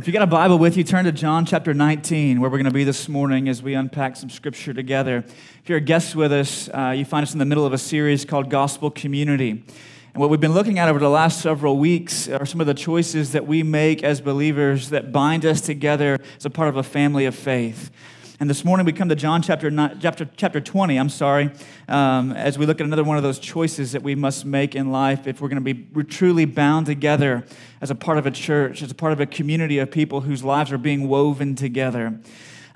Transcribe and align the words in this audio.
if 0.00 0.06
you 0.06 0.14
got 0.14 0.22
a 0.22 0.26
Bible 0.26 0.58
with 0.58 0.78
you, 0.78 0.82
turn 0.82 1.04
to 1.04 1.12
John 1.12 1.44
chapter 1.44 1.74
19, 1.74 2.40
where 2.40 2.48
we're 2.48 2.56
going 2.56 2.64
to 2.64 2.70
be 2.70 2.84
this 2.84 3.06
morning 3.06 3.50
as 3.50 3.62
we 3.62 3.74
unpack 3.74 4.16
some 4.16 4.30
scripture 4.30 4.72
together. 4.72 5.18
If 5.62 5.68
you're 5.68 5.76
a 5.76 5.82
guest 5.82 6.16
with 6.16 6.32
us, 6.32 6.70
uh, 6.70 6.94
you 6.96 7.04
find 7.04 7.22
us 7.22 7.34
in 7.34 7.38
the 7.38 7.44
middle 7.44 7.66
of 7.66 7.74
a 7.74 7.78
series 7.78 8.24
called 8.24 8.48
Gospel 8.48 8.90
Community. 8.90 9.50
And 9.50 10.14
what 10.14 10.30
we've 10.30 10.40
been 10.40 10.54
looking 10.54 10.78
at 10.78 10.88
over 10.88 10.98
the 10.98 11.10
last 11.10 11.42
several 11.42 11.76
weeks 11.76 12.30
are 12.30 12.46
some 12.46 12.62
of 12.62 12.66
the 12.66 12.72
choices 12.72 13.32
that 13.32 13.46
we 13.46 13.62
make 13.62 14.02
as 14.02 14.22
believers 14.22 14.88
that 14.88 15.12
bind 15.12 15.44
us 15.44 15.60
together 15.60 16.18
as 16.34 16.46
a 16.46 16.50
part 16.50 16.70
of 16.70 16.78
a 16.78 16.82
family 16.82 17.26
of 17.26 17.34
faith. 17.34 17.90
And 18.40 18.48
this 18.48 18.64
morning 18.64 18.86
we 18.86 18.94
come 18.94 19.10
to 19.10 19.14
John 19.14 19.42
chapter, 19.42 19.70
chapter, 20.00 20.26
chapter 20.34 20.62
20, 20.62 20.96
I'm 20.96 21.10
sorry, 21.10 21.50
um, 21.88 22.32
as 22.32 22.56
we 22.56 22.64
look 22.64 22.80
at 22.80 22.86
another 22.86 23.04
one 23.04 23.18
of 23.18 23.22
those 23.22 23.38
choices 23.38 23.92
that 23.92 24.02
we 24.02 24.14
must 24.14 24.46
make 24.46 24.74
in 24.74 24.90
life 24.90 25.26
if 25.26 25.42
we're 25.42 25.50
going 25.50 25.62
to 25.62 25.74
be 25.74 26.04
truly 26.04 26.46
bound 26.46 26.86
together 26.86 27.44
as 27.82 27.90
a 27.90 27.94
part 27.94 28.16
of 28.16 28.24
a 28.24 28.30
church, 28.30 28.82
as 28.82 28.90
a 28.90 28.94
part 28.94 29.12
of 29.12 29.20
a 29.20 29.26
community 29.26 29.76
of 29.76 29.90
people 29.90 30.22
whose 30.22 30.42
lives 30.42 30.72
are 30.72 30.78
being 30.78 31.06
woven 31.06 31.54
together. 31.54 32.18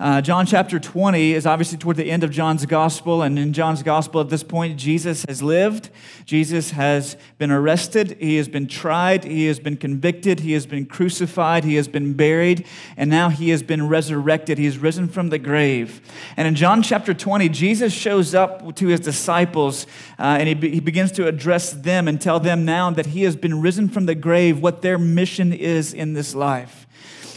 Uh, 0.01 0.21
John 0.21 0.45
chapter 0.45 0.80
20 0.80 1.34
is 1.34 1.47
obviously 1.47 1.79
toward 1.79 1.97
the 1.97 2.11
end 2.11 2.25
of 2.25 2.30
John's 2.33 2.66
gospel. 2.66 3.23
And 3.23 3.39
in 3.39 3.53
John's 3.53 3.84
gospel, 3.84 4.20
at 4.20 4.29
this 4.29 4.43
point, 4.43 4.77
Jesus 4.77 5.25
has 5.29 5.41
lived. 5.41 5.91
Jesus 6.25 6.73
has 6.73 7.17
been 7.39 7.53
arrested. 7.53 8.17
He 8.19 8.37
has 8.37 8.48
been 8.48 8.67
tried. 8.67 9.23
He 9.23 9.47
has 9.47 9.61
been 9.61 9.77
convicted. 9.77 10.41
He 10.41 10.53
has 10.53 10.67
been 10.67 10.84
crucified. 10.87 11.62
He 11.62 11.77
has 11.77 11.87
been 11.87 12.15
buried. 12.15 12.67
And 12.97 13.09
now 13.09 13.29
he 13.29 13.51
has 13.51 13.62
been 13.62 13.89
resurrected. 13.89 14.59
He 14.59 14.65
has 14.65 14.79
risen 14.79 15.07
from 15.07 15.29
the 15.29 15.39
grave. 15.39 16.01
And 16.37 16.48
in 16.48 16.56
John 16.56 16.83
chapter 16.83 17.15
20, 17.15 17.48
Jesus 17.51 17.92
shows 17.92 18.34
up 18.34 18.75
to 18.75 18.89
his 18.89 18.98
disciples 18.98 19.87
uh, 20.19 20.39
and 20.41 20.48
he, 20.48 20.55
be- 20.55 20.70
he 20.70 20.81
begins 20.81 21.12
to 21.12 21.29
address 21.29 21.70
them 21.73 22.09
and 22.09 22.20
tell 22.20 22.41
them 22.41 22.65
now 22.65 22.91
that 22.91 23.06
he 23.06 23.23
has 23.23 23.37
been 23.37 23.61
risen 23.61 23.89
from 23.89 24.06
the 24.06 24.17
grave, 24.17 24.61
what 24.61 24.83
their 24.83 24.98
mission 24.98 25.53
is 25.53 25.95
in 25.95 26.15
this 26.15 26.34
life. 26.34 26.84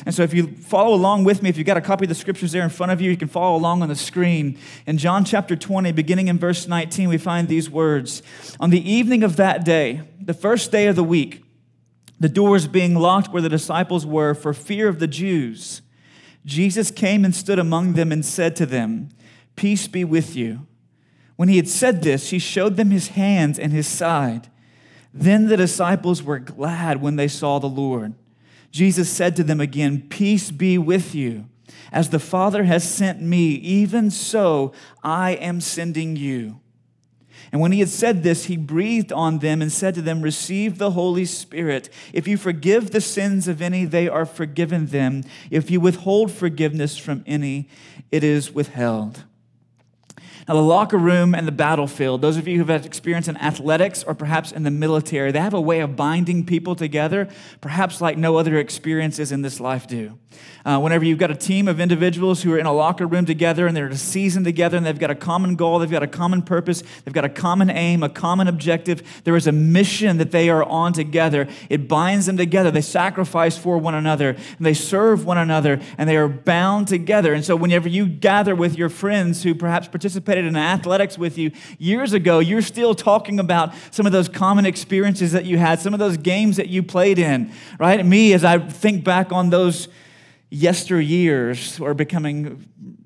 And 0.06 0.14
so, 0.14 0.24
if 0.24 0.34
you 0.34 0.48
follow 0.48 0.94
along 0.94 1.24
with 1.24 1.42
me, 1.42 1.50
if 1.50 1.58
you've 1.58 1.68
got 1.68 1.78
a 1.78 1.82
copy 1.82 2.06
of 2.06 2.10
the 2.10 2.16
scriptures 2.16 2.52
there 2.52 2.64
in 2.64 2.70
front 2.70 2.92
of 2.92 3.02
you, 3.02 3.10
you 3.10 3.18
can 3.18 3.28
follow 3.28 3.58
along 3.58 3.82
on 3.82 3.90
the 3.90 3.96
screen. 3.96 4.58
In 4.86 4.98
John 4.98 5.26
chapter 5.26 5.56
20, 5.56 5.92
beginning 5.92 6.28
in 6.28 6.38
verse 6.38 6.68
19, 6.68 7.10
we 7.10 7.18
find 7.18 7.48
these 7.48 7.70
words 7.70 8.22
On 8.60 8.70
the 8.70 8.90
evening 8.90 9.24
of 9.24 9.36
that 9.38 9.66
day, 9.66 10.02
the 10.20 10.34
first 10.34 10.72
day 10.72 10.88
of 10.88 10.96
the 10.96 11.04
week, 11.04 11.44
the 12.20 12.30
doors 12.30 12.68
being 12.68 12.96
locked 12.96 13.32
where 13.32 13.42
the 13.42 13.50
disciples 13.50 14.06
were 14.06 14.34
for 14.34 14.54
fear 14.54 14.88
of 14.88 15.00
the 15.00 15.08
Jews, 15.08 15.82
Jesus 16.46 16.92
came 16.92 17.26
and 17.26 17.36
stood 17.36 17.60
among 17.60 17.94
them 17.94 18.12
and 18.12 18.26
said 18.26 18.56
to 18.58 18.66
them, 18.66 19.10
Peace 19.56 19.88
be 19.88 20.04
with 20.04 20.36
you. 20.36 20.66
When 21.36 21.50
he 21.50 21.58
had 21.58 21.68
said 21.68 22.02
this, 22.02 22.30
he 22.30 22.40
showed 22.40 22.78
them 22.78 22.90
his 22.90 23.10
hands 23.10 23.60
and 23.60 23.72
his 23.72 23.88
side. 23.88 24.50
Then 25.14 25.48
the 25.48 25.58
disciples 25.58 26.24
were 26.24 26.40
glad 26.40 27.02
when 27.02 27.16
they 27.16 27.28
saw 27.28 27.60
the 27.60 27.68
Lord. 27.68 28.14
Jesus 28.72 29.10
said 29.10 29.36
to 29.36 29.44
them 29.44 29.60
again, 29.62 30.08
Peace 30.10 30.52
be 30.52 30.78
with 30.78 31.16
you. 31.16 31.46
As 31.92 32.10
the 32.10 32.20
Father 32.20 32.64
has 32.66 32.88
sent 32.88 33.22
me, 33.22 33.52
even 33.56 34.12
so 34.12 34.74
I 35.04 35.32
am 35.32 35.62
sending 35.62 36.16
you. 36.16 36.60
And 37.52 37.62
when 37.62 37.72
he 37.72 37.80
had 37.80 37.90
said 37.90 38.24
this, 38.24 38.46
he 38.46 38.58
breathed 38.58 39.12
on 39.12 39.40
them 39.40 39.62
and 39.62 39.72
said 39.72 39.96
to 39.96 40.02
them, 40.02 40.22
Receive 40.22 40.78
the 40.78 40.92
Holy 40.92 41.26
Spirit. 41.26 41.90
If 42.12 42.28
you 42.28 42.38
forgive 42.38 42.92
the 42.92 43.02
sins 43.02 43.48
of 43.48 43.62
any, 43.62 43.86
they 43.86 44.10
are 44.10 44.26
forgiven 44.26 44.88
them. 44.88 45.24
If 45.50 45.72
you 45.72 45.80
withhold 45.80 46.32
forgiveness 46.32 46.98
from 46.98 47.24
any, 47.26 47.70
it 48.12 48.24
is 48.24 48.52
withheld. 48.52 49.24
Now, 50.48 50.54
the 50.54 50.62
locker 50.62 50.98
room 50.98 51.36
and 51.36 51.46
the 51.46 51.52
battlefield, 51.52 52.22
those 52.22 52.38
of 52.38 52.48
you 52.48 52.58
who've 52.58 52.70
had 52.70 52.86
experience 52.86 53.28
in 53.28 53.36
athletics 53.38 54.04
or 54.04 54.16
perhaps 54.16 54.54
in 54.54 54.64
the 54.64 54.72
military, 54.72 55.32
they 55.34 55.42
have 55.42 55.54
a 55.54 55.60
way 55.60 55.82
of 55.82 55.98
binding 55.98 56.46
people 56.46 56.74
together, 56.74 57.28
perhaps 57.60 58.00
like 58.00 58.18
no 58.18 58.38
other 58.38 58.58
experiences 58.58 59.34
in 59.34 59.42
this 59.42 59.60
life 59.60 59.88
do. 59.88 60.18
Uh, 60.66 60.80
whenever 60.80 61.06
you've 61.06 61.18
got 61.18 61.32
a 61.32 61.36
team 61.36 61.68
of 61.68 61.80
individuals 61.80 62.44
who 62.44 62.54
are 62.54 62.58
in 62.58 62.66
a 62.66 62.74
locker 62.74 63.06
room 63.08 63.26
together 63.26 63.68
and 63.68 63.76
they're 63.76 63.88
in 63.88 63.92
a 63.92 63.98
season 63.98 64.44
together 64.44 64.78
and 64.78 64.86
they've 64.86 65.00
got 65.00 65.10
a 65.10 65.16
common 65.16 65.56
goal, 65.56 65.80
they've 65.80 65.92
got 65.92 66.04
a 66.04 66.08
common 66.08 66.42
purpose, 66.42 66.84
they've 67.04 67.14
got 67.14 67.26
a 67.26 67.30
common 67.30 67.70
aim, 67.70 68.04
a 68.04 68.10
common 68.10 68.48
objective, 68.48 69.02
there 69.24 69.36
is 69.36 69.48
a 69.48 69.52
mission 69.52 70.18
that 70.18 70.32
they 70.32 70.50
are 70.50 70.64
on 70.64 70.94
together. 70.94 71.48
It 71.70 71.88
binds 71.88 72.26
them 72.26 72.38
together. 72.38 72.72
They 72.72 72.82
sacrifice 72.82 73.58
for 73.58 73.78
one 73.78 73.96
another 73.96 74.30
and 74.30 74.66
they 74.66 74.74
serve 74.74 75.26
one 75.26 75.38
another 75.38 75.80
and 75.98 76.10
they 76.10 76.18
are 76.18 76.28
bound 76.28 76.88
together. 76.88 77.34
And 77.34 77.44
so, 77.44 77.56
whenever 77.56 77.88
you 77.88 78.06
gather 78.06 78.56
with 78.56 78.78
your 78.78 78.90
friends 78.90 79.44
who 79.44 79.56
perhaps 79.56 79.88
participated 80.38 80.48
in 80.48 80.56
athletics 80.56 81.18
with 81.18 81.38
you 81.38 81.52
years 81.80 82.14
ago, 82.14 82.40
you're 82.40 82.62
still 82.62 82.94
talking 82.94 83.40
about 83.40 83.74
some 83.92 84.06
of 84.06 84.12
those 84.12 84.30
common 84.30 84.66
experiences 84.66 85.32
that 85.32 85.46
you 85.46 85.58
had, 85.58 85.80
some 85.80 85.94
of 85.94 86.00
those 86.00 86.18
games 86.18 86.58
that 86.58 86.68
you 86.68 86.84
played 86.84 87.20
in, 87.20 87.52
right? 87.80 88.06
Me, 88.06 88.34
as 88.34 88.44
I 88.44 88.60
think 88.60 89.04
back 89.04 89.32
on 89.32 89.50
those 89.50 89.88
yesteryears 90.52 91.84
are 91.84 91.94
becoming 91.94 92.66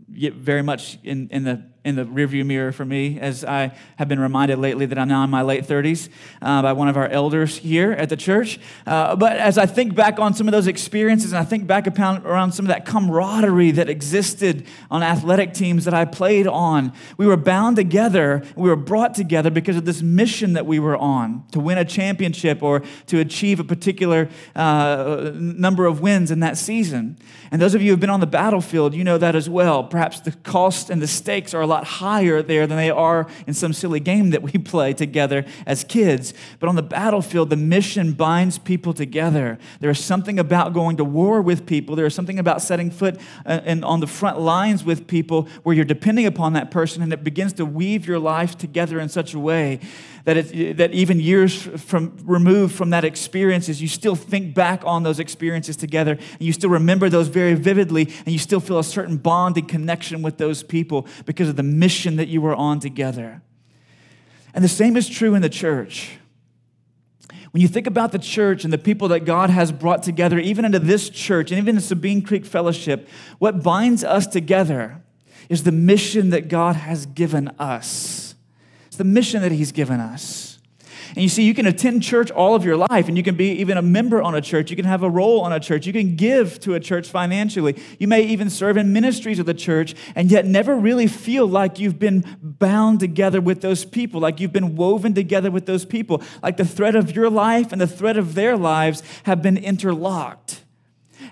very 0.09 0.61
much 0.61 0.99
in, 1.03 1.29
in 1.31 1.43
the 1.43 1.63
in 1.83 1.95
the 1.95 2.05
rearview 2.05 2.45
mirror 2.45 2.71
for 2.71 2.85
me 2.85 3.19
as 3.19 3.43
I 3.43 3.75
have 3.95 4.07
been 4.07 4.19
reminded 4.19 4.59
lately 4.59 4.85
that 4.85 4.99
I'm 4.99 5.07
now 5.07 5.23
in 5.23 5.31
my 5.31 5.41
late 5.41 5.65
30s 5.65 6.09
uh, 6.41 6.61
by 6.61 6.73
one 6.73 6.87
of 6.87 6.95
our 6.95 7.07
elders 7.07 7.57
here 7.57 7.91
at 7.93 8.09
the 8.09 8.15
church. 8.15 8.59
Uh, 8.85 9.15
but 9.15 9.37
as 9.37 9.57
I 9.57 9.65
think 9.65 9.95
back 9.95 10.19
on 10.19 10.35
some 10.35 10.47
of 10.47 10.51
those 10.51 10.67
experiences 10.67 11.31
and 11.31 11.39
I 11.39 11.43
think 11.43 11.65
back 11.65 11.87
upon, 11.87 12.23
around 12.25 12.51
some 12.51 12.65
of 12.65 12.67
that 12.67 12.85
camaraderie 12.85 13.71
that 13.71 13.89
existed 13.89 14.67
on 14.91 15.01
athletic 15.01 15.53
teams 15.53 15.85
that 15.85 15.93
I 15.95 16.05
played 16.05 16.45
on, 16.45 16.93
we 17.17 17.25
were 17.25 17.37
bound 17.37 17.77
together, 17.77 18.43
we 18.55 18.69
were 18.69 18.75
brought 18.75 19.15
together 19.15 19.49
because 19.49 19.75
of 19.75 19.85
this 19.85 20.03
mission 20.03 20.53
that 20.53 20.67
we 20.67 20.77
were 20.77 20.97
on 20.97 21.45
to 21.51 21.59
win 21.59 21.79
a 21.79 21.85
championship 21.85 22.61
or 22.61 22.83
to 23.07 23.19
achieve 23.19 23.59
a 23.59 23.63
particular 23.63 24.29
uh, 24.55 25.31
number 25.33 25.87
of 25.87 25.99
wins 25.99 26.29
in 26.29 26.41
that 26.41 26.59
season. 26.59 27.17
And 27.49 27.61
those 27.61 27.73
of 27.73 27.81
you 27.81 27.87
who 27.87 27.93
have 27.93 27.99
been 27.99 28.11
on 28.11 28.19
the 28.19 28.27
battlefield, 28.27 28.93
you 28.93 29.03
know 29.03 29.17
that 29.17 29.35
as 29.35 29.49
well. 29.49 29.83
Perhaps 29.83 30.21
the 30.21 30.31
cost 30.31 30.89
and 30.91 31.01
the 31.01 31.07
stakes 31.07 31.53
are 31.53 31.65
lot 31.71 31.85
higher 31.85 32.41
there 32.41 32.67
than 32.67 32.77
they 32.77 32.89
are 32.89 33.27
in 33.47 33.53
some 33.53 33.73
silly 33.73 33.99
game 33.99 34.29
that 34.31 34.41
we 34.41 34.51
play 34.73 34.93
together 34.93 35.45
as 35.65 35.83
kids. 35.83 36.33
But 36.59 36.69
on 36.69 36.75
the 36.75 36.83
battlefield, 36.83 37.49
the 37.49 37.55
mission 37.55 38.13
binds 38.13 38.57
people 38.57 38.93
together. 38.93 39.57
There 39.79 39.89
is 39.89 40.03
something 40.03 40.37
about 40.39 40.73
going 40.73 40.97
to 40.97 41.05
war 41.05 41.41
with 41.41 41.65
people, 41.65 41.95
there 41.95 42.05
is 42.05 42.15
something 42.15 42.39
about 42.39 42.61
setting 42.61 42.91
foot 42.91 43.19
uh, 43.45 43.61
and 43.63 43.83
on 43.85 43.99
the 43.99 44.07
front 44.07 44.39
lines 44.39 44.83
with 44.83 45.07
people 45.07 45.47
where 45.63 45.75
you're 45.75 45.85
depending 45.85 46.25
upon 46.25 46.53
that 46.53 46.71
person 46.71 47.01
and 47.01 47.13
it 47.13 47.23
begins 47.23 47.53
to 47.53 47.65
weave 47.65 48.05
your 48.05 48.19
life 48.19 48.57
together 48.57 48.99
in 48.99 49.09
such 49.09 49.33
a 49.33 49.39
way 49.39 49.79
that, 50.25 50.77
that 50.77 50.93
even 50.93 51.19
years 51.19 51.55
from 51.55 52.15
removed 52.23 52.75
from 52.75 52.91
that 52.91 53.03
experiences, 53.03 53.81
you 53.81 53.87
still 53.87 54.15
think 54.15 54.53
back 54.53 54.83
on 54.85 55.03
those 55.03 55.19
experiences 55.19 55.75
together 55.75 56.11
and 56.11 56.41
you 56.41 56.53
still 56.53 56.69
remember 56.69 57.09
those 57.09 57.27
very 57.27 57.53
vividly 57.55 58.03
and 58.03 58.27
you 58.27 58.39
still 58.39 58.59
feel 58.59 58.79
a 58.79 58.83
certain 58.83 59.17
bond 59.17 59.57
and 59.57 59.67
connection 59.67 60.21
with 60.21 60.37
those 60.37 60.63
people 60.63 61.07
because 61.25 61.49
of 61.49 61.55
the 61.55 61.63
mission 61.63 62.17
that 62.17 62.27
you 62.27 62.41
were 62.41 62.55
on 62.55 62.79
together. 62.79 63.41
And 64.53 64.63
the 64.63 64.69
same 64.69 64.97
is 64.97 65.09
true 65.09 65.33
in 65.33 65.41
the 65.41 65.49
church. 65.49 66.17
When 67.51 67.61
you 67.61 67.67
think 67.67 67.85
about 67.85 68.13
the 68.13 68.19
church 68.19 68.63
and 68.63 68.71
the 68.71 68.77
people 68.77 69.09
that 69.09 69.21
God 69.21 69.49
has 69.49 69.71
brought 69.71 70.03
together, 70.03 70.39
even 70.39 70.63
into 70.63 70.79
this 70.79 71.09
church 71.09 71.51
and 71.51 71.59
even 71.59 71.75
in 71.75 71.81
Sabine 71.81 72.21
Creek 72.21 72.45
Fellowship, 72.45 73.09
what 73.39 73.61
binds 73.61 74.03
us 74.03 74.25
together 74.25 75.01
is 75.49 75.63
the 75.63 75.71
mission 75.71 76.29
that 76.29 76.47
God 76.47 76.77
has 76.77 77.05
given 77.05 77.49
us. 77.59 78.30
It's 78.91 78.97
the 78.97 79.05
mission 79.05 79.41
that 79.41 79.53
He's 79.53 79.71
given 79.71 80.01
us. 80.01 80.59
And 81.15 81.23
you 81.23 81.29
see, 81.29 81.43
you 81.43 81.53
can 81.53 81.65
attend 81.65 82.03
church 82.03 82.29
all 82.29 82.55
of 82.55 82.65
your 82.65 82.75
life, 82.75 83.07
and 83.07 83.15
you 83.15 83.23
can 83.23 83.35
be 83.35 83.51
even 83.53 83.77
a 83.77 83.81
member 83.81 84.21
on 84.21 84.35
a 84.35 84.41
church. 84.41 84.69
You 84.69 84.75
can 84.75 84.83
have 84.83 85.01
a 85.01 85.09
role 85.09 85.39
on 85.39 85.53
a 85.53 85.61
church. 85.61 85.87
You 85.87 85.93
can 85.93 86.17
give 86.17 86.59
to 86.59 86.73
a 86.73 86.79
church 86.81 87.07
financially. 87.07 87.81
You 87.99 88.09
may 88.09 88.23
even 88.23 88.49
serve 88.49 88.75
in 88.75 88.91
ministries 88.91 89.39
of 89.39 89.45
the 89.45 89.53
church, 89.53 89.95
and 90.13 90.29
yet 90.29 90.45
never 90.45 90.75
really 90.75 91.07
feel 91.07 91.47
like 91.47 91.79
you've 91.79 91.99
been 91.99 92.25
bound 92.41 92.99
together 92.99 93.39
with 93.39 93.61
those 93.61 93.85
people, 93.85 94.19
like 94.19 94.41
you've 94.41 94.51
been 94.51 94.75
woven 94.75 95.13
together 95.13 95.51
with 95.51 95.65
those 95.67 95.85
people, 95.85 96.21
like 96.43 96.57
the 96.57 96.65
thread 96.65 96.97
of 96.97 97.15
your 97.15 97.29
life 97.29 97.71
and 97.71 97.79
the 97.79 97.87
thread 97.87 98.17
of 98.17 98.35
their 98.35 98.57
lives 98.57 99.03
have 99.23 99.41
been 99.41 99.55
interlocked. 99.55 100.63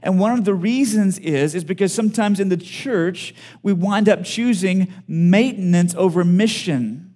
And 0.02 0.18
one 0.18 0.32
of 0.32 0.46
the 0.46 0.54
reasons 0.54 1.20
is 1.20 1.56
is 1.56 1.66
because 1.66 1.94
sometimes 1.94 2.40
in 2.40 2.48
the 2.48 2.56
church 2.56 3.36
we 3.62 3.74
wind 3.74 4.08
up 4.08 4.24
choosing 4.24 4.94
maintenance 5.10 5.94
over 5.96 6.24
mission. 6.24 7.09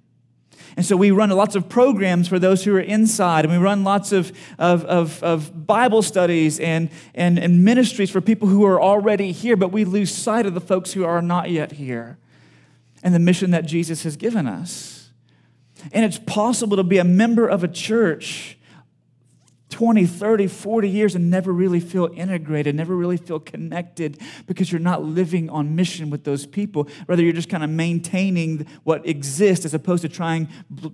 And 0.76 0.86
so 0.86 0.98
we 0.98 1.12
run 1.12 1.30
lots 1.30 1.56
of 1.56 1.70
programs 1.70 2.28
for 2.28 2.40
those 2.40 2.64
who 2.64 2.76
are 2.76 2.80
inside, 2.80 3.46
and 3.46 3.54
we 3.54 3.60
run 3.60 3.84
lots 3.84 4.12
of, 4.12 4.32
of, 4.58 4.84
of, 4.86 5.22
of, 5.22 5.68
Bible 5.68 6.02
studies 6.02 6.60
and, 6.60 6.90
and, 7.14 7.38
and 7.38 7.64
ministries 7.64 8.10
for 8.10 8.22
people 8.22 8.48
who 8.48 8.66
are 8.66 8.82
already 8.82 9.32
here, 9.32 9.56
but 9.56 9.72
we 9.72 9.86
lose 9.86 10.14
sight 10.14 10.46
of 10.46 10.54
the 10.54 10.62
folks 10.62 10.94
who 10.94 11.06
are 11.06 11.22
not 11.22 11.50
yet 11.50 11.74
here 11.74 12.18
and 13.04 13.14
the 13.14 13.20
mission 13.20 13.52
that 13.52 13.66
Jesus 13.66 14.04
has 14.04 14.16
given 14.16 14.48
us. 14.48 15.10
And 15.92 16.06
it's 16.06 16.20
possible 16.20 16.78
to 16.78 16.84
be 16.84 16.98
a 16.98 17.04
member 17.04 17.48
of 17.48 17.64
a 17.64 17.68
church 17.68 18.58
20, 19.74 20.06
30, 20.06 20.46
40 20.46 20.88
years 20.88 21.16
and 21.16 21.32
never 21.32 21.52
really 21.52 21.80
feel 21.80 22.08
integrated, 22.14 22.76
never 22.76 22.96
really 22.96 23.18
feel 23.18 23.40
connected 23.40 24.22
because 24.46 24.72
you're 24.72 24.80
not 24.80 25.04
living 25.04 25.50
on 25.50 25.76
mission 25.76 26.12
with 26.12 26.26
those 26.26 26.46
people. 26.46 26.88
Rather, 27.08 27.24
you're 27.24 27.34
just 27.34 27.50
kind 27.50 27.64
of 27.64 27.72
maintaining 27.72 28.68
what 28.84 29.04
exists 29.08 29.66
as 29.66 29.74
opposed 29.74 30.04
to 30.04 30.10
trying, 30.10 30.48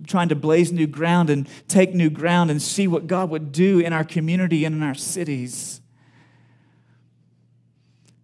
trying 0.06 0.30
to 0.30 0.34
blaze 0.34 0.72
new 0.72 0.86
ground 0.86 1.28
and 1.28 1.46
take 1.68 1.92
new 1.94 2.08
ground 2.08 2.50
and 2.50 2.62
see 2.62 2.86
what 2.88 3.06
God 3.06 3.28
would 3.28 3.52
do 3.52 3.80
in 3.80 3.92
our 3.92 4.02
community 4.02 4.64
and 4.64 4.74
in 4.74 4.82
our 4.82 4.94
cities. 4.94 5.82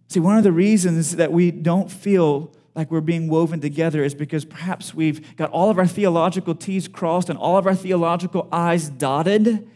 See, 0.07 0.19
one 0.19 0.39
of 0.39 0.43
the 0.43 0.51
reasons 0.51 1.17
that 1.17 1.31
we 1.31 1.51
don't 1.51 1.91
feel 1.91 2.51
like 2.73 2.89
we're 2.89 3.01
being 3.01 3.27
woven 3.27 3.61
together 3.61 4.03
is 4.03 4.15
because 4.15 4.43
perhaps 4.43 4.91
we've 4.95 5.35
got 5.35 5.51
all 5.51 5.69
of 5.69 5.77
our 5.77 5.85
theological 5.85 6.55
T's 6.55 6.87
crossed 6.87 7.29
and 7.29 7.37
all 7.37 7.57
of 7.57 7.67
our 7.67 7.75
theological 7.75 8.49
I's 8.51 8.89
dotted. 8.89 9.69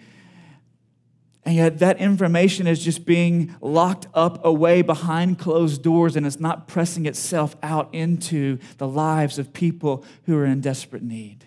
And 1.44 1.56
yet, 1.56 1.80
that 1.80 2.00
information 2.00 2.68
is 2.68 2.84
just 2.84 3.04
being 3.04 3.56
locked 3.62 4.06
up 4.14 4.46
away 4.46 4.84
behind 4.84 5.40
closed 5.40 5.82
doors 5.82 6.16
and 6.16 6.26
it's 6.26 6.40
not 6.40 6.68
pressing 6.68 7.08
itself 7.08 7.56
out 7.64 7.92
into 7.94 8.60
the 8.78 8.88
lives 8.88 9.40
of 9.40 9.52
people 9.52 10.06
who 10.26 10.38
are 10.38 10.46
in 10.46 10.62
desperate 10.62 11.02
need. 11.02 11.46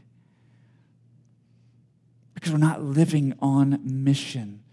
Because 2.35 2.51
we're 2.51 2.59
not 2.59 2.83
living 2.83 3.35
on 3.41 3.81
mission 3.85 4.65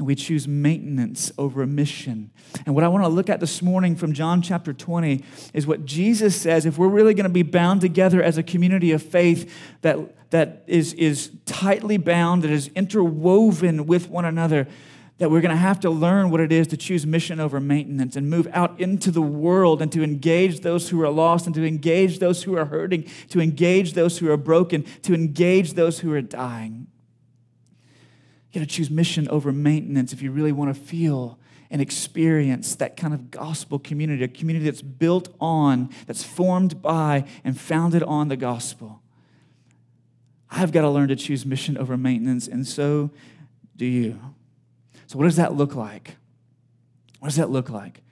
and 0.00 0.06
we 0.06 0.14
choose 0.14 0.48
maintenance 0.48 1.30
over 1.36 1.66
mission. 1.66 2.30
And 2.64 2.74
what 2.74 2.84
I 2.84 2.88
want 2.88 3.04
to 3.04 3.08
look 3.08 3.28
at 3.28 3.38
this 3.38 3.60
morning 3.60 3.94
from 3.94 4.14
John 4.14 4.40
chapter 4.40 4.72
20 4.72 5.22
is 5.52 5.66
what 5.66 5.84
Jesus 5.84 6.34
says 6.34 6.64
if 6.64 6.78
we're 6.78 6.88
really 6.88 7.12
going 7.12 7.24
to 7.24 7.28
be 7.28 7.42
bound 7.42 7.82
together 7.82 8.22
as 8.22 8.38
a 8.38 8.42
community 8.42 8.92
of 8.92 9.02
faith 9.02 9.54
that, 9.82 9.98
that 10.30 10.64
is, 10.66 10.92
is 10.94 11.30
tightly 11.44 11.96
bound, 11.96 12.42
that 12.42 12.50
is 12.50 12.68
interwoven 12.74 13.86
with 13.86 14.08
one 14.08 14.24
another, 14.24 14.66
that 15.18 15.30
we're 15.30 15.42
going 15.42 15.50
to 15.50 15.56
have 15.56 15.80
to 15.80 15.90
learn 15.90 16.30
what 16.30 16.40
it 16.40 16.50
is 16.50 16.66
to 16.68 16.76
choose 16.76 17.06
mission 17.06 17.40
over 17.40 17.60
maintenance 17.60 18.16
and 18.16 18.30
move 18.30 18.48
out 18.52 18.80
into 18.80 19.10
the 19.10 19.20
world 19.20 19.82
and 19.82 19.92
to 19.92 20.02
engage 20.02 20.60
those 20.60 20.88
who 20.88 21.02
are 21.02 21.10
lost 21.10 21.44
and 21.44 21.54
to 21.54 21.66
engage 21.66 22.20
those 22.20 22.44
who 22.44 22.56
are 22.56 22.64
hurting, 22.64 23.06
to 23.28 23.40
engage 23.40 23.92
those 23.92 24.18
who 24.18 24.30
are 24.30 24.38
broken, 24.38 24.82
to 25.02 25.12
engage 25.12 25.74
those 25.74 25.98
who 25.98 26.12
are 26.12 26.22
dying. 26.22 26.86
You 28.50 28.60
got 28.60 28.68
to 28.68 28.74
choose 28.74 28.90
mission 28.90 29.28
over 29.28 29.52
maintenance 29.52 30.12
if 30.12 30.22
you 30.22 30.32
really 30.32 30.52
want 30.52 30.74
to 30.74 30.80
feel 30.80 31.38
and 31.70 31.82
experience 31.82 32.74
that 32.76 32.96
kind 32.96 33.14
of 33.14 33.30
gospel 33.30 33.78
community, 33.78 34.24
a 34.24 34.28
community 34.28 34.64
that's 34.64 34.82
built 34.82 35.28
on, 35.40 35.90
that's 36.06 36.24
formed 36.24 36.80
by, 36.82 37.24
and 37.44 37.60
founded 37.60 38.02
on 38.02 38.28
the 38.28 38.36
gospel. 38.36 38.99
I've 40.50 40.72
got 40.72 40.82
to 40.82 40.90
learn 40.90 41.08
to 41.08 41.16
choose 41.16 41.46
mission 41.46 41.78
over 41.78 41.96
maintenance, 41.96 42.48
and 42.48 42.66
so 42.66 43.10
do 43.76 43.86
you. 43.86 44.20
So, 45.06 45.18
what 45.18 45.24
does 45.24 45.36
that 45.36 45.54
look 45.54 45.74
like? 45.74 46.16
What 47.20 47.28
does 47.28 47.36
that 47.36 47.50
look 47.50 47.70
like? 47.70 48.02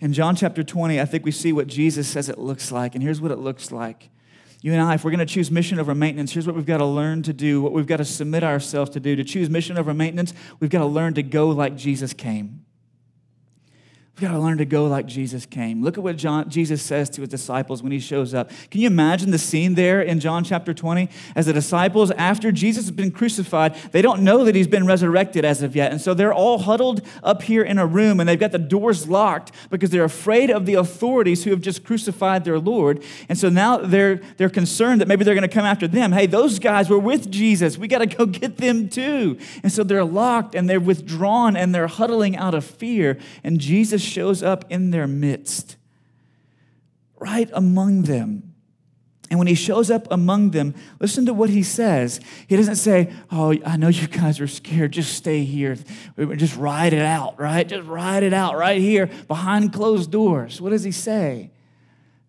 In 0.00 0.12
John 0.12 0.36
chapter 0.36 0.62
20, 0.62 1.00
I 1.00 1.04
think 1.04 1.24
we 1.24 1.32
see 1.32 1.52
what 1.52 1.66
Jesus 1.66 2.08
says 2.08 2.28
it 2.28 2.38
looks 2.38 2.70
like, 2.70 2.94
and 2.94 3.02
here's 3.02 3.20
what 3.20 3.30
it 3.30 3.38
looks 3.38 3.72
like. 3.72 4.10
You 4.62 4.72
and 4.72 4.80
I, 4.80 4.94
if 4.94 5.04
we're 5.04 5.10
going 5.10 5.26
to 5.26 5.26
choose 5.26 5.50
mission 5.50 5.78
over 5.78 5.94
maintenance, 5.94 6.32
here's 6.32 6.46
what 6.46 6.54
we've 6.54 6.66
got 6.66 6.78
to 6.78 6.86
learn 6.86 7.22
to 7.22 7.32
do, 7.32 7.62
what 7.62 7.72
we've 7.72 7.86
got 7.86 7.96
to 7.96 8.04
submit 8.04 8.44
ourselves 8.44 8.90
to 8.90 9.00
do. 9.00 9.16
To 9.16 9.24
choose 9.24 9.48
mission 9.48 9.78
over 9.78 9.94
maintenance, 9.94 10.34
we've 10.60 10.70
got 10.70 10.80
to 10.80 10.86
learn 10.86 11.14
to 11.14 11.22
go 11.22 11.48
like 11.48 11.76
Jesus 11.76 12.12
came. 12.12 12.64
We've 14.20 14.28
got 14.28 14.36
to 14.36 14.42
learn 14.42 14.58
to 14.58 14.66
go 14.66 14.84
like 14.84 15.06
Jesus 15.06 15.46
came. 15.46 15.82
Look 15.82 15.96
at 15.96 16.04
what 16.04 16.18
John, 16.18 16.50
Jesus 16.50 16.82
says 16.82 17.08
to 17.08 17.22
his 17.22 17.30
disciples 17.30 17.82
when 17.82 17.90
he 17.90 17.98
shows 17.98 18.34
up. 18.34 18.50
Can 18.70 18.82
you 18.82 18.86
imagine 18.86 19.30
the 19.30 19.38
scene 19.38 19.76
there 19.76 20.02
in 20.02 20.20
John 20.20 20.44
chapter 20.44 20.74
20? 20.74 21.08
As 21.34 21.46
the 21.46 21.54
disciples, 21.54 22.10
after 22.10 22.52
Jesus 22.52 22.84
has 22.84 22.90
been 22.90 23.12
crucified, 23.12 23.74
they 23.92 24.02
don't 24.02 24.20
know 24.20 24.44
that 24.44 24.54
he's 24.54 24.66
been 24.66 24.84
resurrected 24.84 25.46
as 25.46 25.62
of 25.62 25.74
yet. 25.74 25.90
And 25.90 26.02
so 26.02 26.12
they're 26.12 26.34
all 26.34 26.58
huddled 26.58 27.00
up 27.22 27.40
here 27.40 27.62
in 27.62 27.78
a 27.78 27.86
room 27.86 28.20
and 28.20 28.28
they've 28.28 28.38
got 28.38 28.52
the 28.52 28.58
doors 28.58 29.08
locked 29.08 29.52
because 29.70 29.88
they're 29.88 30.04
afraid 30.04 30.50
of 30.50 30.66
the 30.66 30.74
authorities 30.74 31.44
who 31.44 31.50
have 31.50 31.62
just 31.62 31.82
crucified 31.82 32.44
their 32.44 32.58
Lord. 32.58 33.02
And 33.30 33.38
so 33.38 33.48
now 33.48 33.78
they're, 33.78 34.20
they're 34.36 34.50
concerned 34.50 35.00
that 35.00 35.08
maybe 35.08 35.24
they're 35.24 35.34
going 35.34 35.48
to 35.48 35.54
come 35.54 35.64
after 35.64 35.88
them. 35.88 36.12
Hey, 36.12 36.26
those 36.26 36.58
guys 36.58 36.90
were 36.90 36.98
with 36.98 37.30
Jesus. 37.30 37.78
We 37.78 37.88
got 37.88 38.00
to 38.00 38.06
go 38.06 38.26
get 38.26 38.58
them 38.58 38.90
too. 38.90 39.38
And 39.62 39.72
so 39.72 39.82
they're 39.82 40.04
locked 40.04 40.54
and 40.54 40.68
they're 40.68 40.78
withdrawn 40.78 41.56
and 41.56 41.74
they're 41.74 41.86
huddling 41.86 42.36
out 42.36 42.52
of 42.52 42.66
fear. 42.66 43.16
And 43.42 43.58
Jesus 43.58 44.09
shows 44.10 44.42
up 44.42 44.64
in 44.68 44.90
their 44.90 45.06
midst, 45.06 45.76
right 47.18 47.48
among 47.52 48.02
them. 48.02 48.50
And 49.30 49.38
when 49.38 49.46
he 49.46 49.54
shows 49.54 49.92
up 49.92 50.08
among 50.10 50.50
them, 50.50 50.74
listen 50.98 51.24
to 51.26 51.32
what 51.32 51.50
he 51.50 51.62
says. 51.62 52.20
He 52.48 52.56
doesn't 52.56 52.76
say, 52.76 53.12
Oh, 53.30 53.54
I 53.64 53.76
know 53.76 53.86
you 53.86 54.08
guys 54.08 54.40
are 54.40 54.48
scared. 54.48 54.92
Just 54.92 55.14
stay 55.14 55.44
here. 55.44 55.76
Just 56.34 56.56
ride 56.56 56.92
it 56.92 57.02
out, 57.02 57.38
right? 57.38 57.66
Just 57.66 57.86
ride 57.86 58.24
it 58.24 58.34
out 58.34 58.56
right 58.56 58.80
here 58.80 59.08
behind 59.28 59.72
closed 59.72 60.10
doors. 60.10 60.60
What 60.60 60.70
does 60.70 60.82
he 60.82 60.90
say? 60.90 61.52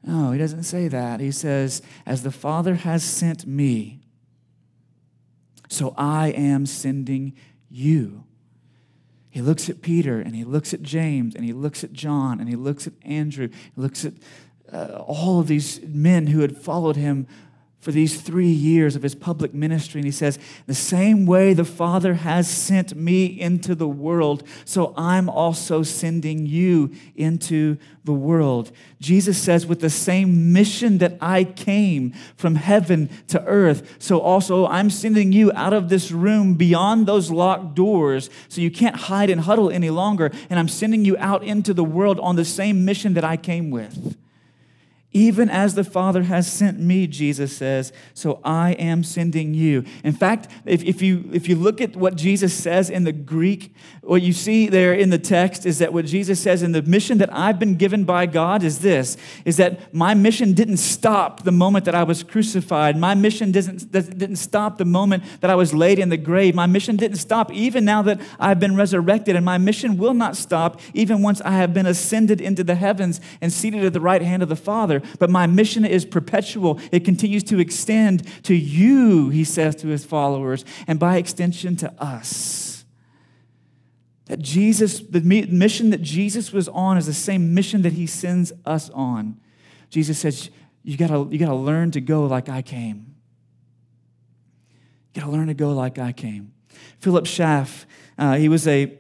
No, 0.04 0.32
he 0.32 0.38
doesn't 0.38 0.64
say 0.64 0.88
that. 0.90 1.20
He 1.20 1.32
says, 1.32 1.82
As 2.06 2.22
the 2.22 2.32
Father 2.32 2.76
has 2.76 3.04
sent 3.04 3.48
me, 3.48 4.02
so 5.70 5.96
I 5.98 6.30
am 6.30 6.68
sending 6.68 7.34
you. 7.68 8.26
He 9.32 9.42
looks 9.42 9.70
at 9.70 9.82
Peter 9.82 10.20
and 10.20 10.36
he 10.36 10.44
looks 10.44 10.74
at 10.74 10.84
James 10.84 11.36
and 11.36 11.46
he 11.46 11.54
looks 11.54 11.84
at 11.84 11.94
John 11.94 12.40
and 12.40 12.50
he 12.50 12.56
looks 12.56 12.86
at 12.86 12.94
Andrew. 13.04 13.48
He 13.48 13.82
looks 13.82 14.04
at 14.04 14.14
uh, 14.72 15.04
all 15.08 15.40
of 15.40 15.48
these 15.48 15.82
men 15.82 16.28
who 16.28 16.42
had 16.42 16.58
followed 16.58 16.98
him 16.98 17.28
for 17.82 17.92
these 17.92 18.22
three 18.22 18.52
years 18.52 18.96
of 18.96 19.02
his 19.02 19.16
public 19.16 19.56
ministry. 19.56 20.00
And 20.00 20.06
he 20.06 20.12
says, 20.12 20.38
The 20.68 20.76
same 20.76 21.26
way 21.26 21.54
the 21.54 21.66
Father 21.66 22.14
has 22.14 22.48
sent 22.48 22.96
me 22.96 23.26
into 23.26 23.74
the 23.74 23.88
world, 23.88 24.44
so 24.66 24.94
I'm 24.96 25.28
also 25.28 25.82
sending 25.82 26.46
you 26.46 26.92
into 27.16 27.78
the 28.04 28.14
world. 28.14 28.72
Jesus 29.00 29.40
says, 29.40 29.66
With 29.66 29.82
the 29.82 29.90
same 29.90 30.54
mission 30.54 31.00
that 31.00 31.18
I 31.20 31.44
came 31.44 32.14
from 32.38 32.56
heaven 32.56 33.10
to 33.30 33.44
earth, 33.46 33.96
so 33.98 34.20
also 34.20 34.68
I'm 34.68 34.92
sending 34.92 35.32
you 35.32 35.52
out 35.54 35.74
of 35.74 35.90
this 35.90 36.12
room 36.12 36.54
beyond 36.54 37.08
those 37.08 37.32
locked 37.32 37.74
doors, 37.74 38.30
so 38.48 38.62
you 38.62 38.70
can't 38.70 38.96
hide 38.96 39.32
and 39.32 39.42
huddle 39.42 39.72
any 39.72 39.90
longer. 39.90 40.32
And 40.52 40.60
I'm 40.60 40.68
sending 40.68 41.04
you 41.04 41.18
out 41.18 41.44
into 41.44 41.74
the 41.74 41.84
world 41.84 42.20
on 42.20 42.36
the 42.36 42.46
same 42.46 42.86
mission 42.86 43.16
that 43.16 43.24
I 43.24 43.38
came 43.38 43.72
with. 43.72 44.21
Even 45.14 45.50
as 45.50 45.76
the 45.76 45.84
Father 45.84 46.24
has 46.24 46.50
sent 46.50 46.80
me, 46.80 47.06
Jesus 47.06 47.56
says, 47.56 47.92
so 48.14 48.40
I 48.46 48.72
am 48.74 49.04
sending 49.04 49.54
you. 49.54 49.84
In 50.06 50.14
fact, 50.14 50.48
if, 50.66 50.84
if, 50.86 51.02
you, 51.02 51.30
if 51.34 51.50
you 51.50 51.58
look 51.58 51.82
at 51.82 51.98
what 51.98 52.16
Jesus 52.16 52.54
says 52.54 52.90
in 52.90 53.04
the 53.04 53.12
Greek, 53.12 53.76
what 54.04 54.22
you 54.22 54.32
see 54.32 54.70
there 54.70 54.94
in 54.94 55.10
the 55.10 55.20
text 55.20 55.66
is 55.66 55.80
that 55.80 55.92
what 55.92 56.06
Jesus 56.06 56.40
says 56.40 56.64
in 56.64 56.72
the 56.72 56.82
mission 56.82 57.18
that 57.18 57.34
I've 57.34 57.60
been 57.60 57.76
given 57.76 58.06
by 58.06 58.26
God 58.26 58.64
is 58.64 58.80
this, 58.80 59.18
is 59.44 59.58
that 59.58 59.94
my 59.94 60.14
mission 60.14 60.54
didn't 60.54 60.78
stop 60.78 61.44
the 61.44 61.52
moment 61.52 61.84
that 61.86 61.96
I 61.96 62.04
was 62.04 62.24
crucified. 62.24 62.96
My 62.96 63.14
mission 63.14 63.52
didn't, 63.52 63.92
didn't 63.92 64.38
stop 64.38 64.78
the 64.78 64.86
moment 64.86 65.24
that 65.42 65.50
I 65.50 65.56
was 65.56 65.74
laid 65.74 66.00
in 66.00 66.08
the 66.08 66.16
grave. 66.16 66.56
My 66.56 66.68
mission 66.68 66.96
didn't 66.96 67.18
stop 67.18 67.52
even 67.52 67.84
now 67.84 68.02
that 68.04 68.22
I've 68.40 68.62
been 68.62 68.78
resurrected. 68.78 69.36
And 69.36 69.44
my 69.44 69.58
mission 69.58 69.98
will 69.98 70.14
not 70.14 70.38
stop 70.38 70.80
even 70.94 71.22
once 71.22 71.42
I 71.42 71.52
have 71.52 71.74
been 71.74 71.86
ascended 71.86 72.40
into 72.40 72.64
the 72.64 72.76
heavens 72.76 73.20
and 73.42 73.52
seated 73.52 73.84
at 73.84 73.92
the 73.92 74.00
right 74.00 74.22
hand 74.22 74.42
of 74.42 74.48
the 74.48 74.56
Father 74.56 75.01
but 75.20 75.30
my 75.30 75.48
mission 75.48 75.86
is 75.86 76.06
perpetual. 76.06 76.80
It 76.92 77.06
continues 77.06 77.44
to 77.46 77.60
extend 77.60 78.26
to 78.44 78.56
you, 78.56 79.30
he 79.30 79.44
says 79.44 79.76
to 79.78 79.88
his 79.88 80.06
followers, 80.06 80.66
and 80.88 81.00
by 81.00 81.18
extension 81.18 81.76
to 81.78 81.94
us. 82.02 82.86
That 84.26 84.40
Jesus, 84.40 85.02
the 85.02 85.20
mission 85.20 85.90
that 85.90 86.02
Jesus 86.02 86.54
was 86.54 86.70
on 86.70 86.98
is 86.98 87.06
the 87.06 87.14
same 87.14 87.54
mission 87.54 87.82
that 87.82 87.94
he 87.94 88.08
sends 88.08 88.54
us 88.66 88.90
on. 88.92 89.40
Jesus 89.90 90.20
says, 90.20 90.50
You 90.84 90.96
gotta, 90.98 91.28
you 91.30 91.38
gotta 91.38 91.54
learn 91.54 91.92
to 91.92 92.02
go 92.02 92.26
like 92.26 92.48
I 92.48 92.62
came. 92.62 93.16
You 95.14 95.22
gotta 95.22 95.34
learn 95.34 95.48
to 95.48 95.54
go 95.54 95.74
like 95.74 96.00
I 96.00 96.14
came. 96.14 96.54
Philip 97.00 97.26
Schaff, 97.26 97.86
uh, 98.18 98.38
he 98.38 98.48
was 98.48 98.68
a 98.68 98.98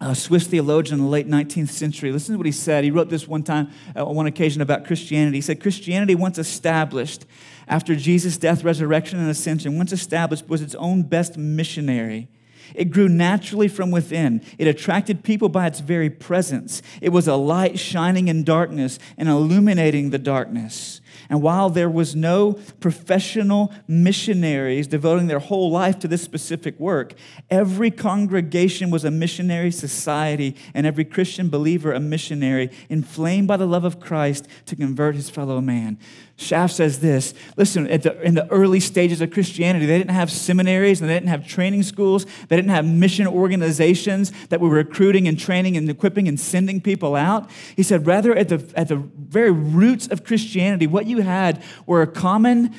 a 0.00 0.14
Swiss 0.14 0.46
theologian 0.46 0.98
in 0.98 1.04
the 1.04 1.10
late 1.10 1.28
19th 1.28 1.68
century. 1.68 2.10
Listen 2.10 2.32
to 2.32 2.38
what 2.38 2.46
he 2.46 2.52
said. 2.52 2.84
He 2.84 2.90
wrote 2.90 3.10
this 3.10 3.28
one 3.28 3.42
time, 3.42 3.70
uh, 3.94 4.06
on 4.06 4.16
one 4.16 4.26
occasion, 4.26 4.62
about 4.62 4.86
Christianity. 4.86 5.36
He 5.36 5.42
said, 5.42 5.60
Christianity, 5.60 6.14
once 6.14 6.38
established 6.38 7.26
after 7.68 7.94
Jesus' 7.94 8.38
death, 8.38 8.64
resurrection, 8.64 9.18
and 9.18 9.28
ascension, 9.28 9.76
once 9.76 9.92
established, 9.92 10.48
was 10.48 10.62
its 10.62 10.74
own 10.76 11.02
best 11.02 11.36
missionary. 11.36 12.28
It 12.74 12.86
grew 12.86 13.08
naturally 13.08 13.68
from 13.68 13.90
within. 13.90 14.42
It 14.58 14.68
attracted 14.68 15.22
people 15.22 15.48
by 15.48 15.66
its 15.66 15.80
very 15.80 16.08
presence. 16.08 16.82
It 17.00 17.10
was 17.10 17.28
a 17.28 17.34
light 17.34 17.78
shining 17.78 18.28
in 18.28 18.44
darkness 18.44 18.98
and 19.18 19.28
illuminating 19.28 20.10
the 20.10 20.18
darkness. 20.18 20.99
And 21.30 21.40
while 21.40 21.70
there 21.70 21.88
was 21.88 22.16
no 22.16 22.58
professional 22.80 23.72
missionaries 23.86 24.88
devoting 24.88 25.28
their 25.28 25.38
whole 25.38 25.70
life 25.70 26.00
to 26.00 26.08
this 26.08 26.22
specific 26.22 26.78
work, 26.80 27.14
every 27.48 27.92
congregation 27.92 28.90
was 28.90 29.04
a 29.04 29.12
missionary 29.12 29.70
society, 29.70 30.56
and 30.74 30.86
every 30.86 31.04
Christian 31.04 31.48
believer 31.48 31.92
a 31.92 32.00
missionary, 32.00 32.68
inflamed 32.88 33.46
by 33.46 33.56
the 33.56 33.66
love 33.66 33.84
of 33.84 34.00
Christ 34.00 34.48
to 34.66 34.74
convert 34.74 35.14
his 35.14 35.30
fellow 35.30 35.60
man. 35.60 35.98
Schaff 36.40 36.72
says 36.72 37.00
this 37.00 37.34
listen, 37.56 37.84
the, 37.84 38.18
in 38.22 38.34
the 38.34 38.50
early 38.50 38.80
stages 38.80 39.20
of 39.20 39.30
Christianity, 39.30 39.84
they 39.84 39.98
didn't 39.98 40.14
have 40.14 40.30
seminaries 40.30 41.02
and 41.02 41.10
they 41.10 41.14
didn't 41.14 41.28
have 41.28 41.46
training 41.46 41.82
schools. 41.82 42.24
They 42.48 42.56
didn't 42.56 42.70
have 42.70 42.86
mission 42.86 43.26
organizations 43.26 44.32
that 44.48 44.58
were 44.58 44.70
recruiting 44.70 45.28
and 45.28 45.38
training 45.38 45.76
and 45.76 45.88
equipping 45.90 46.28
and 46.28 46.40
sending 46.40 46.80
people 46.80 47.14
out. 47.14 47.50
He 47.76 47.82
said, 47.82 48.06
rather, 48.06 48.34
at 48.34 48.48
the, 48.48 48.66
at 48.74 48.88
the 48.88 48.96
very 48.96 49.50
roots 49.50 50.06
of 50.06 50.24
Christianity, 50.24 50.86
what 50.86 51.04
you 51.06 51.20
had 51.20 51.62
were 51.84 52.00
a 52.00 52.06
common, 52.06 52.74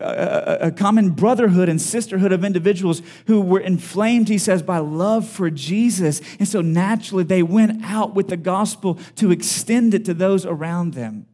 uh, 0.00 0.56
a 0.60 0.72
common 0.72 1.10
brotherhood 1.10 1.68
and 1.68 1.80
sisterhood 1.80 2.32
of 2.32 2.44
individuals 2.44 3.00
who 3.28 3.40
were 3.40 3.60
inflamed, 3.60 4.28
he 4.28 4.38
says, 4.38 4.60
by 4.60 4.78
love 4.78 5.28
for 5.28 5.50
Jesus. 5.50 6.20
And 6.40 6.48
so 6.48 6.60
naturally, 6.62 7.22
they 7.22 7.44
went 7.44 7.84
out 7.84 8.16
with 8.16 8.26
the 8.26 8.36
gospel 8.36 8.98
to 9.14 9.30
extend 9.30 9.94
it 9.94 10.04
to 10.06 10.14
those 10.14 10.44
around 10.44 10.94
them 10.94 11.26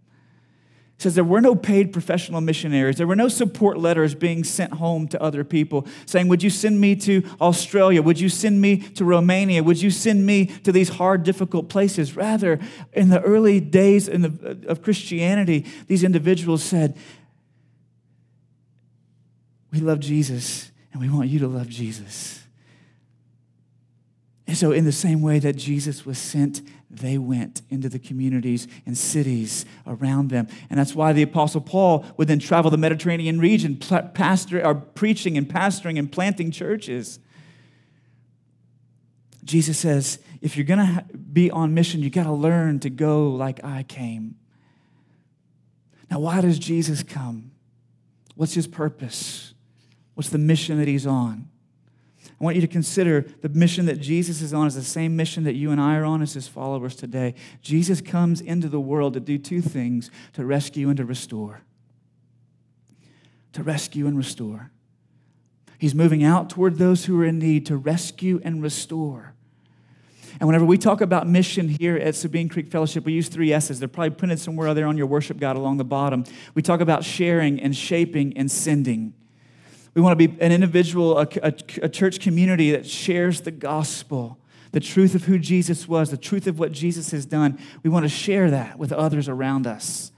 says 1.01 1.15
there 1.15 1.25
were 1.25 1.41
no 1.41 1.55
paid 1.55 1.95
professional 1.95 2.43
missionaries. 2.43 2.97
There 2.97 3.07
were 3.07 3.17
no 3.17 3.29
support 3.29 3.79
letters 3.79 4.15
being 4.15 4.45
sent 4.45 4.75
home 4.75 5.09
to 5.09 5.23
other 5.23 5.45
people 5.45 5.87
saying, 6.05 6.29
Would 6.29 6.43
you 6.43 6.51
send 6.51 6.79
me 6.79 6.95
to 6.97 7.23
Australia? 7.41 8.03
Would 8.03 8.21
you 8.21 8.29
send 8.29 8.61
me 8.61 8.77
to 8.77 9.05
Romania? 9.05 9.63
Would 9.63 9.81
you 9.81 9.91
send 9.91 10.27
me 10.27 10.47
to 10.47 10.73
these 10.73 10.91
hard, 10.91 11.23
difficult 11.23 11.71
places? 11.71 12.17
Rather, 12.17 12.61
in 12.93 13.09
the 13.09 13.21
early 13.23 13.61
days 13.61 14.07
the, 14.07 14.67
of 14.69 14.83
Christianity, 14.83 15.65
these 15.87 16.05
individuals 16.05 16.63
said, 16.63 16.97
We 19.73 19.81
love 19.81 20.01
Jesus 20.01 20.71
and 20.93 21.01
we 21.01 21.09
want 21.09 21.31
you 21.31 21.39
to 21.39 21.49
love 21.49 21.69
Jesus. 21.69 22.45
And 24.47 24.57
so, 24.57 24.73
in 24.73 24.85
the 24.85 24.93
same 24.93 25.23
way 25.23 25.39
that 25.39 25.57
Jesus 25.57 26.05
was 26.05 26.19
sent 26.19 26.61
they 26.91 27.17
went 27.19 27.63
into 27.71 27.89
the 27.89 27.99
communities 27.99 28.67
and 28.85 28.99
cities 28.99 29.65
around 29.87 30.31
them. 30.31 30.49
And 30.69 30.79
that's 30.79 30.95
why 30.95 31.13
the 31.13 31.23
Apostle 31.23 31.61
Paul 31.61 32.05
would 32.17 32.27
then 32.27 32.41
travel 32.41 32.71
the 32.71 32.77
Mediterranean 32.77 33.39
region, 33.39 33.77
pastor, 33.77 34.65
or 34.67 34.75
preaching 34.75 35.39
and 35.39 35.49
pastoring 35.49 35.99
and 35.99 36.11
planting 36.11 36.51
churches. 36.51 37.21
Jesus 39.45 39.79
says, 39.79 40.19
if 40.41 40.57
you're 40.57 40.67
going 40.67 40.79
to 40.79 41.05
be 41.17 41.51
on 41.51 41.75
mission, 41.75 42.03
you 42.03 42.11
got 42.11 42.25
to 42.25 42.33
learn 42.33 42.81
to 42.81 42.91
go 42.91 43.29
like 43.29 43.63
I 43.63 43.85
came. 43.85 44.37
Now, 46.11 46.19
why 46.21 46.41
does 46.41 46.59
Jesus 46.59 47.03
come? 47.03 47.53
What's 48.35 48.55
his 48.55 48.67
purpose? 48.67 49.55
What's 50.15 50.31
the 50.31 50.39
mission 50.39 50.79
that 50.79 50.89
he's 50.89 51.07
on? 51.07 51.50
I 52.41 52.45
want 52.45 52.57
you 52.57 52.63
to 52.63 52.69
consider 52.69 53.27
the 53.43 53.51
mission 53.51 53.85
that 53.87 54.01
Jesus 54.01 54.41
is 54.41 54.55
on 54.55 54.67
is 54.67 54.75
the 54.75 54.83
same 54.83 55.15
mission 55.15 55.45
that 55.45 55.55
you 55.55 55.73
and 55.73 55.81
I 55.81 55.97
are 55.97 56.07
on 56.07 56.23
as 56.23 56.33
his 56.33 56.49
followers 56.49 56.97
today. 56.97 57.35
Jesus 57.61 58.01
comes 58.01 58.41
into 58.41 58.69
the 58.69 58.81
world 58.81 59.13
to 59.13 59.21
do 59.21 59.37
two 59.37 59.61
things 59.61 60.11
to 60.33 60.47
rescue 60.47 60.89
and 60.89 60.97
to 60.97 61.05
restore. 61.05 61.61
To 63.53 63.63
rescue 63.63 64.07
and 64.07 64.17
restore. 64.17 64.71
He's 65.79 65.95
moving 65.95 66.25
out 66.25 66.49
toward 66.49 66.79
those 66.79 67.05
who 67.05 67.21
are 67.21 67.27
in 67.27 67.39
need 67.39 67.67
to 67.67 67.77
rescue 67.77 68.41
and 68.43 68.63
restore. 68.63 69.35
And 70.39 70.47
whenever 70.47 70.65
we 70.65 70.79
talk 70.79 71.03
about 71.03 71.29
mission 71.29 71.69
here 71.69 71.97
at 71.97 72.15
Sabine 72.15 72.49
Creek 72.49 72.71
Fellowship, 72.71 73.05
we 73.05 73.13
use 73.13 73.29
three 73.29 73.53
S's. 73.53 73.81
They're 73.81 73.89
probably 73.89 74.11
printed 74.11 74.39
somewhere 74.39 74.73
there 74.73 74.87
on 74.87 74.97
your 74.97 75.07
worship 75.07 75.39
guide 75.39 75.57
along 75.57 75.77
the 75.77 75.85
bottom. 75.85 76.25
We 76.55 76.63
talk 76.63 76.81
about 76.81 77.05
sharing 77.05 77.61
and 77.61 77.77
shaping 77.77 78.35
and 78.39 78.51
sending. 78.51 79.13
We 79.95 80.03
want 80.03 80.19
to 80.19 80.29
be 80.29 80.41
an 80.41 80.53
individual, 80.53 81.19
a, 81.19 81.29
a, 81.43 81.53
a, 81.83 81.89
church 81.89 82.21
community 82.21 82.71
that 82.71 82.87
shares 82.87 83.41
the 83.41 83.51
gospel, 83.51 84.39
the 84.71 84.81
truth 84.81 85.15
of 85.15 85.25
who 85.25 85.39
Jesus 85.39 85.89
was, 85.89 86.11
the 86.11 86.17
truth 86.17 86.47
of 86.47 86.59
what 86.59 86.71
Jesus 86.71 87.11
has 87.11 87.27
done. 87.27 87.59
We 87.83 87.91
want 87.91 88.05
to 88.05 88.09
share 88.09 88.51
that 88.51 88.79
with 88.79 88.93
others 88.93 89.29
around 89.29 89.67
us. 89.67 90.13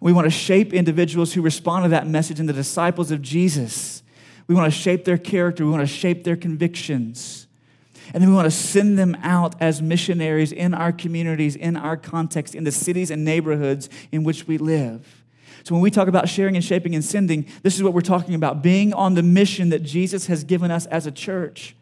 We 0.00 0.12
want 0.12 0.26
to 0.26 0.30
shape 0.30 0.74
individuals 0.74 1.32
who 1.32 1.40
respond 1.40 1.84
to 1.84 1.88
that 1.90 2.06
message 2.06 2.40
into 2.40 2.52
disciples 2.52 3.10
of 3.10 3.22
Jesus. 3.22 4.02
We 4.48 4.54
want 4.54 4.70
to 4.70 4.78
shape 4.78 5.04
their 5.04 5.16
character, 5.16 5.64
we 5.64 5.70
want 5.70 5.82
to 5.82 5.94
shape 5.94 6.24
their 6.24 6.36
convictions. 6.36 7.46
And 8.12 8.22
then 8.22 8.28
we 8.28 8.36
want 8.36 8.46
to 8.46 8.50
send 8.50 8.98
them 8.98 9.16
out 9.22 9.54
as 9.62 9.80
missionaries 9.80 10.52
in 10.52 10.74
our 10.74 10.92
communities, 10.92 11.56
in 11.56 11.74
our 11.74 11.96
context, 11.96 12.54
in 12.54 12.64
the 12.64 12.70
cities 12.70 13.10
and 13.10 13.24
neighborhoods 13.24 13.88
in 14.12 14.24
which 14.24 14.46
we 14.46 14.58
live. 14.58 15.23
So 15.64 15.74
when 15.74 15.82
we 15.82 15.90
talk 15.90 16.08
about 16.08 16.28
sharing 16.28 16.56
and 16.56 16.64
shaping 16.64 16.94
and 16.94 17.04
sending, 17.04 17.46
this 17.62 17.74
is 17.74 17.82
what 17.82 17.94
we're 17.94 18.02
talking 18.02 18.34
about 18.34 18.62
being 18.62 18.92
on 18.92 19.14
the 19.14 19.22
mission 19.22 19.70
that 19.70 19.82
Jesus 19.82 20.26
has 20.26 20.44
given 20.44 20.70
us 20.70 20.84
as 20.86 21.06
a 21.06 21.10
church. 21.10 21.74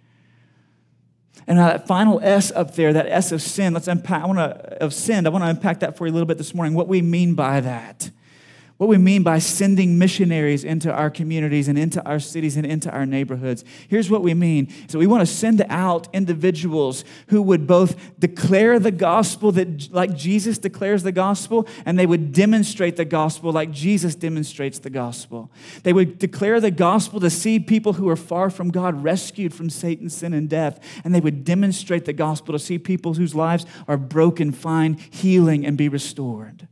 And 1.49 1.59
now 1.59 1.67
that 1.67 1.89
final 1.89 2.21
S 2.23 2.53
up 2.53 2.77
there, 2.77 2.93
that 2.93 3.07
S 3.09 3.33
of 3.33 3.43
sin, 3.43 3.75
let's 3.75 3.89
unpack, 3.89 4.23
I 4.23 4.27
want 4.27 4.39
to, 4.39 4.83
of 4.83 4.95
sin, 4.95 5.27
I 5.27 5.31
want 5.31 5.43
to 5.43 5.49
unpack 5.49 5.81
that 5.81 5.97
for 5.97 6.07
you 6.07 6.12
a 6.12 6.15
little 6.15 6.27
bit 6.27 6.39
this 6.39 6.55
morning, 6.55 6.75
what 6.75 6.87
we 6.87 7.03
mean 7.03 7.35
by 7.35 7.61
that 7.61 8.11
what 8.83 8.89
we 8.89 8.99
mean 8.99 9.23
by 9.23 9.39
sending 9.39 9.97
missionaries 9.97 10.65
into 10.65 10.93
our 10.93 11.09
communities 11.09 11.69
and 11.69 11.79
into 11.79 12.05
our 12.05 12.19
cities 12.19 12.57
and 12.57 12.67
into 12.67 12.91
our 12.91 13.07
neighborhoods. 13.07 13.65
Here's 13.87 14.11
what 14.11 14.23
we 14.23 14.35
mean. 14.35 14.75
So 14.89 14.99
we 14.99 15.07
want 15.07 15.21
to 15.21 15.33
send 15.33 15.65
out 15.69 16.09
individuals 16.12 17.05
who 17.29 17.43
would 17.43 17.69
both 17.69 18.19
declare 18.19 18.81
the 18.81 18.91
gospel 18.91 19.53
that 19.53 19.93
like 19.93 20.17
Jesus 20.17 20.59
declares 20.59 21.05
the 21.05 21.12
gospel 21.12 21.69
and 21.87 21.97
they 21.97 22.07
would 22.07 22.33
demonstrate 22.33 22.97
the 22.97 23.05
gospel 23.05 23.53
like 23.53 23.71
Jesus 23.71 24.17
demonstrates 24.17 24.81
the 24.81 24.91
gospel. 24.91 25.53
They 25.85 25.93
would 25.93 26.19
declare 26.19 26.59
the 26.59 26.73
gospel 26.73 27.21
to 27.21 27.31
see 27.31 27.61
people 27.61 27.93
who 27.93 28.09
are 28.09 28.17
far 28.17 28.51
from 28.51 28.73
God 28.73 29.05
rescued 29.05 29.55
from 29.55 29.71
Satan's 29.71 30.17
sin 30.17 30.35
and 30.35 30.51
death 30.51 30.81
and 31.05 31.15
they 31.15 31.21
would 31.21 31.45
demonstrate 31.45 32.05
the 32.05 32.12
gospel 32.12 32.53
to 32.53 32.59
see 32.59 32.81
people 32.81 33.15
whose 33.15 33.33
lives 33.33 33.65
are 33.87 33.97
broken 33.97 34.51
find 34.51 34.99
healing 34.99 35.65
and 35.65 35.79
be 35.79 35.89
restored. 35.89 36.67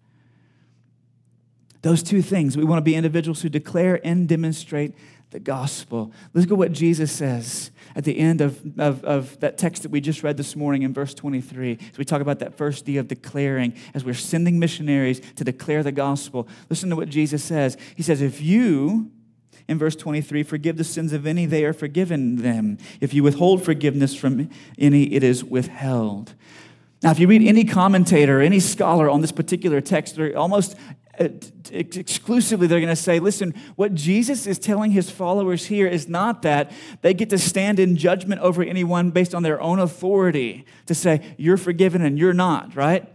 Those 1.82 2.02
two 2.02 2.22
things. 2.22 2.56
We 2.56 2.64
want 2.64 2.78
to 2.78 2.82
be 2.82 2.94
individuals 2.94 3.42
who 3.42 3.48
declare 3.48 4.00
and 4.04 4.28
demonstrate 4.28 4.94
the 5.30 5.40
gospel. 5.40 6.12
Look 6.34 6.50
at 6.50 6.58
what 6.58 6.72
Jesus 6.72 7.12
says 7.12 7.70
at 7.94 8.04
the 8.04 8.18
end 8.18 8.40
of, 8.40 8.60
of, 8.78 9.04
of, 9.04 9.40
that 9.40 9.58
text 9.58 9.82
that 9.84 9.90
we 9.90 10.00
just 10.00 10.22
read 10.22 10.36
this 10.36 10.56
morning 10.56 10.82
in 10.82 10.92
verse 10.92 11.14
23. 11.14 11.78
As 11.92 11.98
we 11.98 12.04
talk 12.04 12.20
about 12.20 12.40
that 12.40 12.56
first 12.56 12.84
D 12.84 12.96
of 12.96 13.08
declaring, 13.08 13.74
as 13.94 14.04
we're 14.04 14.14
sending 14.14 14.58
missionaries 14.58 15.20
to 15.36 15.44
declare 15.44 15.82
the 15.82 15.92
gospel. 15.92 16.48
Listen 16.68 16.90
to 16.90 16.96
what 16.96 17.08
Jesus 17.08 17.44
says. 17.44 17.76
He 17.94 18.02
says, 18.02 18.20
If 18.20 18.40
you, 18.40 19.10
in 19.68 19.78
verse 19.78 19.94
23, 19.94 20.42
forgive 20.42 20.76
the 20.76 20.84
sins 20.84 21.12
of 21.12 21.26
any, 21.26 21.46
they 21.46 21.64
are 21.64 21.72
forgiven 21.72 22.36
them. 22.36 22.78
If 23.00 23.14
you 23.14 23.22
withhold 23.22 23.64
forgiveness 23.64 24.14
from 24.14 24.50
any, 24.78 25.14
it 25.14 25.22
is 25.22 25.44
withheld. 25.44 26.34
Now, 27.02 27.12
if 27.12 27.18
you 27.18 27.28
read 27.28 27.42
any 27.42 27.64
commentator, 27.64 28.42
any 28.42 28.60
scholar 28.60 29.08
on 29.08 29.22
this 29.22 29.32
particular 29.32 29.80
text, 29.80 30.16
they're 30.16 30.36
almost 30.36 30.76
Uh, 31.20 31.28
exclusively 31.70 32.66
they're 32.66 32.80
going 32.80 32.88
to 32.88 32.96
say, 32.96 33.20
listen, 33.20 33.54
what 33.76 33.94
Jesus 33.94 34.46
is 34.46 34.58
telling 34.58 34.90
his 34.90 35.10
followers 35.10 35.66
here 35.66 35.86
is 35.86 36.08
not 36.08 36.42
that 36.42 36.72
they 37.02 37.12
get 37.12 37.28
to 37.30 37.38
stand 37.38 37.78
in 37.78 37.96
judgment 37.96 38.40
over 38.40 38.62
anyone 38.62 39.10
based 39.10 39.34
on 39.34 39.42
their 39.42 39.60
own 39.60 39.78
authority 39.78 40.64
to 40.86 40.94
say, 40.94 41.20
you're 41.36 41.58
forgiven 41.58 42.00
and 42.02 42.18
you're 42.18 42.32
not, 42.32 42.74
right? 42.74 43.06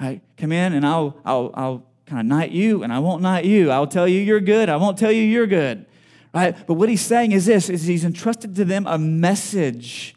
right? 0.00 0.22
Come 0.38 0.52
in 0.52 0.72
and 0.72 0.86
I'll, 0.86 1.18
I'll, 1.24 1.50
I'll 1.54 1.86
kind 2.06 2.20
of 2.20 2.26
knight 2.26 2.50
you 2.50 2.82
and 2.82 2.92
I 2.92 2.98
won't 2.98 3.20
knight 3.20 3.44
you. 3.44 3.70
I'll 3.70 3.86
tell 3.86 4.08
you 4.08 4.20
you're 4.20 4.40
good. 4.40 4.68
I 4.70 4.76
won't 4.76 4.98
tell 4.98 5.12
you 5.12 5.22
you're 5.22 5.46
good, 5.46 5.84
right? 6.32 6.56
But 6.66 6.74
what 6.74 6.88
he's 6.88 7.02
saying 7.02 7.32
is 7.32 7.44
this, 7.46 7.68
is 7.68 7.84
he's 7.84 8.04
entrusted 8.04 8.56
to 8.56 8.64
them 8.64 8.86
a 8.86 8.96
message 8.96 10.16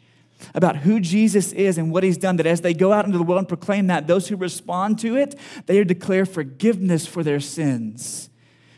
about 0.54 0.78
who 0.78 1.00
Jesus 1.00 1.52
is 1.52 1.78
and 1.78 1.90
what 1.90 2.02
he's 2.02 2.18
done, 2.18 2.36
that 2.36 2.46
as 2.46 2.60
they 2.60 2.74
go 2.74 2.92
out 2.92 3.06
into 3.06 3.18
the 3.18 3.24
world 3.24 3.38
and 3.38 3.48
proclaim 3.48 3.86
that, 3.86 4.06
those 4.06 4.28
who 4.28 4.36
respond 4.36 4.98
to 5.00 5.16
it, 5.16 5.34
they 5.66 5.78
are 5.78 5.84
declare 5.84 6.26
forgiveness 6.26 7.06
for 7.06 7.22
their 7.22 7.40
sins, 7.40 8.30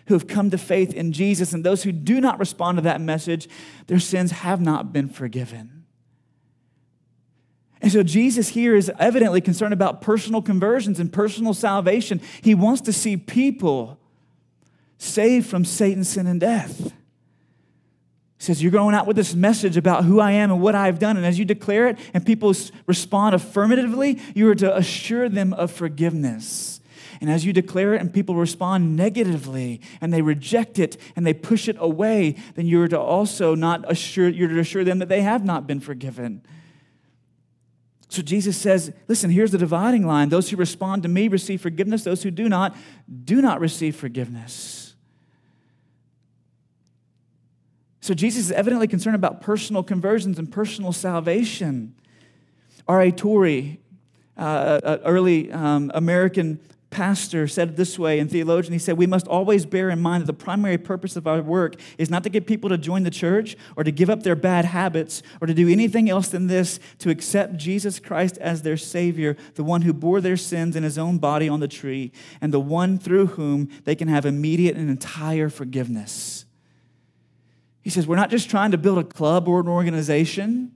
who 0.07 0.15
have 0.15 0.29
come 0.29 0.51
to 0.51 0.59
faith 0.59 0.95
in 0.95 1.13
Jesus. 1.13 1.53
And 1.53 1.65
those 1.65 1.83
who 1.83 1.93
do 1.93 2.21
not 2.21 2.39
respond 2.39 2.79
to 2.79 2.83
that 2.83 3.01
message, 3.01 3.49
their 3.87 3.99
sins 3.99 4.31
have 4.31 4.61
not 4.61 4.93
been 4.93 5.09
forgiven. 5.09 5.85
And 7.83 7.93
so 7.93 8.03
Jesus 8.03 8.49
here 8.49 8.75
is 8.75 8.91
evidently 8.99 9.41
concerned 9.41 9.75
about 9.75 10.01
personal 10.01 10.41
conversions 10.43 10.99
and 10.99 11.13
personal 11.13 11.55
salvation. 11.55 12.21
He 12.41 12.55
wants 12.55 12.81
to 12.83 12.93
see 12.93 13.17
people 13.17 13.99
saved 14.99 15.47
from 15.47 15.65
Satan's 15.65 16.09
sin 16.09 16.27
and 16.27 16.41
death. 16.41 16.93
Says, 18.47 18.63
You're 18.63 18.71
going 18.71 18.95
out 18.95 19.09
with 19.09 19.17
this 19.17 19.35
message 19.35 19.77
about 19.77 20.05
who 20.05 20.21
I 20.21 20.31
am 20.31 20.53
and 20.53 20.61
what 20.61 20.77
I've 20.77 21.01
done. 21.01 21.17
And 21.17 21.27
as 21.27 21.37
you 21.37 21.45
declare 21.45 21.89
it 21.89 21.99
and 22.15 22.25
people 22.25 22.55
respond 22.87 23.35
affirmatively, 23.35 24.21
you 24.37 24.49
are 24.49 24.55
to 24.55 24.77
assure 24.77 25.29
them 25.29 25.53
of 25.53 25.73
forgiveness. 25.73 26.81
And 27.21 27.29
as 27.29 27.45
you 27.45 27.53
declare 27.53 27.95
it 27.95 28.01
and 28.01 28.15
people 28.15 28.37
respond 28.37 28.95
negatively 28.95 29.81
and 30.01 30.13
they 30.13 30.23
reject 30.23 30.79
it 30.79 30.97
and 31.17 31.27
they 31.27 31.35
push 31.35 31.67
it 31.67 31.77
away, 31.81 32.37
then 32.55 32.67
you're 32.67 32.87
to 32.87 33.01
also 33.01 33.57
not 33.57 33.91
assure, 33.91 34.29
you're 34.29 34.49
to 34.49 34.61
assure 34.61 34.85
them 34.85 35.01
that 35.01 35.09
they 35.09 35.23
have 35.23 35.45
not 35.45 35.67
been 35.67 35.81
forgiven. 35.81 36.47
So 38.09 38.23
Jesus 38.23 38.57
says, 38.57 38.93
listen, 39.09 39.31
here's 39.31 39.51
the 39.51 39.59
dividing 39.59 40.07
line. 40.07 40.29
Those 40.29 40.51
who 40.51 40.57
respond 40.57 41.03
to 41.03 41.09
me 41.09 41.27
receive 41.27 41.63
forgiveness, 41.63 42.05
those 42.05 42.23
who 42.23 42.31
do 42.31 42.49
not, 42.49 42.77
do 43.25 43.43
not 43.43 43.59
receive 43.59 43.97
forgiveness. 43.97 44.86
So 48.07 48.15
Jesus 48.15 48.45
is 48.45 48.53
evidently 48.53 48.87
concerned 48.87 49.17
about 49.17 49.41
personal 49.41 49.83
conversions 49.83 50.39
and 50.39 50.49
personal 50.49 50.93
salvation. 50.93 51.93
R.A. 52.87 53.11
Torrey, 53.11 53.81
uh, 54.37 54.99
early 55.05 55.51
um, 55.51 55.91
American 55.93 56.61
pastor 56.91 57.49
said 57.49 57.71
it 57.71 57.77
this 57.77 57.99
way, 57.99 58.21
and 58.21 58.31
theologian, 58.31 58.73
he 58.73 58.79
said, 58.79 58.97
We 58.97 59.09
must 59.09 59.27
always 59.27 59.67
bear 59.67 59.91
in 59.91 60.01
mind 60.01 60.23
that 60.23 60.27
the 60.27 60.35
primary 60.35 60.79
purpose 60.79 61.17
of 61.17 61.27
our 61.27 61.43
work 61.43 61.81
is 61.99 62.09
not 62.09 62.23
to 62.23 62.29
get 62.29 62.47
people 62.47 62.71
to 62.71 62.79
join 62.79 63.03
the 63.03 63.11
church 63.11 63.57
or 63.75 63.83
to 63.83 63.91
give 63.91 64.09
up 64.09 64.23
their 64.23 64.37
bad 64.37 64.67
habits 64.67 65.21
or 65.41 65.49
to 65.49 65.53
do 65.53 65.69
anything 65.69 66.09
else 66.09 66.29
than 66.29 66.47
this 66.47 66.79
to 67.01 67.11
accept 67.11 67.57
Jesus 67.57 67.99
Christ 67.99 68.39
as 68.39 68.63
their 68.63 68.77
Savior, 68.77 69.37
the 69.57 69.65
one 69.65 69.83
who 69.83 69.93
bore 69.93 70.21
their 70.21 70.37
sins 70.37 70.77
in 70.77 70.85
his 70.85 70.97
own 70.97 71.19
body 71.19 71.49
on 71.49 71.59
the 71.59 71.67
tree, 71.67 72.13
and 72.41 72.55
the 72.55 72.61
one 72.61 73.01
through 73.01 73.27
whom 73.27 73.69
they 73.83 73.97
can 73.97 74.07
have 74.07 74.25
immediate 74.25 74.77
and 74.77 74.89
entire 74.89 75.49
forgiveness. 75.49 76.46
He 77.87 77.91
says, 77.91 78.05
We're 78.05 78.17
not 78.17 78.31
just 78.31 78.51
trying 78.51 78.73
to 78.73 78.79
build 78.79 78.99
a 78.99 79.05
club 79.05 79.47
or 79.47 79.61
an 79.61 79.69
organization. 79.69 80.73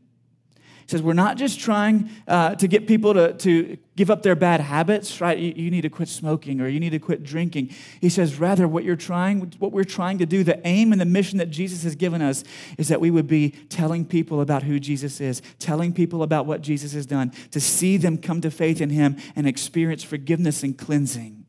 He 0.55 0.87
says 0.87 1.03
we're 1.03 1.13
not 1.13 1.37
just 1.37 1.59
trying 1.59 2.09
uh, 2.29 2.55
to 2.55 2.69
get 2.69 2.87
people 2.87 3.15
to, 3.15 3.33
to 3.35 3.79
give 3.97 4.13
up 4.13 4.23
their 4.23 4.37
bad 4.37 4.61
habits 4.61 5.21
right? 5.21 5.37
You, 5.37 5.53
you, 5.57 5.71
need 5.73 5.81
to 5.81 5.89
quit 5.89 6.09
smoking 6.09 6.61
or 6.61 6.69
you 6.69 6.79
need 6.79 6.91
to 6.91 7.01
quit 7.01 7.25
drinking. 7.25 7.71
He 8.01 8.09
says 8.11 8.39
rather 8.39 8.69
what 8.69 8.85
you're 8.85 8.95
trying 8.95 9.41
what 9.59 9.73
we're 9.73 9.83
trying 9.83 10.19
to 10.19 10.27
do 10.27 10.45
the 10.45 10.65
aim 10.65 10.93
and 10.93 11.01
the 11.01 11.05
mission 11.05 11.39
that 11.39 11.51
jesus 11.51 11.83
has 11.83 11.95
given 11.95 12.23
us 12.23 12.43
is 12.79 12.89
that 12.89 13.01
we 13.01 13.11
would 13.11 13.27
be 13.29 13.51
telling 13.69 14.05
people 14.05 14.41
about 14.41 14.65
who 14.65 14.81
jesus 14.81 15.21
is 15.21 15.43
telling 15.61 15.93
people 15.93 16.25
about 16.25 16.45
what 16.45 16.61
jesus 16.61 16.93
has 16.93 17.07
done 17.07 17.33
to 17.53 17.61
see 17.61 17.97
them 17.97 18.19
come 18.19 18.41
to 18.41 18.51
faith 18.51 18.81
in 18.81 18.91
him 18.91 19.17
and 19.37 19.47
experience 19.47 20.03
forgiveness 20.03 20.65
and 20.65 20.77
cleansing 20.77 21.45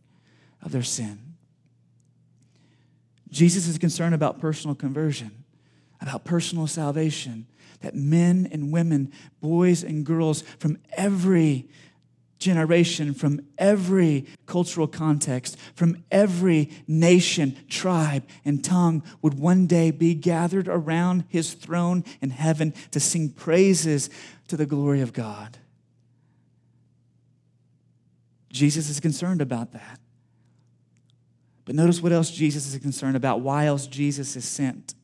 of 0.61 0.71
their 0.71 0.83
sin. 0.83 1.19
Jesus 3.29 3.67
is 3.67 3.79
concerned 3.79 4.13
about 4.13 4.39
personal 4.39 4.75
conversion 4.75 5.40
about 6.01 6.25
personal 6.25 6.67
salvation 6.67 7.46
that 7.81 7.96
men 7.96 8.48
and 8.51 8.72
women, 8.72 9.12
boys 9.39 9.84
and 9.84 10.05
girls 10.05 10.41
from 10.60 10.77
every 10.93 11.67
generation, 12.38 13.13
from 13.13 13.39
every 13.58 14.25
cultural 14.46 14.88
context, 14.88 15.58
from 15.75 16.03
every 16.12 16.70
nation, 16.88 17.55
tribe, 17.70 18.24
and 18.43 18.63
tongue 18.63 19.03
would 19.22 19.36
one 19.36 19.67
day 19.67 19.91
be 19.91 20.15
gathered 20.15 20.67
around 20.67 21.24
his 21.27 21.53
throne 21.53 22.03
in 22.20 22.31
heaven 22.31 22.74
to 22.89 23.00
sing 23.00 23.29
praises 23.29 24.10
to 24.48 24.58
the 24.58 24.65
glory 24.65 25.01
of 25.01 25.13
God. 25.13 25.58
Jesus 28.51 28.89
is 28.89 29.00
concerned 29.00 29.41
about 29.41 29.72
that. 29.74 30.00
But 31.63 31.75
notice 31.75 32.01
what 32.01 32.12
else 32.12 32.31
Jesus 32.31 32.74
is 32.74 32.79
concerned 32.81 33.15
about, 33.15 33.41
why 33.41 33.65
else 33.65 33.88
Jesus 33.88 34.36
is 34.36 34.46
sent. 34.46 34.96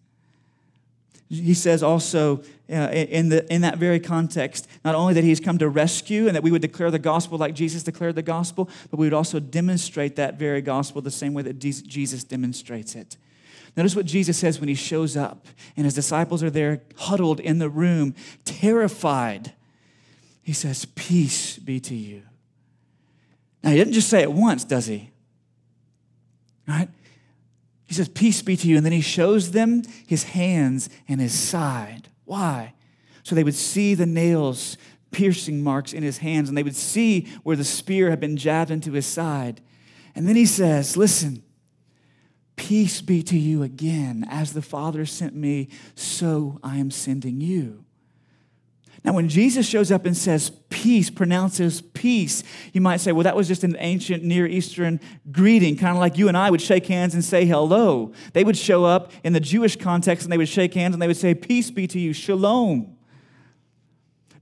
He 1.29 1.53
says 1.53 1.83
also 1.83 2.37
uh, 2.69 2.89
in, 2.91 3.29
the, 3.29 3.51
in 3.53 3.61
that 3.61 3.77
very 3.77 3.99
context, 3.99 4.67
not 4.85 4.95
only 4.95 5.13
that 5.13 5.23
he's 5.23 5.41
come 5.41 5.57
to 5.57 5.67
rescue 5.67 6.27
and 6.27 6.35
that 6.35 6.43
we 6.43 6.51
would 6.51 6.61
declare 6.61 6.89
the 6.89 6.99
gospel 6.99 7.37
like 7.37 7.53
Jesus 7.53 7.83
declared 7.83 8.15
the 8.15 8.21
gospel, 8.21 8.69
but 8.89 8.97
we 8.97 9.05
would 9.05 9.13
also 9.13 9.39
demonstrate 9.39 10.15
that 10.15 10.35
very 10.35 10.61
gospel 10.61 11.01
the 11.01 11.11
same 11.11 11.33
way 11.33 11.43
that 11.43 11.59
Jesus 11.59 12.23
demonstrates 12.23 12.95
it. 12.95 13.17
Notice 13.75 13.95
what 13.95 14.05
Jesus 14.05 14.37
says 14.37 14.59
when 14.59 14.69
he 14.69 14.75
shows 14.75 15.15
up 15.15 15.45
and 15.75 15.85
his 15.85 15.93
disciples 15.93 16.41
are 16.41 16.49
there 16.49 16.81
huddled 16.95 17.39
in 17.39 17.59
the 17.59 17.69
room, 17.69 18.15
terrified. 18.43 19.53
He 20.41 20.53
says, 20.53 20.85
Peace 20.85 21.57
be 21.57 21.79
to 21.81 21.93
you. 21.93 22.23
Now, 23.63 23.71
he 23.71 23.77
didn't 23.77 23.93
just 23.93 24.09
say 24.09 24.21
it 24.21 24.31
once, 24.31 24.63
does 24.63 24.85
he? 24.85 25.11
Right? 26.67 26.89
He 27.87 27.93
says, 27.93 28.09
Peace 28.09 28.41
be 28.41 28.57
to 28.57 28.67
you. 28.67 28.77
And 28.77 28.85
then 28.85 28.93
he 28.93 29.01
shows 29.01 29.51
them 29.51 29.83
his 30.05 30.23
hands 30.23 30.89
and 31.07 31.19
his 31.19 31.37
side. 31.37 32.09
Why? 32.25 32.73
So 33.23 33.33
they 33.33 33.43
would 33.43 33.55
see 33.55 33.93
the 33.93 34.05
nails, 34.05 34.77
piercing 35.11 35.63
marks 35.63 35.93
in 35.93 36.03
his 36.03 36.19
hands, 36.19 36.49
and 36.49 36.57
they 36.57 36.63
would 36.63 36.75
see 36.75 37.27
where 37.43 37.55
the 37.55 37.63
spear 37.63 38.09
had 38.09 38.19
been 38.19 38.37
jabbed 38.37 38.71
into 38.71 38.91
his 38.91 39.05
side. 39.05 39.61
And 40.15 40.27
then 40.27 40.35
he 40.35 40.45
says, 40.45 40.97
Listen, 40.97 41.43
peace 42.57 43.01
be 43.01 43.23
to 43.23 43.37
you 43.37 43.63
again. 43.63 44.25
As 44.29 44.53
the 44.53 44.61
Father 44.61 45.05
sent 45.05 45.35
me, 45.35 45.69
so 45.95 46.59
I 46.61 46.77
am 46.77 46.91
sending 46.91 47.39
you. 47.39 47.85
Now, 49.07 49.13
when 49.13 49.29
Jesus 49.29 49.65
shows 49.65 49.89
up 49.89 50.05
and 50.05 50.17
says 50.17 50.51
peace, 50.67 51.09
pronounces 51.09 51.79
peace, 51.79 52.43
you 52.73 52.81
might 52.81 52.97
say, 52.97 53.13
well, 53.13 53.23
that 53.23 53.37
was 53.37 53.47
just 53.47 53.63
an 53.63 53.77
ancient 53.79 54.21
Near 54.21 54.45
Eastern 54.45 54.99
greeting, 55.31 55.77
kind 55.77 55.95
of 55.95 56.01
like 56.01 56.17
you 56.17 56.27
and 56.27 56.35
I 56.35 56.51
would 56.51 56.59
shake 56.59 56.87
hands 56.87 57.13
and 57.13 57.23
say 57.23 57.45
hello. 57.45 58.11
They 58.33 58.43
would 58.43 58.57
show 58.57 58.83
up 58.83 59.13
in 59.23 59.31
the 59.31 59.39
Jewish 59.39 59.77
context 59.77 60.25
and 60.25 60.33
they 60.33 60.37
would 60.37 60.49
shake 60.49 60.73
hands 60.73 60.93
and 60.93 61.01
they 61.01 61.07
would 61.07 61.15
say, 61.15 61.33
peace 61.33 61.71
be 61.71 61.87
to 61.87 61.97
you, 61.97 62.11
shalom. 62.11 62.97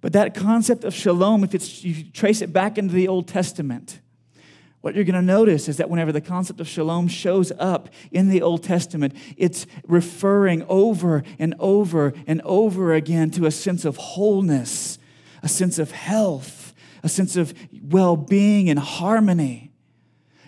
But 0.01 0.13
that 0.13 0.33
concept 0.33 0.83
of 0.83 0.95
shalom, 0.95 1.43
if 1.43 1.53
it's, 1.53 1.83
you 1.83 2.03
trace 2.03 2.41
it 2.41 2.51
back 2.51 2.79
into 2.79 2.95
the 2.95 3.07
Old 3.07 3.27
Testament, 3.27 3.99
what 4.85 4.93
you're 4.93 5.03
going 5.03 5.15
to 5.15 5.21
notice 5.23 5.67
is 5.67 5.77
that 5.77 5.89
whenever 5.89 6.11
the 6.11 6.21
concept 6.21 6.59
of 6.59 6.67
shalom 6.67 7.07
shows 7.07 7.51
up 7.57 7.89
in 8.11 8.29
the 8.29 8.43
Old 8.43 8.61
Testament, 8.61 9.15
it's 9.35 9.65
referring 9.87 10.63
over 10.69 11.23
and 11.39 11.55
over 11.57 12.13
and 12.27 12.39
over 12.43 12.93
again 12.93 13.31
to 13.31 13.47
a 13.47 13.51
sense 13.51 13.83
of 13.83 13.97
wholeness, 13.97 14.99
a 15.41 15.47
sense 15.47 15.79
of 15.79 15.89
health, 15.89 16.75
a 17.01 17.09
sense 17.09 17.35
of 17.35 17.55
well 17.81 18.15
being 18.15 18.69
and 18.69 18.77
harmony. 18.77 19.64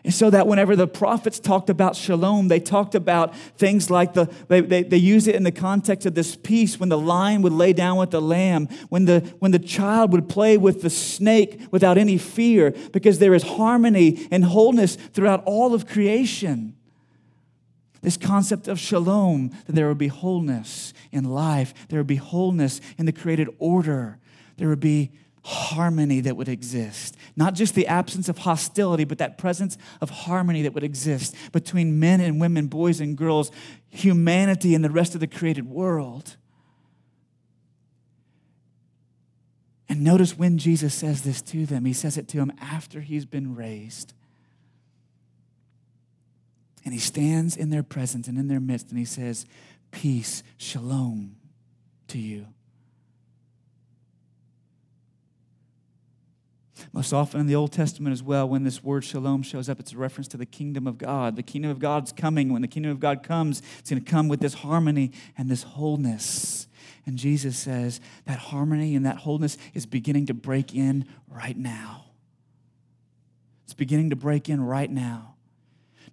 And 0.07 0.13
so 0.13 0.29
that 0.29 0.47
whenever 0.47 0.77
the 0.77 0.87
prophets 0.87 1.37
talked 1.37 1.69
about 1.69 1.93
shalom, 1.93 2.47
they 2.47 2.61
talked 2.61 2.95
about 2.95 3.35
things 3.57 3.89
like 3.89 4.13
the, 4.13 4.33
they, 4.47 4.61
they, 4.61 4.83
they 4.83 4.95
use 4.95 5.27
it 5.27 5.35
in 5.35 5.43
the 5.43 5.51
context 5.51 6.05
of 6.05 6.15
this 6.15 6.37
peace 6.37 6.79
when 6.79 6.87
the 6.87 6.97
lion 6.97 7.41
would 7.41 7.51
lay 7.51 7.73
down 7.73 7.97
with 7.97 8.11
the 8.11 8.21
lamb, 8.21 8.67
when 8.87 9.03
the, 9.03 9.19
when 9.39 9.51
the 9.51 9.59
child 9.59 10.13
would 10.13 10.29
play 10.29 10.55
with 10.55 10.81
the 10.81 10.89
snake 10.89 11.61
without 11.71 11.97
any 11.97 12.17
fear, 12.17 12.73
because 12.93 13.19
there 13.19 13.33
is 13.33 13.43
harmony 13.43 14.25
and 14.31 14.45
wholeness 14.45 14.95
throughout 14.95 15.43
all 15.43 15.73
of 15.73 15.85
creation. 15.85 16.73
This 18.01 18.15
concept 18.15 18.69
of 18.69 18.79
shalom, 18.79 19.49
that 19.65 19.75
there 19.75 19.89
would 19.89 19.97
be 19.97 20.07
wholeness 20.07 20.93
in 21.11 21.25
life, 21.25 21.73
there 21.89 21.99
would 21.99 22.07
be 22.07 22.15
wholeness 22.15 22.79
in 22.97 23.07
the 23.07 23.11
created 23.11 23.49
order, 23.59 24.19
there 24.55 24.69
would 24.69 24.79
be 24.79 25.11
harmony 25.47 26.19
that 26.19 26.35
would 26.35 26.49
exist. 26.49 27.15
Not 27.37 27.53
just 27.53 27.73
the 27.73 27.87
absence 27.87 28.27
of 28.27 28.39
hostility, 28.39 29.05
but 29.05 29.19
that 29.19 29.37
presence 29.37 29.77
of 30.01 30.09
harmony 30.09 30.63
that 30.63 30.73
would 30.73 30.83
exist 30.83 31.33
between 31.53 32.01
men 32.01 32.19
and 32.19 32.41
women, 32.41 32.67
boys 32.67 32.99
and 32.99 33.17
girls, 33.17 33.49
humanity 33.89 34.75
and 34.75 34.83
the 34.83 34.89
rest 34.89 35.13
of 35.13 35.21
the 35.21 35.27
created 35.27 35.65
world. 35.69 36.35
And 39.87 40.03
notice 40.03 40.37
when 40.37 40.57
Jesus 40.57 40.93
says 40.93 41.21
this 41.21 41.41
to 41.43 41.65
them, 41.65 41.85
he 41.85 41.93
says 41.93 42.17
it 42.17 42.27
to 42.27 42.37
them 42.37 42.51
after 42.59 42.99
he's 42.99 43.25
been 43.25 43.55
raised. 43.55 44.11
And 46.83 46.93
he 46.93 46.99
stands 46.99 47.55
in 47.55 47.69
their 47.69 47.83
presence 47.83 48.27
and 48.27 48.37
in 48.37 48.49
their 48.49 48.59
midst 48.59 48.89
and 48.89 48.99
he 48.99 49.05
says, 49.05 49.45
Peace, 49.91 50.43
shalom 50.57 51.37
to 52.09 52.19
you. 52.19 52.47
Most 56.93 57.13
often 57.13 57.39
in 57.39 57.47
the 57.47 57.55
Old 57.55 57.71
Testament 57.71 58.13
as 58.13 58.23
well, 58.23 58.47
when 58.47 58.63
this 58.63 58.83
word 58.83 59.03
shalom 59.03 59.43
shows 59.43 59.69
up, 59.69 59.79
it's 59.79 59.93
a 59.93 59.97
reference 59.97 60.27
to 60.29 60.37
the 60.37 60.45
kingdom 60.45 60.87
of 60.87 60.97
God. 60.97 61.35
The 61.35 61.43
kingdom 61.43 61.71
of 61.71 61.79
God's 61.79 62.11
coming. 62.11 62.51
When 62.51 62.61
the 62.61 62.67
kingdom 62.67 62.91
of 62.91 62.99
God 62.99 63.23
comes, 63.23 63.61
it's 63.79 63.89
going 63.89 64.03
to 64.03 64.09
come 64.09 64.27
with 64.27 64.39
this 64.39 64.55
harmony 64.55 65.11
and 65.37 65.49
this 65.49 65.63
wholeness. 65.63 66.67
And 67.05 67.17
Jesus 67.17 67.57
says 67.57 68.01
that 68.25 68.37
harmony 68.37 68.95
and 68.95 69.05
that 69.05 69.17
wholeness 69.17 69.57
is 69.73 69.85
beginning 69.85 70.25
to 70.27 70.33
break 70.33 70.75
in 70.75 71.05
right 71.29 71.57
now. 71.57 72.05
It's 73.65 73.73
beginning 73.73 74.09
to 74.11 74.15
break 74.15 74.49
in 74.49 74.61
right 74.61 74.89
now. 74.89 75.35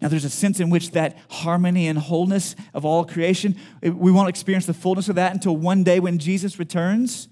Now, 0.01 0.09
there's 0.09 0.25
a 0.25 0.31
sense 0.31 0.61
in 0.61 0.71
which 0.71 0.91
that 0.91 1.17
harmony 1.31 1.89
and 1.89 1.99
wholeness 1.99 2.57
of 2.75 2.85
all 2.85 3.05
creation, 3.05 3.57
we 3.81 4.13
won't 4.13 4.29
experience 4.29 4.67
the 4.67 4.75
fullness 4.75 5.09
of 5.09 5.15
that 5.17 5.33
until 5.33 5.57
one 5.57 5.85
day 5.85 6.01
when 6.01 6.19
Jesus 6.19 6.59
returns 6.59 7.29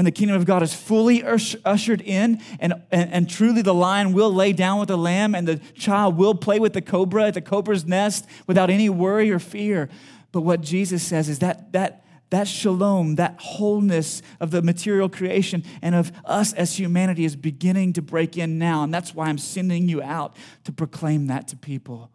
when 0.00 0.06
the 0.06 0.10
kingdom 0.10 0.34
of 0.34 0.46
God 0.46 0.62
is 0.62 0.72
fully 0.72 1.22
ushered 1.22 2.00
in, 2.00 2.40
and, 2.58 2.72
and, 2.90 3.12
and, 3.12 3.28
truly 3.28 3.60
the 3.60 3.74
lion 3.74 4.14
will 4.14 4.32
lay 4.32 4.54
down 4.54 4.80
with 4.80 4.88
the 4.88 4.96
lamb, 4.96 5.34
and 5.34 5.46
the 5.46 5.58
child 5.74 6.16
will 6.16 6.34
play 6.34 6.58
with 6.58 6.72
the 6.72 6.80
cobra 6.80 7.24
at 7.24 7.34
the 7.34 7.42
cobra's 7.42 7.84
nest 7.84 8.24
without 8.46 8.70
any 8.70 8.88
worry 8.88 9.30
or 9.30 9.38
fear. 9.38 9.90
But 10.32 10.40
what 10.40 10.62
Jesus 10.62 11.02
says 11.02 11.28
is 11.28 11.40
that, 11.40 11.72
that, 11.72 12.02
that 12.30 12.48
shalom, 12.48 13.16
that 13.16 13.38
wholeness 13.40 14.22
of 14.40 14.52
the 14.52 14.62
material 14.62 15.10
creation 15.10 15.64
and 15.82 15.94
of 15.94 16.12
us 16.24 16.54
as 16.54 16.78
humanity 16.78 17.26
is 17.26 17.36
beginning 17.36 17.92
to 17.92 18.00
break 18.00 18.38
in 18.38 18.58
now. 18.58 18.82
And 18.82 18.94
that's 18.94 19.14
why 19.14 19.26
I'm 19.26 19.36
sending 19.36 19.86
you 19.86 20.00
out 20.02 20.34
to 20.64 20.72
proclaim 20.72 21.26
that 21.26 21.46
to 21.48 21.58
people. 21.58 22.10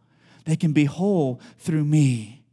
They 0.46 0.56
can 0.56 0.74
be 0.74 0.86
whole 0.86 1.40
through 1.60 1.86
me. 1.86 2.45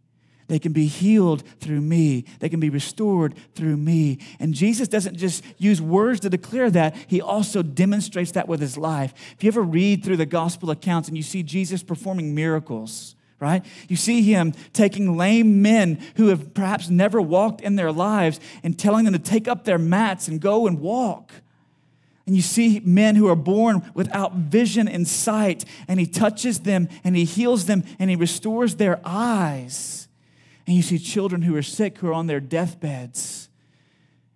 They 0.49 0.59
can 0.59 0.73
be 0.73 0.87
healed 0.87 1.43
through 1.61 1.81
me. 1.81 2.25
They 2.41 2.49
can 2.49 2.61
be 2.61 2.71
restored 2.71 3.35
through 3.55 3.77
me. 3.77 4.19
And 4.39 4.55
Jesus 4.55 4.89
doesn't 4.89 5.17
just 5.17 5.45
use 5.59 5.81
words 5.81 6.21
to 6.21 6.31
declare 6.31 6.71
that, 6.71 6.95
he 7.07 7.21
also 7.21 7.63
demonstrates 7.63 8.33
that 8.33 8.49
with 8.49 8.61
his 8.61 8.77
life. 8.77 9.15
If 9.37 9.45
you 9.45 9.49
ever 9.49 9.63
read 9.63 10.05
through 10.05 10.19
the 10.19 10.27
gospel 10.27 10.71
accounts 10.71 11.09
and 11.09 11.17
you 11.17 11.23
see 11.23 11.43
Jesus 11.43 11.83
performing 11.83 12.35
miracles, 12.35 13.15
right? 13.41 13.65
You 13.89 13.97
see 13.97 14.23
him 14.23 14.53
taking 14.73 15.17
lame 15.17 15.63
men 15.63 16.01
who 16.17 16.29
have 16.29 16.55
perhaps 16.55 16.89
never 16.89 17.21
walked 17.21 17.61
in 17.61 17.75
their 17.77 17.91
lives 17.91 18.39
and 18.63 18.79
telling 18.79 19.05
them 19.05 19.15
to 19.15 19.19
take 19.19 19.49
up 19.49 19.65
their 19.65 19.79
mats 19.79 20.29
and 20.29 20.41
go 20.41 20.67
and 20.67 20.81
walk. 20.81 21.33
And 22.25 22.37
you 22.37 22.43
see 22.43 22.81
men 22.85 23.17
who 23.17 23.29
are 23.29 23.37
born 23.37 23.91
without 23.95 24.35
vision 24.35 24.87
and 24.87 25.09
sight, 25.09 25.65
and 25.89 25.99
he 25.99 26.07
touches 26.07 26.61
them 26.61 26.89
and 27.03 27.17
he 27.17 27.25
heals 27.25 27.67
them 27.67 27.83
and 27.99 28.11
he 28.11 28.17
restores 28.17 28.77
their 28.77 29.01
eyes. 29.05 30.02
And 30.73 30.79
you 30.79 30.83
see 30.83 30.99
children 30.99 31.43
who 31.43 31.55
are 31.55 31.63
sick 31.63 31.99
who 31.99 32.09
are 32.09 32.15
on 32.15 32.29
their 32.29 32.41
deathbeds, 32.41 33.51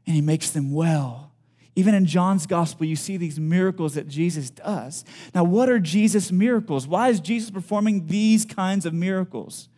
and 0.07 0.14
he 0.14 0.20
makes 0.20 0.51
them 0.51 0.70
well. 0.70 1.33
Even 1.75 1.94
in 1.94 2.05
John's 2.05 2.46
gospel, 2.46 2.85
you 2.85 2.94
see 2.94 3.16
these 3.16 3.40
miracles 3.40 3.94
that 3.94 4.07
Jesus 4.07 4.51
does. 4.51 5.07
Now, 5.35 5.44
what 5.44 5.70
are 5.70 5.79
Jesus' 5.79 6.31
miracles? 6.31 6.87
Why 6.87 7.09
is 7.09 7.20
Jesus 7.20 7.51
performing 7.51 8.09
these 8.09 8.44
kinds 8.44 8.85
of 8.85 8.92
miracles? 8.92 9.70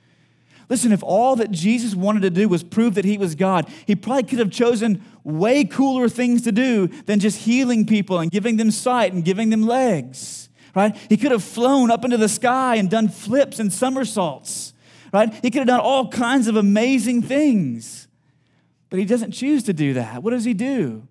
Listen, 0.69 0.91
if 0.91 1.01
all 1.05 1.37
that 1.37 1.53
Jesus 1.53 1.95
wanted 1.95 2.23
to 2.23 2.31
do 2.31 2.49
was 2.49 2.65
prove 2.65 2.97
that 2.97 3.05
he 3.05 3.19
was 3.19 3.37
God, 3.37 3.71
he 3.87 3.95
probably 3.95 4.25
could 4.25 4.41
have 4.41 4.51
chosen 4.51 5.05
way 5.23 5.63
cooler 5.63 6.09
things 6.09 6.43
to 6.43 6.51
do 6.51 6.89
than 6.89 7.21
just 7.21 7.43
healing 7.43 7.87
people 7.87 8.19
and 8.19 8.33
giving 8.33 8.57
them 8.57 8.73
sight 8.73 9.13
and 9.13 9.25
giving 9.25 9.51
them 9.51 9.63
legs, 9.63 10.49
right? 10.75 10.97
He 11.09 11.19
could 11.19 11.31
have 11.31 11.45
flown 11.45 11.93
up 11.93 12.05
into 12.05 12.17
the 12.17 12.29
sky 12.29 12.75
and 12.75 12.91
done 12.91 13.11
flips 13.11 13.61
and 13.61 13.73
somersaults, 13.73 14.75
right? 15.13 15.33
He 15.43 15.51
could 15.51 15.61
have 15.61 15.67
done 15.67 15.81
all 15.81 16.09
kinds 16.09 16.49
of 16.49 16.57
amazing 16.57 17.23
things. 17.23 18.09
But 18.91 18.99
he 18.99 19.05
doesn't 19.05 19.33
choose 19.33 19.65
to 19.65 19.73
do 19.73 19.95
that. 19.95 20.23
What 20.23 20.31
does 20.31 20.45
he 20.45 20.55
do? 20.55 21.07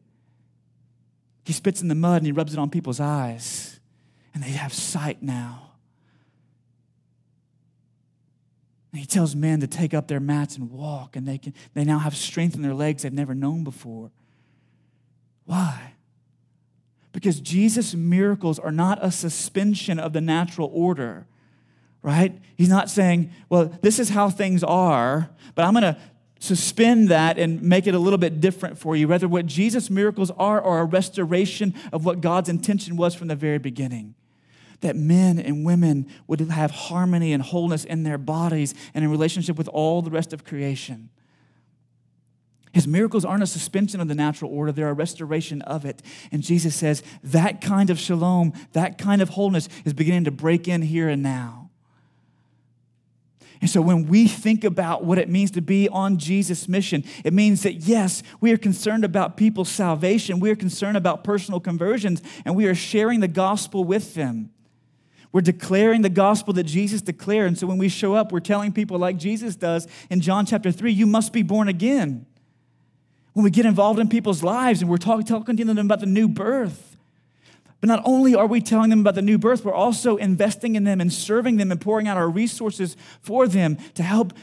He 1.46 1.54
spits 1.54 1.82
in 1.82 1.88
the 1.88 1.96
mud 1.96 2.18
and 2.18 2.26
he 2.26 2.32
rubs 2.32 2.54
it 2.54 2.60
on 2.60 2.70
people's 2.70 3.00
eyes, 3.00 3.80
and 4.34 4.44
they 4.44 4.50
have 4.50 4.74
sight 4.74 5.22
now. 5.24 5.72
And 8.92 9.00
he 9.00 9.06
tells 9.06 9.36
men 9.36 9.60
to 9.60 9.68
take 9.68 9.94
up 9.94 10.08
their 10.08 10.20
mats 10.20 10.58
and 10.58 10.72
walk, 10.72 11.16
and 11.16 11.28
they, 11.28 11.38
can, 11.38 11.54
they 11.74 11.84
now 11.84 12.00
have 12.00 12.16
strength 12.16 12.56
in 12.56 12.64
their 12.64 12.74
legs 12.74 13.04
they've 13.04 13.14
never 13.14 13.36
known 13.36 13.64
before. 13.64 14.12
Why? 15.46 15.94
Because 17.14 17.40
Jesus' 17.40 17.96
miracles 17.96 18.60
are 18.60 18.72
not 18.72 19.00
a 19.02 19.12
suspension 19.12 20.00
of 20.00 20.14
the 20.14 20.22
natural 20.22 20.70
order, 20.74 21.28
right? 22.08 22.39
He's 22.56 22.70
not 22.70 22.89
saying, 22.89 23.32
well, 23.50 23.65
this 23.82 24.00
is 24.00 24.08
how 24.08 24.30
things 24.30 24.63
are, 24.63 25.30
but 25.56 25.65
I'm 25.65 25.74
going 25.74 25.93
to 25.93 25.98
suspend 26.39 27.10
that 27.10 27.38
and 27.38 27.62
make 27.62 27.86
it 27.86 27.93
a 27.93 28.00
little 28.00 28.17
bit 28.17 28.39
different 28.39 28.78
for 28.78 28.96
you. 28.96 29.08
Rather, 29.08 29.28
what 29.28 29.46
Jesus' 29.46 29.89
miracles 29.89 30.32
are 30.38 30.62
are 30.62 30.80
a 30.80 30.86
restoration 30.86 31.74
of 31.91 32.06
what 32.06 32.22
God's 32.22 32.48
intention 32.48 32.96
was 32.96 33.13
from 33.13 33.28
the 33.28 33.36
very 33.36 33.58
beginning 33.58 34.15
that 34.80 34.96
men 34.96 35.39
and 35.39 35.65
women 35.65 36.08
would 36.28 36.39
have 36.39 36.70
harmony 36.70 37.34
and 37.34 37.41
wholeness 37.43 37.84
in 37.84 38.04
their 38.04 38.17
bodies 38.20 38.74
and 38.93 39.04
in 39.04 39.10
relationship 39.10 39.58
with 39.58 39.67
all 39.70 40.04
the 40.04 40.12
rest 40.12 40.32
of 40.32 40.46
creation. 40.46 41.10
His 42.72 42.88
miracles 42.88 43.26
aren't 43.26 43.41
a 43.41 43.48
suspension 43.48 44.00
of 44.00 44.08
the 44.08 44.13
natural 44.13 44.52
order, 44.52 44.72
they're 44.72 44.89
a 44.89 44.93
restoration 44.93 45.62
of 45.63 45.84
it. 45.84 46.04
And 46.32 46.41
Jesus 46.41 46.76
says 46.76 47.04
that 47.24 47.60
kind 47.60 47.89
of 47.89 48.00
shalom, 48.00 48.54
that 48.74 48.98
kind 48.98 49.22
of 49.22 49.30
wholeness 49.30 49.67
is 49.84 49.93
beginning 49.93 50.26
to 50.26 50.32
break 50.32 50.70
in 50.70 50.84
here 50.84 51.10
and 51.10 51.24
now. 51.24 51.67
And 53.62 53.70
so 53.70 53.82
when 53.82 54.08
we 54.08 54.28
think 54.28 54.63
about 54.63 55.04
what 55.04 55.17
it 55.17 55.30
means 55.30 55.52
to 55.52 55.62
be 55.62 55.89
on 55.89 56.17
Jesus' 56.17 56.67
mission, 56.67 57.04
it 57.24 57.34
means 57.34 57.63
that 57.63 57.74
yes, 57.76 58.22
we 58.39 58.52
are 58.52 58.58
concerned 58.58 59.04
about 59.04 59.38
people's 59.38 59.70
salvation, 59.70 60.39
we 60.39 60.52
are 60.52 60.56
concerned 60.56 60.98
about 60.98 61.24
personal 61.24 61.60
conversions, 61.60 62.22
and 62.46 62.56
we 62.56 62.67
are 62.67 62.76
sharing 62.76 63.20
the 63.20 63.28
gospel 63.28 63.84
with 63.84 64.13
them. 64.13 64.52
We're 65.32 65.41
declaring 65.41 66.02
the 66.02 66.10
gospel 66.10 66.54
that 66.54 66.63
Jesus 66.63 67.02
declared. 67.02 67.48
And 67.48 67.58
so 67.58 67.67
when 67.67 67.78
we 67.78 67.89
show 67.89 68.15
up, 68.15 68.32
we're 68.32 68.39
telling 68.39 68.72
people, 68.72 68.98
like 68.98 69.17
Jesus 69.17 69.56
does 69.56 69.88
in 70.10 70.22
John 70.22 70.46
chapter 70.46 70.72
3, 70.72 70.91
you 70.91 71.06
must 71.06 71.34
be 71.34 71.43
born 71.43 71.67
again. 71.67 72.26
When 73.34 73.43
we 73.43 73.52
get 73.52 73.65
involved 73.65 74.00
in 74.00 74.10
people's 74.10 74.41
lives 74.41 74.82
and 74.82 74.89
we're 74.89 74.98
talk, 74.98 75.26
talking 75.26 75.58
to 75.58 75.65
them 75.65 75.78
about 75.78 76.00
the 76.00 76.08
new 76.08 76.28
birth. 76.28 76.97
But 77.80 77.88
not 77.88 78.02
only 78.06 78.34
are 78.34 78.48
we 78.48 78.60
telling 78.60 78.90
them 78.90 79.02
about 79.02 79.16
the 79.16 79.22
new 79.22 79.38
birth, 79.38 79.63
we're 79.63 79.74
also 79.74 80.18
investing 80.18 80.76
in 80.76 80.84
them 80.84 81.00
and 81.00 81.13
serving 81.13 81.58
them 81.58 81.72
and 81.72 81.80
pouring 81.80 82.08
out 82.08 82.18
our 82.18 82.30
resources 82.30 82.98
for 83.22 83.48
them 83.48 83.78
to 83.94 84.04
help 84.04 84.34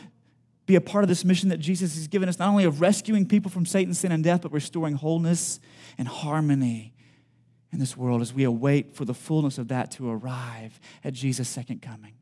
be 0.67 0.77
a 0.77 0.81
part 0.81 1.05
of 1.05 1.09
this 1.09 1.25
mission 1.25 1.49
that 1.51 1.59
Jesus 1.59 1.95
has 1.95 2.07
given 2.07 2.29
us, 2.29 2.39
not 2.39 2.49
only 2.49 2.65
of 2.65 2.81
rescuing 2.81 3.27
people 3.27 3.51
from 3.51 3.67
Satan's 3.67 3.99
sin 3.99 4.13
and 4.13 4.25
death, 4.25 4.43
but 4.43 4.53
restoring 4.53 4.95
wholeness 4.95 5.61
and 5.99 6.09
harmony 6.09 6.95
in 7.73 7.81
this 7.81 7.97
world 7.97 8.23
as 8.23 8.33
we 8.33 8.45
await 8.45 8.95
for 8.95 9.05
the 9.05 9.13
fullness 9.13 9.59
of 9.59 9.69
that 9.69 9.91
to 9.91 10.09
arrive 10.09 10.81
at 11.03 11.13
Jesus' 11.13 11.49
second 11.49 11.83
coming. 11.83 12.15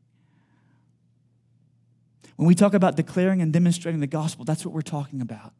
When 2.35 2.47
we 2.47 2.55
talk 2.55 2.73
about 2.73 2.95
declaring 2.95 3.41
and 3.41 3.53
demonstrating 3.53 4.01
the 4.01 4.07
gospel, 4.07 4.43
that's 4.43 4.65
what 4.65 4.73
we're 4.73 4.81
talking 4.81 5.21
about. 5.21 5.53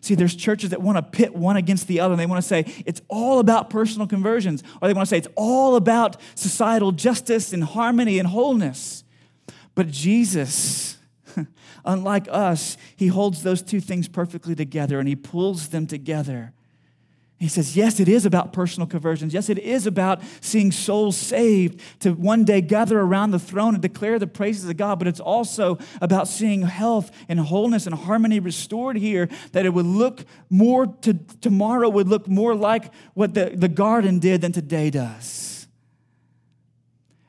See, 0.00 0.14
there's 0.14 0.34
churches 0.34 0.70
that 0.70 0.80
want 0.80 0.96
to 0.96 1.02
pit 1.02 1.34
one 1.34 1.56
against 1.56 1.86
the 1.86 2.00
other, 2.00 2.12
and 2.12 2.20
they 2.20 2.26
want 2.26 2.42
to 2.42 2.48
say 2.48 2.64
it's 2.86 3.02
all 3.08 3.38
about 3.38 3.68
personal 3.68 4.06
conversions, 4.06 4.62
or 4.80 4.88
they 4.88 4.94
want 4.94 5.06
to 5.06 5.10
say 5.10 5.18
it's 5.18 5.28
all 5.36 5.76
about 5.76 6.16
societal 6.34 6.92
justice 6.92 7.52
and 7.52 7.62
harmony 7.62 8.18
and 8.18 8.28
wholeness. 8.28 9.04
But 9.74 9.88
Jesus, 9.88 10.98
unlike 11.84 12.28
us, 12.30 12.76
he 12.96 13.08
holds 13.08 13.42
those 13.42 13.62
two 13.62 13.80
things 13.80 14.08
perfectly 14.08 14.54
together 14.54 14.98
and 14.98 15.08
he 15.08 15.16
pulls 15.16 15.68
them 15.68 15.86
together 15.86 16.52
he 17.40 17.48
says, 17.48 17.74
Yes, 17.74 18.00
it 18.00 18.08
is 18.08 18.26
about 18.26 18.52
personal 18.52 18.86
conversions. 18.86 19.32
Yes, 19.32 19.48
it 19.48 19.58
is 19.58 19.86
about 19.86 20.20
seeing 20.42 20.70
souls 20.70 21.16
saved 21.16 21.80
to 22.00 22.12
one 22.12 22.44
day 22.44 22.60
gather 22.60 23.00
around 23.00 23.30
the 23.30 23.38
throne 23.38 23.74
and 23.74 23.80
declare 23.80 24.18
the 24.18 24.26
praises 24.26 24.68
of 24.68 24.76
God, 24.76 24.98
but 24.98 25.08
it's 25.08 25.20
also 25.20 25.78
about 26.02 26.28
seeing 26.28 26.60
health 26.62 27.10
and 27.30 27.40
wholeness 27.40 27.86
and 27.86 27.94
harmony 27.94 28.40
restored 28.40 28.96
here, 28.96 29.26
that 29.52 29.64
it 29.64 29.70
would 29.72 29.86
look 29.86 30.26
more 30.50 30.86
to 31.00 31.14
tomorrow 31.40 31.88
would 31.88 32.08
look 32.08 32.28
more 32.28 32.54
like 32.54 32.92
what 33.14 33.32
the, 33.32 33.52
the 33.54 33.68
garden 33.68 34.18
did 34.18 34.42
than 34.42 34.52
today 34.52 34.90
does. 34.90 35.66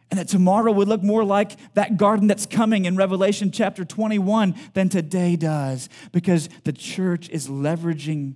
And 0.10 0.20
that 0.20 0.28
tomorrow 0.28 0.74
would 0.74 0.90
look 0.90 1.04
more 1.04 1.24
like 1.24 1.54
that 1.74 1.96
garden 1.96 2.28
that's 2.28 2.46
coming 2.46 2.84
in 2.84 2.98
Revelation 2.98 3.50
chapter 3.50 3.86
21 3.86 4.56
than 4.74 4.90
today 4.90 5.38
does, 5.38 5.88
because 6.12 6.50
the 6.66 6.74
church 6.74 7.30
is 7.30 7.48
leveraging 7.48 8.36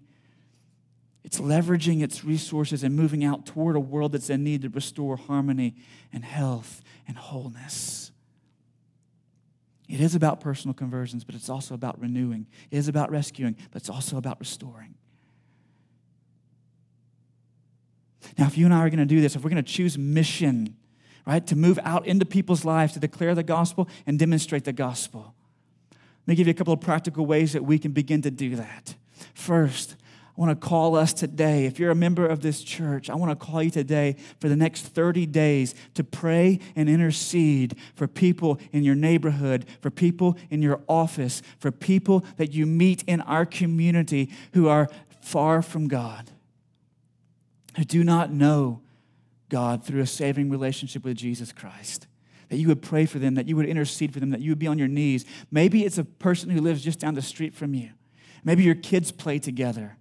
it's 1.36 1.42
leveraging 1.42 2.02
its 2.02 2.24
resources 2.24 2.82
and 2.82 2.96
moving 2.96 3.26
out 3.26 3.46
toward 3.46 3.76
a 3.76 3.80
world 3.80 4.14
that's 4.14 4.30
in 4.30 4.44
need 4.44 4.62
to 4.62 4.70
restore 4.70 5.18
harmony 5.18 5.76
and 6.14 6.24
health 6.24 6.82
and 7.10 7.18
wholeness. 7.18 8.12
It 9.90 10.00
is 10.00 10.16
about 10.16 10.40
personal 10.40 10.74
conversions, 10.74 11.26
but 11.26 11.36
it's 11.36 11.50
also 11.50 11.74
about 11.74 12.00
renewing. 12.00 12.48
It 12.72 12.78
is 12.78 12.88
about 12.88 13.12
rescuing, 13.12 13.58
but 13.72 13.82
it's 13.82 13.90
also 13.90 14.18
about 14.18 14.40
restoring. 14.40 14.96
Now, 18.38 18.48
if 18.48 18.58
you 18.58 18.64
and 18.64 18.74
I 18.74 18.78
are 18.80 18.90
going 18.90 19.00
to 19.00 19.06
do 19.06 19.20
this, 19.20 19.36
if 19.36 19.44
we're 19.44 19.52
going 19.52 19.64
to 19.64 19.72
choose 19.74 19.98
mission, 19.98 20.78
right, 21.28 21.46
to 21.48 21.56
move 21.58 21.80
out 21.84 22.08
into 22.08 22.26
people's 22.26 22.64
lives 22.64 22.94
to 22.94 23.00
declare 23.00 23.36
the 23.36 23.44
gospel 23.44 23.90
and 24.08 24.18
demonstrate 24.18 24.64
the 24.64 24.74
gospel, 24.74 25.36
let 25.92 26.28
me 26.28 26.36
give 26.36 26.48
you 26.48 26.52
a 26.52 26.56
couple 26.56 26.74
of 26.74 26.80
practical 26.80 27.26
ways 27.26 27.52
that 27.54 27.66
we 27.66 27.78
can 27.78 27.92
begin 27.92 28.22
to 28.22 28.32
do 28.32 28.56
that. 28.56 28.96
First, 29.34 29.98
I 30.38 30.42
want 30.42 30.60
to 30.60 30.68
call 30.68 30.96
us 30.96 31.14
today. 31.14 31.66
If 31.66 31.80
you're 31.80 31.92
a 31.92 31.96
member 31.96 32.28
of 32.28 32.42
this 32.42 32.62
church, 32.62 33.10
I 33.10 33.16
want 33.16 33.38
to 33.38 33.46
call 33.46 33.64
you 33.64 33.70
today 33.70 34.18
for 34.42 34.50
the 34.50 34.56
next 34.56 34.82
30 34.82 35.26
days 35.28 35.74
to 35.94 36.04
pray 36.04 36.60
and 36.76 36.90
intercede 36.90 37.78
for 37.96 38.06
people 38.06 38.60
in 38.74 38.84
your 38.84 38.96
neighborhood, 38.96 39.66
for 39.80 39.90
people 39.90 40.38
in 40.50 40.62
your 40.62 40.82
office, 40.90 41.42
for 41.60 41.72
people 41.72 42.26
that 42.36 42.54
you 42.54 42.66
meet 42.66 43.04
in 43.04 43.22
our 43.22 43.46
community 43.46 44.30
who 44.54 44.68
are 44.68 44.90
far 45.22 45.62
from 45.62 45.88
God, 45.88 46.30
who 47.78 47.86
do 47.86 48.04
not 48.04 48.30
know 48.30 48.82
God 49.48 49.86
through 49.86 50.02
a 50.02 50.08
saving 50.08 50.50
relationship 50.50 51.06
with 51.06 51.16
Jesus 51.16 51.54
Christ. 51.54 52.08
That 52.50 52.58
you 52.58 52.68
would 52.68 52.82
pray 52.82 53.06
for 53.06 53.20
them, 53.20 53.36
that 53.36 53.48
you 53.48 53.56
would 53.56 53.66
intercede 53.66 54.14
for 54.14 54.20
them, 54.20 54.32
that 54.32 54.42
you 54.42 54.52
would 54.52 54.60
be 54.60 54.68
on 54.68 54.78
your 54.78 54.90
knees. 54.90 55.24
Maybe 55.50 55.86
it's 55.86 55.98
a 55.98 56.04
person 56.04 56.50
who 56.50 56.60
lives 56.60 56.84
just 56.84 57.00
down 57.00 57.16
the 57.16 57.22
street 57.22 57.56
from 57.56 57.74
you. 57.74 57.92
Maybe 58.44 58.64
your 58.64 58.76
kids 58.76 59.12
play 59.14 59.40
together. 59.40 59.98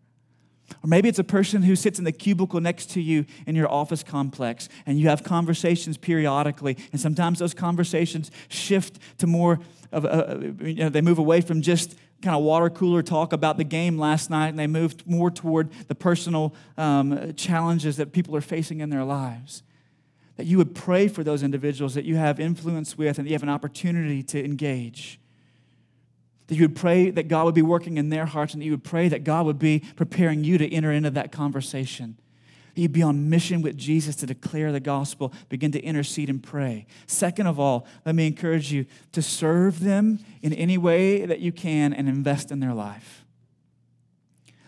Or 0.82 0.88
maybe 0.88 1.08
it's 1.08 1.18
a 1.18 1.24
person 1.24 1.62
who 1.62 1.76
sits 1.76 1.98
in 1.98 2.04
the 2.04 2.12
cubicle 2.12 2.60
next 2.60 2.90
to 2.90 3.00
you 3.00 3.26
in 3.46 3.54
your 3.54 3.70
office 3.70 4.02
complex 4.02 4.68
and 4.86 4.98
you 4.98 5.08
have 5.08 5.22
conversations 5.22 5.96
periodically. 5.96 6.76
And 6.92 7.00
sometimes 7.00 7.38
those 7.38 7.54
conversations 7.54 8.30
shift 8.48 8.98
to 9.18 9.26
more 9.26 9.60
of, 9.92 10.04
a, 10.04 10.54
you 10.60 10.74
know, 10.74 10.88
they 10.88 11.00
move 11.00 11.18
away 11.18 11.40
from 11.40 11.62
just 11.62 11.96
kind 12.22 12.34
of 12.34 12.42
water 12.42 12.70
cooler 12.70 13.02
talk 13.02 13.32
about 13.32 13.58
the 13.58 13.64
game 13.64 13.98
last 13.98 14.30
night 14.30 14.48
and 14.48 14.58
they 14.58 14.66
move 14.66 15.06
more 15.06 15.30
toward 15.30 15.70
the 15.88 15.94
personal 15.94 16.54
um, 16.78 17.34
challenges 17.34 17.96
that 17.98 18.12
people 18.12 18.34
are 18.34 18.40
facing 18.40 18.80
in 18.80 18.90
their 18.90 19.04
lives. 19.04 19.62
That 20.36 20.46
you 20.46 20.58
would 20.58 20.74
pray 20.74 21.06
for 21.06 21.22
those 21.22 21.42
individuals 21.42 21.94
that 21.94 22.04
you 22.04 22.16
have 22.16 22.40
influence 22.40 22.98
with 22.98 23.18
and 23.18 23.26
that 23.26 23.30
you 23.30 23.34
have 23.34 23.42
an 23.42 23.48
opportunity 23.48 24.22
to 24.24 24.44
engage. 24.44 25.20
That 26.46 26.56
you 26.56 26.62
would 26.62 26.76
pray 26.76 27.10
that 27.10 27.28
God 27.28 27.46
would 27.46 27.54
be 27.54 27.62
working 27.62 27.96
in 27.96 28.10
their 28.10 28.26
hearts 28.26 28.52
and 28.52 28.60
that 28.60 28.66
you 28.66 28.72
would 28.72 28.84
pray 28.84 29.08
that 29.08 29.24
God 29.24 29.46
would 29.46 29.58
be 29.58 29.82
preparing 29.96 30.44
you 30.44 30.58
to 30.58 30.70
enter 30.72 30.92
into 30.92 31.10
that 31.10 31.32
conversation. 31.32 32.18
That 32.74 32.80
you'd 32.80 32.92
be 32.92 33.02
on 33.02 33.30
mission 33.30 33.62
with 33.62 33.78
Jesus 33.78 34.16
to 34.16 34.26
declare 34.26 34.70
the 34.70 34.80
gospel, 34.80 35.32
begin 35.48 35.72
to 35.72 35.80
intercede 35.80 36.28
and 36.28 36.42
pray. 36.42 36.86
Second 37.06 37.46
of 37.46 37.58
all, 37.58 37.86
let 38.04 38.14
me 38.14 38.26
encourage 38.26 38.72
you 38.72 38.84
to 39.12 39.22
serve 39.22 39.80
them 39.80 40.18
in 40.42 40.52
any 40.52 40.76
way 40.76 41.24
that 41.24 41.40
you 41.40 41.52
can 41.52 41.94
and 41.94 42.08
invest 42.08 42.50
in 42.50 42.60
their 42.60 42.74
life. 42.74 43.23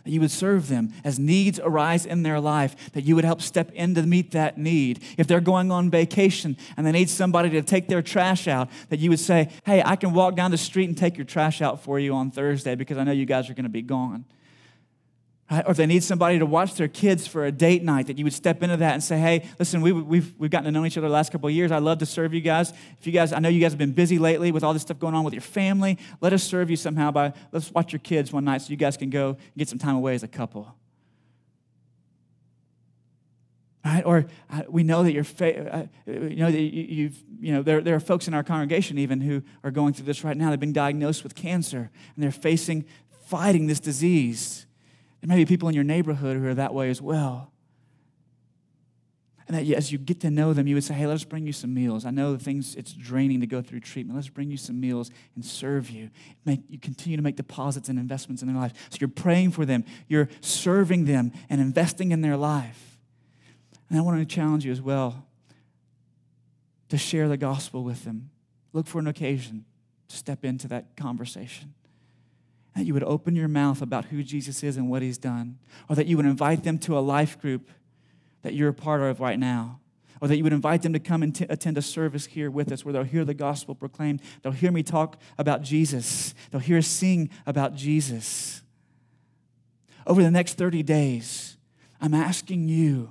That 0.06 0.12
you 0.12 0.20
would 0.20 0.30
serve 0.30 0.68
them 0.68 0.92
as 1.02 1.18
needs 1.18 1.58
arise 1.58 2.06
in 2.06 2.22
their 2.22 2.38
life, 2.38 2.92
that 2.92 3.02
you 3.02 3.16
would 3.16 3.24
help 3.24 3.42
step 3.42 3.72
in 3.72 3.96
to 3.96 4.02
meet 4.02 4.30
that 4.30 4.56
need. 4.56 5.02
If 5.18 5.26
they're 5.26 5.40
going 5.40 5.72
on 5.72 5.90
vacation 5.90 6.56
and 6.76 6.86
they 6.86 6.92
need 6.92 7.10
somebody 7.10 7.50
to 7.50 7.62
take 7.62 7.88
their 7.88 8.02
trash 8.02 8.46
out, 8.46 8.70
that 8.88 9.00
you 9.00 9.10
would 9.10 9.18
say, 9.18 9.50
Hey, 9.64 9.82
I 9.84 9.96
can 9.96 10.14
walk 10.14 10.36
down 10.36 10.52
the 10.52 10.58
street 10.58 10.88
and 10.88 10.96
take 10.96 11.16
your 11.18 11.24
trash 11.24 11.60
out 11.60 11.82
for 11.82 11.98
you 11.98 12.14
on 12.14 12.30
Thursday 12.30 12.76
because 12.76 12.98
I 12.98 13.04
know 13.04 13.10
you 13.10 13.26
guys 13.26 13.50
are 13.50 13.54
going 13.54 13.64
to 13.64 13.68
be 13.68 13.82
gone. 13.82 14.24
Right? 15.50 15.64
Or 15.64 15.70
if 15.70 15.76
they 15.76 15.86
need 15.86 16.02
somebody 16.02 16.40
to 16.40 16.46
watch 16.46 16.74
their 16.74 16.88
kids 16.88 17.28
for 17.28 17.44
a 17.44 17.52
date 17.52 17.84
night, 17.84 18.08
that 18.08 18.18
you 18.18 18.24
would 18.24 18.32
step 18.32 18.64
into 18.64 18.76
that 18.78 18.94
and 18.94 19.02
say, 19.02 19.18
hey, 19.18 19.48
listen, 19.60 19.80
we, 19.80 19.92
we've, 19.92 20.34
we've 20.38 20.50
gotten 20.50 20.64
to 20.64 20.72
know 20.72 20.84
each 20.84 20.98
other 20.98 21.06
the 21.06 21.12
last 21.12 21.30
couple 21.30 21.48
of 21.48 21.54
years. 21.54 21.70
I'd 21.70 21.84
love 21.84 21.98
to 21.98 22.06
serve 22.06 22.34
you 22.34 22.40
guys. 22.40 22.72
If 22.98 23.06
you 23.06 23.12
guys, 23.12 23.32
I 23.32 23.38
know 23.38 23.48
you 23.48 23.60
guys 23.60 23.70
have 23.70 23.78
been 23.78 23.92
busy 23.92 24.18
lately 24.18 24.50
with 24.50 24.64
all 24.64 24.72
this 24.72 24.82
stuff 24.82 24.98
going 24.98 25.14
on 25.14 25.22
with 25.22 25.34
your 25.34 25.42
family. 25.42 25.98
Let 26.20 26.32
us 26.32 26.42
serve 26.42 26.68
you 26.68 26.76
somehow 26.76 27.12
by, 27.12 27.32
let's 27.52 27.70
watch 27.70 27.92
your 27.92 28.00
kids 28.00 28.32
one 28.32 28.44
night 28.44 28.62
so 28.62 28.70
you 28.70 28.76
guys 28.76 28.96
can 28.96 29.08
go 29.08 29.28
and 29.28 29.56
get 29.56 29.68
some 29.68 29.78
time 29.78 29.94
away 29.94 30.16
as 30.16 30.24
a 30.24 30.28
couple. 30.28 30.74
Right? 33.84 34.04
Or 34.04 34.26
uh, 34.50 34.62
we 34.68 34.82
know 34.82 35.04
that 35.04 35.12
you're, 35.12 35.22
fa- 35.22 35.72
uh, 35.72 36.10
you 36.10 36.36
know 36.36 36.50
that 36.50 36.58
you, 36.58 37.04
have 37.04 37.16
you 37.38 37.52
know, 37.52 37.62
there, 37.62 37.80
there 37.80 37.94
are 37.94 38.00
folks 38.00 38.26
in 38.26 38.34
our 38.34 38.42
congregation 38.42 38.98
even 38.98 39.20
who 39.20 39.44
are 39.62 39.70
going 39.70 39.92
through 39.92 40.06
this 40.06 40.24
right 40.24 40.36
now. 40.36 40.50
They've 40.50 40.58
been 40.58 40.72
diagnosed 40.72 41.22
with 41.22 41.36
cancer 41.36 41.88
and 42.16 42.24
they're 42.24 42.32
facing, 42.32 42.84
fighting 43.26 43.68
this 43.68 43.78
disease. 43.78 44.65
There 45.26 45.36
may 45.36 45.42
be 45.42 45.48
people 45.48 45.68
in 45.68 45.74
your 45.74 45.82
neighborhood 45.82 46.36
who 46.36 46.46
are 46.46 46.54
that 46.54 46.72
way 46.72 46.88
as 46.88 47.02
well. 47.02 47.50
And 49.48 49.56
that 49.56 49.68
as 49.76 49.90
you 49.90 49.98
get 49.98 50.20
to 50.20 50.30
know 50.30 50.52
them, 50.52 50.68
you 50.68 50.76
would 50.76 50.84
say, 50.84 50.94
hey, 50.94 51.04
let 51.04 51.14
us 51.14 51.24
bring 51.24 51.46
you 51.46 51.52
some 51.52 51.74
meals. 51.74 52.06
I 52.06 52.10
know 52.10 52.32
the 52.32 52.42
things, 52.42 52.76
it's 52.76 52.92
draining 52.92 53.40
to 53.40 53.46
go 53.46 53.60
through 53.60 53.80
treatment. 53.80 54.16
Let's 54.16 54.28
bring 54.28 54.52
you 54.52 54.56
some 54.56 54.80
meals 54.80 55.10
and 55.34 55.44
serve 55.44 55.90
you. 55.90 56.10
Make, 56.44 56.60
you 56.68 56.78
continue 56.78 57.16
to 57.16 57.24
make 57.24 57.34
deposits 57.34 57.88
and 57.88 57.98
investments 57.98 58.40
in 58.40 58.46
their 58.46 58.56
life. 58.56 58.72
So 58.90 58.98
you're 59.00 59.08
praying 59.08 59.50
for 59.50 59.64
them, 59.64 59.84
you're 60.06 60.28
serving 60.42 61.06
them 61.06 61.32
and 61.50 61.60
investing 61.60 62.12
in 62.12 62.20
their 62.20 62.36
life. 62.36 62.96
And 63.90 63.98
I 63.98 64.02
want 64.02 64.20
to 64.20 64.32
challenge 64.32 64.64
you 64.64 64.70
as 64.70 64.80
well 64.80 65.26
to 66.88 66.98
share 66.98 67.28
the 67.28 67.36
gospel 67.36 67.82
with 67.82 68.04
them. 68.04 68.30
Look 68.72 68.86
for 68.86 69.00
an 69.00 69.08
occasion 69.08 69.64
to 70.08 70.16
step 70.16 70.44
into 70.44 70.68
that 70.68 70.96
conversation 70.96 71.74
that 72.76 72.84
you 72.84 72.92
would 72.92 73.04
open 73.04 73.34
your 73.34 73.48
mouth 73.48 73.80
about 73.80 74.06
who 74.06 74.22
Jesus 74.22 74.62
is 74.62 74.76
and 74.76 74.90
what 74.90 75.00
he's 75.00 75.16
done, 75.16 75.58
or 75.88 75.96
that 75.96 76.06
you 76.06 76.16
would 76.18 76.26
invite 76.26 76.62
them 76.62 76.78
to 76.80 76.96
a 76.96 77.00
life 77.00 77.40
group 77.40 77.70
that 78.42 78.52
you're 78.52 78.68
a 78.68 78.74
part 78.74 79.00
of 79.00 79.18
right 79.18 79.38
now, 79.38 79.80
or 80.20 80.28
that 80.28 80.36
you 80.36 80.44
would 80.44 80.52
invite 80.52 80.82
them 80.82 80.92
to 80.92 81.00
come 81.00 81.22
and 81.22 81.34
t- 81.34 81.46
attend 81.48 81.78
a 81.78 81.82
service 81.82 82.26
here 82.26 82.50
with 82.50 82.70
us 82.70 82.84
where 82.84 82.92
they'll 82.92 83.02
hear 83.02 83.24
the 83.24 83.34
gospel 83.34 83.74
proclaimed. 83.74 84.20
They'll 84.42 84.52
hear 84.52 84.70
me 84.70 84.82
talk 84.82 85.18
about 85.38 85.62
Jesus, 85.62 86.34
they'll 86.50 86.60
hear 86.60 86.78
us 86.78 86.86
sing 86.86 87.30
about 87.46 87.74
Jesus. 87.74 88.62
Over 90.06 90.22
the 90.22 90.30
next 90.30 90.54
30 90.54 90.82
days, 90.82 91.56
I'm 92.00 92.14
asking 92.14 92.68
you 92.68 93.10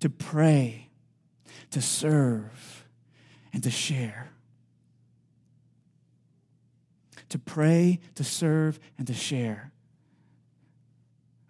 to 0.00 0.10
pray, 0.10 0.88
to 1.70 1.80
serve, 1.80 2.84
and 3.52 3.62
to 3.62 3.70
share 3.70 4.31
to 7.32 7.38
pray, 7.38 7.98
to 8.14 8.24
serve, 8.24 8.78
and 8.98 9.06
to 9.06 9.14
share. 9.14 9.72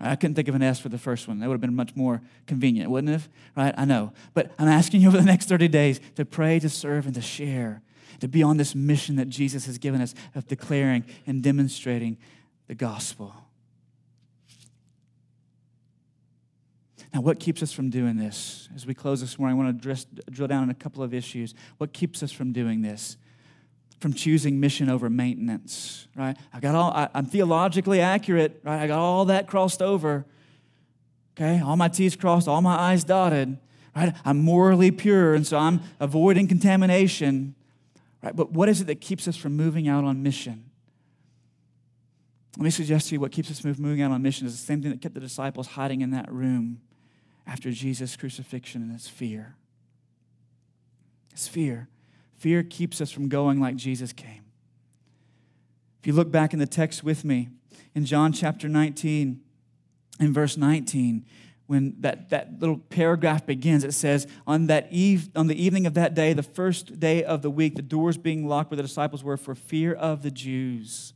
I 0.00 0.16
couldn't 0.16 0.34
think 0.34 0.48
of 0.48 0.56
an 0.56 0.62
S 0.62 0.80
for 0.80 0.88
the 0.88 0.98
first 0.98 1.28
one. 1.28 1.38
That 1.38 1.48
would 1.48 1.54
have 1.54 1.60
been 1.60 1.76
much 1.76 1.94
more 1.94 2.22
convenient, 2.46 2.90
wouldn't 2.90 3.22
it? 3.22 3.28
Right? 3.56 3.72
I 3.76 3.84
know. 3.84 4.12
But 4.34 4.50
I'm 4.58 4.66
asking 4.66 5.00
you 5.00 5.08
over 5.08 5.16
the 5.16 5.24
next 5.24 5.48
30 5.48 5.68
days 5.68 6.00
to 6.16 6.24
pray, 6.24 6.58
to 6.58 6.68
serve, 6.68 7.06
and 7.06 7.14
to 7.14 7.20
share, 7.20 7.82
to 8.20 8.26
be 8.26 8.42
on 8.42 8.56
this 8.56 8.74
mission 8.74 9.16
that 9.16 9.28
Jesus 9.28 9.66
has 9.66 9.78
given 9.78 10.00
us 10.00 10.14
of 10.34 10.48
declaring 10.48 11.04
and 11.26 11.42
demonstrating 11.42 12.16
the 12.66 12.74
gospel. 12.74 13.34
Now, 17.14 17.20
what 17.20 17.38
keeps 17.38 17.62
us 17.62 17.72
from 17.72 17.90
doing 17.90 18.16
this? 18.16 18.68
As 18.74 18.86
we 18.86 18.94
close 18.94 19.20
this 19.20 19.38
morning, 19.38 19.60
I 19.60 19.64
want 19.64 19.82
to 19.82 20.06
drill 20.30 20.48
down 20.48 20.62
on 20.62 20.70
a 20.70 20.74
couple 20.74 21.02
of 21.02 21.12
issues. 21.12 21.54
What 21.78 21.92
keeps 21.92 22.22
us 22.22 22.32
from 22.32 22.52
doing 22.52 22.82
this? 22.82 23.16
From 24.02 24.12
choosing 24.12 24.58
mission 24.58 24.90
over 24.90 25.08
maintenance, 25.08 26.08
right? 26.16 26.36
I 26.52 26.58
got 26.58 26.74
all, 26.74 26.90
I, 26.90 27.08
am 27.14 27.24
theologically 27.24 28.00
accurate, 28.00 28.60
right? 28.64 28.82
I 28.82 28.86
got 28.88 28.98
all 28.98 29.26
that 29.26 29.46
crossed 29.46 29.80
over, 29.80 30.26
okay? 31.34 31.60
All 31.60 31.76
my 31.76 31.88
T's 31.88 32.16
crossed, 32.16 32.48
all 32.48 32.60
my 32.60 32.76
I's 32.76 33.04
dotted, 33.04 33.56
right? 33.94 34.14
I'm 34.24 34.38
morally 34.38 34.90
pure, 34.90 35.34
and 35.34 35.46
so 35.46 35.56
I'm 35.56 35.80
avoiding 36.00 36.48
contamination, 36.48 37.54
right? 38.22 38.34
But 38.34 38.50
what 38.50 38.68
is 38.68 38.80
it 38.80 38.88
that 38.88 39.00
keeps 39.00 39.28
us 39.28 39.36
from 39.36 39.56
moving 39.56 39.86
out 39.86 40.02
on 40.02 40.22
mission? 40.22 40.64
Let 42.58 42.64
me 42.64 42.70
suggest 42.70 43.08
to 43.08 43.14
you 43.14 43.20
what 43.20 43.30
keeps 43.30 43.50
us 43.50 43.60
from 43.60 43.74
moving 43.78 44.02
out 44.02 44.10
on 44.10 44.20
mission 44.20 44.46
is 44.46 44.52
the 44.52 44.66
same 44.66 44.82
thing 44.82 44.90
that 44.90 45.00
kept 45.00 45.14
the 45.14 45.20
disciples 45.20 45.68
hiding 45.68 46.02
in 46.02 46.10
that 46.10 46.30
room 46.30 46.80
after 47.46 47.70
Jesus' 47.70 48.16
crucifixion, 48.16 48.82
and 48.82 48.92
it's 48.92 49.08
fear. 49.08 49.54
It's 51.30 51.46
fear. 51.46 51.88
Fear 52.42 52.64
keeps 52.64 53.00
us 53.00 53.12
from 53.12 53.28
going 53.28 53.60
like 53.60 53.76
Jesus 53.76 54.12
came. 54.12 54.42
If 56.00 56.08
you 56.08 56.12
look 56.12 56.32
back 56.32 56.52
in 56.52 56.58
the 56.58 56.66
text 56.66 57.04
with 57.04 57.24
me, 57.24 57.50
in 57.94 58.04
John 58.04 58.32
chapter 58.32 58.68
19, 58.68 59.40
in 60.18 60.32
verse 60.32 60.56
19, 60.56 61.24
when 61.68 61.94
that, 62.00 62.30
that 62.30 62.58
little 62.58 62.78
paragraph 62.78 63.46
begins, 63.46 63.84
it 63.84 63.92
says, 63.92 64.26
on, 64.44 64.66
that 64.66 64.88
eve, 64.90 65.28
on 65.36 65.46
the 65.46 65.54
evening 65.54 65.86
of 65.86 65.94
that 65.94 66.14
day, 66.14 66.32
the 66.32 66.42
first 66.42 66.98
day 66.98 67.22
of 67.22 67.42
the 67.42 67.50
week, 67.50 67.76
the 67.76 67.80
doors 67.80 68.16
being 68.18 68.48
locked 68.48 68.72
where 68.72 68.76
the 68.76 68.82
disciples 68.82 69.22
were 69.22 69.36
for 69.36 69.54
fear 69.54 69.94
of 69.94 70.24
the 70.24 70.30
Jews. 70.32 71.14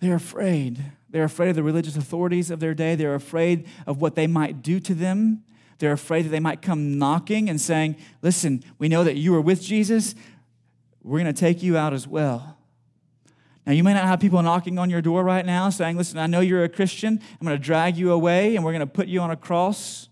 They're 0.00 0.14
afraid. 0.14 0.82
They're 1.10 1.24
afraid 1.24 1.50
of 1.50 1.56
the 1.56 1.62
religious 1.62 1.94
authorities 1.94 2.50
of 2.50 2.60
their 2.60 2.72
day. 2.72 2.94
They're 2.94 3.14
afraid 3.14 3.66
of 3.86 4.00
what 4.00 4.14
they 4.14 4.26
might 4.26 4.62
do 4.62 4.80
to 4.80 4.94
them. 4.94 5.44
They're 5.78 5.92
afraid 5.92 6.24
that 6.24 6.30
they 6.30 6.40
might 6.40 6.60
come 6.60 6.98
knocking 6.98 7.48
and 7.48 7.60
saying, 7.60 7.96
Listen, 8.22 8.64
we 8.78 8.88
know 8.88 9.04
that 9.04 9.16
you 9.16 9.34
are 9.34 9.40
with 9.40 9.62
Jesus. 9.62 10.14
We're 11.02 11.20
going 11.20 11.32
to 11.32 11.40
take 11.40 11.62
you 11.62 11.76
out 11.76 11.92
as 11.92 12.06
well. 12.06 12.58
Now, 13.64 13.72
you 13.72 13.84
may 13.84 13.94
not 13.94 14.04
have 14.04 14.18
people 14.18 14.42
knocking 14.42 14.78
on 14.78 14.90
your 14.90 15.02
door 15.02 15.22
right 15.22 15.44
now 15.44 15.70
saying, 15.70 15.96
Listen, 15.96 16.18
I 16.18 16.26
know 16.26 16.40
you're 16.40 16.64
a 16.64 16.68
Christian. 16.68 17.20
I'm 17.40 17.46
going 17.46 17.56
to 17.56 17.62
drag 17.62 17.96
you 17.96 18.10
away 18.10 18.56
and 18.56 18.64
we're 18.64 18.72
going 18.72 18.80
to 18.80 18.86
put 18.86 19.06
you 19.06 19.20
on 19.20 19.30
a 19.30 19.36
cross. 19.36 20.08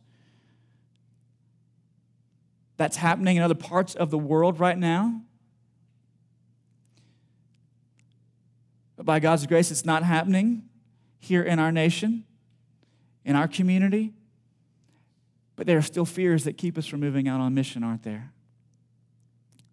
That's 2.77 2.97
happening 2.97 3.37
in 3.37 3.43
other 3.43 3.55
parts 3.55 3.95
of 3.95 4.11
the 4.11 4.19
world 4.19 4.61
right 4.61 4.77
now. 4.77 5.23
But 8.97 9.07
by 9.07 9.19
God's 9.19 9.47
grace, 9.47 9.71
it's 9.71 9.85
not 9.85 10.03
happening 10.03 10.63
here 11.19 11.43
in 11.43 11.59
our 11.59 11.73
nation, 11.73 12.25
in 13.25 13.35
our 13.37 13.49
community. 13.49 14.13
But 15.57 15.67
there 15.67 15.79
are 15.79 15.83
still 15.83 16.05
fears 16.05 16.45
that 16.45 16.59
keep 16.59 16.77
us 16.77 16.87
from 16.87 17.01
moving 17.01 17.27
out 17.27 17.41
on 17.41 17.55
mission, 17.55 17.83
aren't 17.83 18.03
there? 18.03 18.33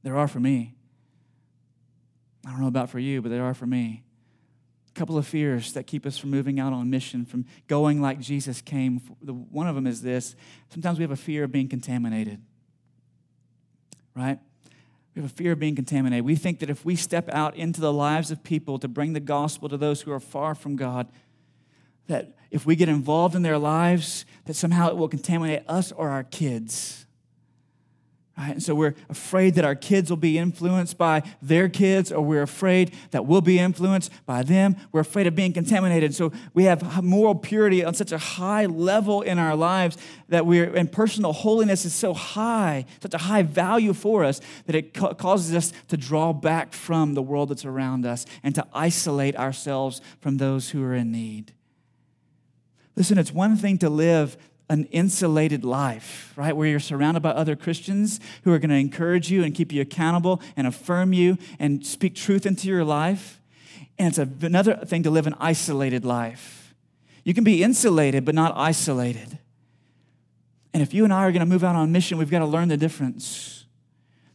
There 0.02 0.18
are 0.18 0.28
for 0.28 0.40
me. 0.40 0.76
I 2.46 2.52
don't 2.52 2.62
know 2.62 2.68
about 2.68 2.90
for 2.90 3.00
you, 3.00 3.22
but 3.22 3.30
there 3.30 3.44
are 3.44 3.54
for 3.54 3.66
me. 3.68 4.04
A 4.90 5.00
couple 5.00 5.18
of 5.18 5.26
fears 5.26 5.74
that 5.74 5.88
keep 5.88 6.06
us 6.06 6.18
from 6.18 6.30
moving 6.30 6.60
out 6.60 6.72
on 6.72 6.90
mission, 6.90 7.26
from 7.26 7.46
going 7.68 8.02
like 8.02 8.20
Jesus 8.20 8.62
came. 8.62 8.98
One 8.98 9.68
of 9.68 9.76
them 9.76 9.88
is 9.88 10.02
this 10.02 10.36
sometimes 10.70 11.00
we 11.00 11.04
have 11.04 11.12
a 11.12 11.16
fear 11.16 11.44
of 11.46 11.52
being 11.52 11.68
contaminated, 11.68 12.42
right? 14.16 14.40
We 15.16 15.22
have 15.22 15.32
a 15.32 15.34
fear 15.34 15.52
of 15.54 15.60
being 15.60 15.76
contaminated. 15.76 16.26
We 16.26 16.36
think 16.36 16.60
that 16.60 16.70
if 16.70 16.84
we 16.84 16.96
step 16.96 17.30
out 17.30 17.56
into 17.56 17.82
the 17.82 17.94
lives 17.94 18.30
of 18.32 18.44
people 18.44 18.78
to 18.80 18.88
bring 18.88 19.14
the 19.14 19.20
gospel 19.20 19.70
to 19.70 19.78
those 19.78 20.02
who 20.02 20.12
are 20.12 20.20
far 20.20 20.54
from 20.54 20.76
God, 20.76 21.08
that 22.08 22.36
if 22.52 22.66
we 22.66 22.76
get 22.76 22.90
involved 22.90 23.36
in 23.36 23.42
their 23.42 23.58
lives, 23.58 24.26
that 24.46 24.56
somehow 24.56 24.90
it 24.90 24.98
will 24.98 25.10
contaminate 25.10 25.64
us 25.68 25.92
or 25.92 26.10
our 26.10 26.24
kids. 26.24 27.04
Right? 28.38 28.54
And 28.54 28.64
so 28.64 28.74
we're 28.74 28.96
afraid 29.10 29.54
that 29.56 29.66
our 29.66 29.76
kids 29.76 30.10
will 30.10 30.18
be 30.18 30.40
influenced 30.40 30.98
by 30.98 31.22
their 31.40 31.70
kids, 31.70 32.12
or 32.12 32.22
we're 32.22 32.42
afraid 32.42 32.96
that 33.12 33.28
we'll 33.28 33.42
be 33.42 33.60
influenced 33.60 34.12
by 34.26 34.42
them. 34.42 34.76
We're 34.92 35.02
afraid 35.02 35.28
of 35.28 35.36
being 35.36 35.54
contaminated. 35.54 36.16
So 36.16 36.32
we 36.56 36.64
have 36.64 37.04
moral 37.04 37.36
purity 37.36 37.86
on 37.86 37.94
such 37.94 38.12
a 38.12 38.18
high 38.18 38.66
level 38.66 39.22
in 39.22 39.38
our 39.38 39.56
lives 39.56 39.98
that 40.30 40.48
we're, 40.48 40.74
and 40.74 40.92
personal 40.92 41.32
holiness 41.32 41.86
is 41.86 41.94
so 41.94 42.16
high, 42.16 42.86
such 43.04 43.14
a 43.14 43.20
high 43.20 43.44
value 43.44 43.94
for 43.94 44.24
us, 44.24 44.42
that 44.66 44.76
it 44.76 44.96
ca- 44.96 45.14
causes 45.14 45.54
us 45.54 45.72
to 45.90 45.98
draw 45.98 46.34
back 46.34 46.74
from 46.74 47.14
the 47.14 47.22
world 47.22 47.50
that's 47.50 47.66
around 47.66 48.04
us 48.04 48.26
and 48.42 48.56
to 48.56 48.66
isolate 48.74 49.36
ourselves 49.36 50.02
from 50.22 50.38
those 50.38 50.72
who 50.72 50.84
are 50.84 50.96
in 50.96 51.12
need. 51.12 51.54
Listen, 52.96 53.18
it's 53.18 53.32
one 53.32 53.56
thing 53.56 53.78
to 53.80 53.90
live 53.90 54.38
an 54.70 54.86
insulated 54.86 55.64
life, 55.64 56.34
right? 56.36 56.56
Where 56.56 56.68
you're 56.68 56.80
surrounded 56.80 57.22
by 57.22 57.32
other 57.32 57.56
Christians 57.56 58.20
who 58.44 58.54
are 58.54 58.60
going 58.60 58.70
to 58.70 58.76
encourage 58.76 59.30
you 59.30 59.44
and 59.44 59.54
keep 59.54 59.72
you 59.72 59.82
accountable 59.82 60.42
and 60.56 60.66
affirm 60.66 61.14
you 61.14 61.38
and 61.60 61.86
speak 61.86 62.16
truth 62.16 62.46
into 62.46 62.68
your 62.68 62.84
life. 62.84 63.42
And 64.00 64.08
it's 64.08 64.18
another 64.18 64.76
thing 64.78 65.04
to 65.04 65.12
live 65.12 65.28
an 65.28 65.36
isolated 65.40 66.06
life. 66.06 66.74
You 67.24 67.34
can 67.34 67.44
be 67.44 67.64
insulated, 67.64 68.26
but 68.26 68.36
not 68.36 68.54
isolated. 68.56 69.38
And 70.74 70.82
if 70.82 70.94
you 70.94 71.04
and 71.04 71.14
I 71.14 71.26
are 71.26 71.32
going 71.32 71.42
to 71.42 71.46
move 71.46 71.64
out 71.64 71.76
on 71.76 71.92
mission, 71.92 72.18
we've 72.18 72.32
got 72.32 72.40
to 72.40 72.46
learn 72.46 72.70
the 72.70 72.78
difference. 72.78 73.63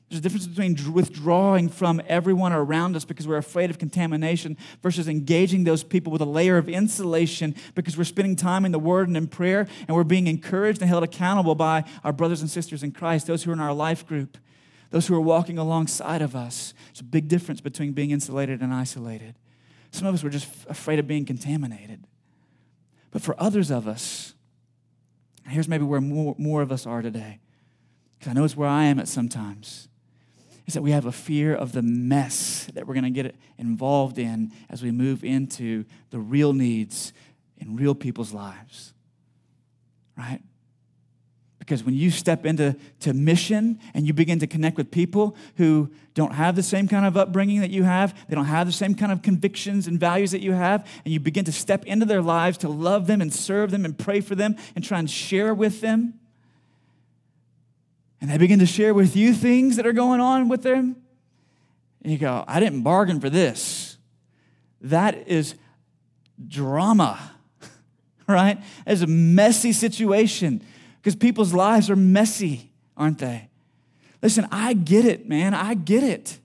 There's 0.09 0.21
a 0.21 0.23
difference 0.23 0.47
between 0.47 0.95
withdrawing 0.95 1.69
from 1.69 2.01
everyone 2.07 2.55
around 2.55 2.97
us 2.97 3.05
because 3.05 3.29
we're 3.29 3.37
afraid 3.37 3.69
of 3.69 3.79
contamination 3.79 4.57
versus 4.83 5.07
engaging 5.07 5.65
those 5.65 5.85
people 5.85 6.11
with 6.11 6.23
a 6.23 6.27
layer 6.27 6.57
of 6.57 6.67
insulation 6.67 7.55
because 7.75 7.99
we're 7.99 8.05
spending 8.05 8.35
time 8.35 8.65
in 8.65 8.73
the 8.73 8.79
Word 8.79 9.09
and 9.09 9.19
in 9.19 9.27
prayer 9.27 9.69
and 9.87 9.95
we're 9.95 10.05
being 10.05 10.27
encouraged 10.27 10.81
and 10.81 10.89
held 10.89 11.05
accountable 11.05 11.55
by 11.55 11.85
our 12.05 12.13
brothers 12.13 12.41
and 12.41 12.51
sisters 12.51 12.83
in 12.83 12.93
Christ, 12.93 13.27
those 13.27 13.43
who 13.43 13.51
are 13.51 13.55
in 13.55 13.61
our 13.61 13.75
life 13.75 14.07
group, 14.07 14.39
those 14.91 15.07
who 15.07 15.15
are 15.15 15.21
walking 15.21 15.59
alongside 15.59 16.23
of 16.23 16.35
us. 16.35 16.73
There's 16.87 17.01
a 17.01 17.05
big 17.05 17.29
difference 17.29 17.61
between 17.61 17.93
being 17.93 18.11
insulated 18.11 18.63
and 18.63 18.73
isolated. 18.73 19.35
Some 19.91 20.09
of 20.09 20.15
us 20.15 20.23
were 20.23 20.31
just 20.31 20.49
afraid 20.71 20.99
of 20.99 21.07
being 21.07 21.27
contaminated. 21.27 22.05
But 23.11 23.21
for 23.21 23.35
others 23.39 23.71
of 23.71 23.87
us, 23.87 24.33
here's 25.47 25.69
maybe 25.69 25.85
where 25.85 26.01
more, 26.01 26.35
more 26.39 26.63
of 26.63 26.73
us 26.73 26.87
are 26.87 27.03
today, 27.03 27.41
because 28.19 28.31
I 28.31 28.33
know 28.33 28.45
it's 28.45 28.57
where 28.57 28.69
I 28.69 28.85
am 28.85 28.99
at 28.99 29.09
sometimes 29.09 29.88
is 30.69 30.75
that 30.75 30.83
we 30.83 30.91
have 30.91 31.07
a 31.07 31.13
fear 31.13 31.55
of 31.55 31.73
the 31.73 31.81
mess 31.81 32.69
that 32.75 32.87
we're 32.87 32.93
going 32.93 33.03
to 33.03 33.23
get 33.23 33.35
involved 33.57 34.19
in 34.19 34.53
as 34.69 34.83
we 34.83 34.91
move 34.91 35.25
into 35.25 35.87
the 36.11 36.19
real 36.19 36.53
needs 36.53 37.15
in 37.57 37.75
real 37.75 37.95
people's 37.95 38.35
lives. 38.35 38.93
Right? 40.17 40.43
Because 41.59 41.83
when 41.85 41.95
you 41.95 42.11
step 42.11 42.45
into 42.45 42.77
to 43.01 43.15
mission 43.15 43.79
and 43.95 44.07
you 44.07 44.13
begin 44.13 44.41
to 44.41 44.47
connect 44.47 44.77
with 44.77 44.91
people 44.91 45.37
who 45.57 45.91
don't 46.13 46.35
have 46.35 46.55
the 46.55 46.63
same 46.63 46.87
kind 46.87 47.07
of 47.07 47.17
upbringing 47.17 47.61
that 47.61 47.71
you 47.71 47.85
have, 47.85 48.15
they 48.29 48.35
don't 48.35 48.45
have 48.45 48.67
the 48.67 48.73
same 48.73 48.95
kind 48.95 49.11
of 49.11 49.23
convictions 49.23 49.87
and 49.87 49.99
values 49.99 50.33
that 50.33 50.43
you 50.43 50.53
have, 50.53 50.87
and 51.03 51.15
you 51.15 51.21
begin 51.21 51.47
to 51.47 51.53
step 51.53 51.87
into 51.87 52.05
their 52.05 52.23
lives 52.23 52.59
to 52.59 52.69
love 52.69 53.07
them 53.07 53.23
and 53.23 53.33
serve 53.33 53.71
them 53.71 53.87
and 53.87 53.99
pray 53.99 54.21
for 54.21 54.35
them 54.35 54.55
and 54.75 54.85
try 54.85 54.99
and 54.99 55.11
share 55.11 55.55
with 55.55 55.81
them, 55.81 56.15
and 58.21 58.31
they 58.31 58.39
begin 58.39 58.59
to 58.59 58.67
share 58.67 58.95
with 58.95 59.17
you 59.17 59.33
things 59.33 59.77
that 59.77 59.87
are 59.87 59.93
going 59.93 60.21
on 60.21 60.49
with 60.49 60.63
them, 60.63 60.97
and 62.03 62.13
you 62.13 62.19
go, 62.19 62.45
I 62.47 62.61
didn't 62.61 62.83
bargain 62.83 63.21
for 63.21 63.31
this. 63.31 63.97
That 64.81 65.29
is 65.29 65.55
drama, 66.47 67.19
right? 68.29 68.59
It's 68.87 69.03
a 69.03 69.07
messy 69.07 69.73
situation 69.73 70.63
because 70.97 71.17
people's 71.17 71.53
lives 71.53 71.91
are 71.91 71.97
messy, 71.97 72.71
aren't 72.97 73.19
they? 73.19 73.49
Listen, 74.23 74.49
I 74.51 74.73
get 74.75 75.05
it, 75.05 75.29
man. 75.29 75.55
I 75.55 75.75
get 75.75 76.03
it. 76.03 76.39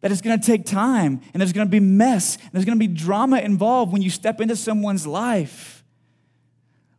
That 0.00 0.12
it's 0.12 0.20
gonna 0.20 0.38
take 0.38 0.66
time 0.66 1.20
and 1.32 1.40
there's 1.40 1.52
gonna 1.52 1.70
be 1.70 1.80
mess 1.80 2.36
and 2.36 2.52
there's 2.52 2.64
gonna 2.64 2.76
be 2.76 2.86
drama 2.86 3.40
involved 3.40 3.92
when 3.92 4.02
you 4.02 4.10
step 4.10 4.40
into 4.40 4.54
someone's 4.54 5.06
life. 5.06 5.75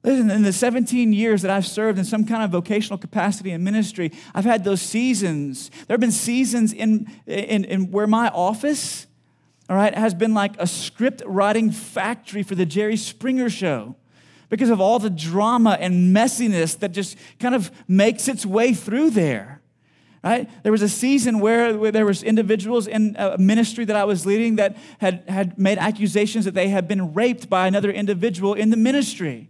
Listen, 0.03 0.29
in 0.31 0.43
the 0.43 0.53
17 0.53 1.11
years 1.11 1.41
that 1.41 1.51
I've 1.51 1.65
served 1.65 1.99
in 1.99 2.05
some 2.05 2.23
kind 2.23 2.43
of 2.43 2.51
vocational 2.51 2.97
capacity 2.97 3.51
in 3.51 3.63
ministry, 3.63 4.11
I've 4.33 4.45
had 4.45 4.63
those 4.63 4.81
seasons. 4.81 5.69
There 5.87 5.95
have 5.95 5.99
been 6.01 6.11
seasons 6.11 6.71
in, 6.71 7.11
in, 7.25 7.65
in 7.65 7.91
where 7.91 8.07
my 8.07 8.29
office, 8.29 9.07
all 9.69 9.75
right, 9.75 9.93
has 9.93 10.13
been 10.13 10.33
like 10.33 10.53
a 10.59 10.67
script 10.67 11.23
writing 11.25 11.71
factory 11.71 12.43
for 12.43 12.55
the 12.55 12.65
Jerry 12.65 12.95
Springer 12.95 13.49
show 13.49 13.95
because 14.49 14.69
of 14.69 14.79
all 14.79 14.99
the 14.99 15.09
drama 15.09 15.77
and 15.79 16.15
messiness 16.15 16.77
that 16.79 16.93
just 16.93 17.17
kind 17.39 17.53
of 17.53 17.71
makes 17.87 18.27
its 18.27 18.45
way 18.45 18.73
through 18.73 19.09
there. 19.09 19.61
Right? 20.23 20.49
There 20.63 20.71
was 20.71 20.81
a 20.81 20.89
season 20.89 21.39
where, 21.39 21.77
where 21.77 21.91
there 21.91 22.05
was 22.05 22.23
individuals 22.23 22.87
in 22.87 23.15
a 23.17 23.37
ministry 23.37 23.85
that 23.85 23.95
I 23.95 24.03
was 24.03 24.25
leading 24.25 24.57
that 24.57 24.75
had, 24.99 25.23
had 25.27 25.57
made 25.57 25.77
accusations 25.77 26.45
that 26.45 26.53
they 26.53 26.69
had 26.69 26.87
been 26.87 27.13
raped 27.13 27.49
by 27.49 27.67
another 27.67 27.91
individual 27.91 28.53
in 28.53 28.69
the 28.69 28.77
ministry. 28.77 29.49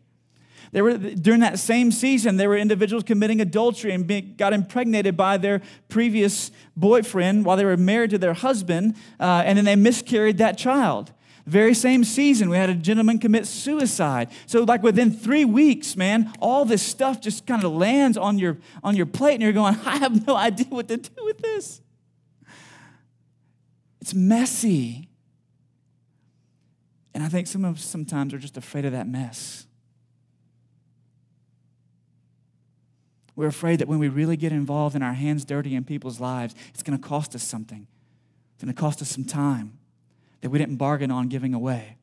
Were, 0.73 0.97
during 0.97 1.39
that 1.41 1.59
same 1.59 1.91
season, 1.91 2.37
there 2.37 2.49
were 2.49 2.57
individuals 2.57 3.03
committing 3.03 3.41
adultery 3.41 3.93
and 3.93 4.05
being, 4.05 4.35
got 4.37 4.53
impregnated 4.53 5.15
by 5.15 5.37
their 5.37 5.61
previous 5.89 6.51
boyfriend 6.75 7.45
while 7.45 7.57
they 7.57 7.65
were 7.65 7.77
married 7.77 8.09
to 8.11 8.17
their 8.17 8.33
husband, 8.33 8.95
uh, 9.19 9.43
and 9.45 9.57
then 9.57 9.65
they 9.65 9.75
miscarried 9.75 10.37
that 10.39 10.57
child. 10.57 11.11
Very 11.45 11.73
same 11.73 12.03
season, 12.03 12.49
we 12.49 12.57
had 12.57 12.69
a 12.69 12.75
gentleman 12.75 13.19
commit 13.19 13.47
suicide. 13.47 14.29
So, 14.47 14.63
like 14.63 14.83
within 14.83 15.11
three 15.11 15.45
weeks, 15.45 15.95
man, 15.95 16.33
all 16.39 16.65
this 16.65 16.81
stuff 16.81 17.21
just 17.21 17.47
kind 17.47 17.63
of 17.63 17.71
lands 17.71 18.17
on 18.17 18.37
your 18.37 18.57
on 18.83 18.97
your 18.97 19.05
plate, 19.05 19.35
and 19.35 19.41
you're 19.41 19.53
going, 19.53 19.77
I 19.85 19.97
have 19.97 20.27
no 20.27 20.35
idea 20.35 20.67
what 20.67 20.89
to 20.89 20.97
do 20.97 21.23
with 21.23 21.37
this. 21.37 21.81
It's 24.01 24.13
messy. 24.13 25.07
And 27.13 27.23
I 27.23 27.29
think 27.29 27.47
some 27.47 27.65
of 27.65 27.77
us 27.77 27.83
sometimes 27.83 28.33
are 28.33 28.37
just 28.37 28.57
afraid 28.57 28.85
of 28.85 28.91
that 28.91 29.07
mess. 29.07 29.66
We're 33.37 33.47
afraid 33.47 33.77
that 33.79 33.87
when 33.87 33.99
we 33.99 34.09
really 34.09 34.35
get 34.35 34.51
involved 34.51 34.95
and 34.95 35.03
our 35.03 35.13
hands 35.13 35.45
dirty 35.45 35.75
in 35.75 35.83
people's 35.83 36.19
lives, 36.19 36.55
it's 36.69 36.81
going 36.81 36.99
to 36.99 37.07
cost 37.07 37.35
us 37.35 37.43
something. 37.43 37.85
It's 38.55 38.63
going 38.63 38.73
to 38.73 38.81
cost 38.81 38.99
us 38.99 39.09
some 39.09 39.25
time 39.25 39.77
that 40.41 40.49
we 40.49 40.57
didn't 40.57 40.77
bargain 40.77 41.11
on 41.11 41.27
giving 41.27 41.53
away. 41.53 41.97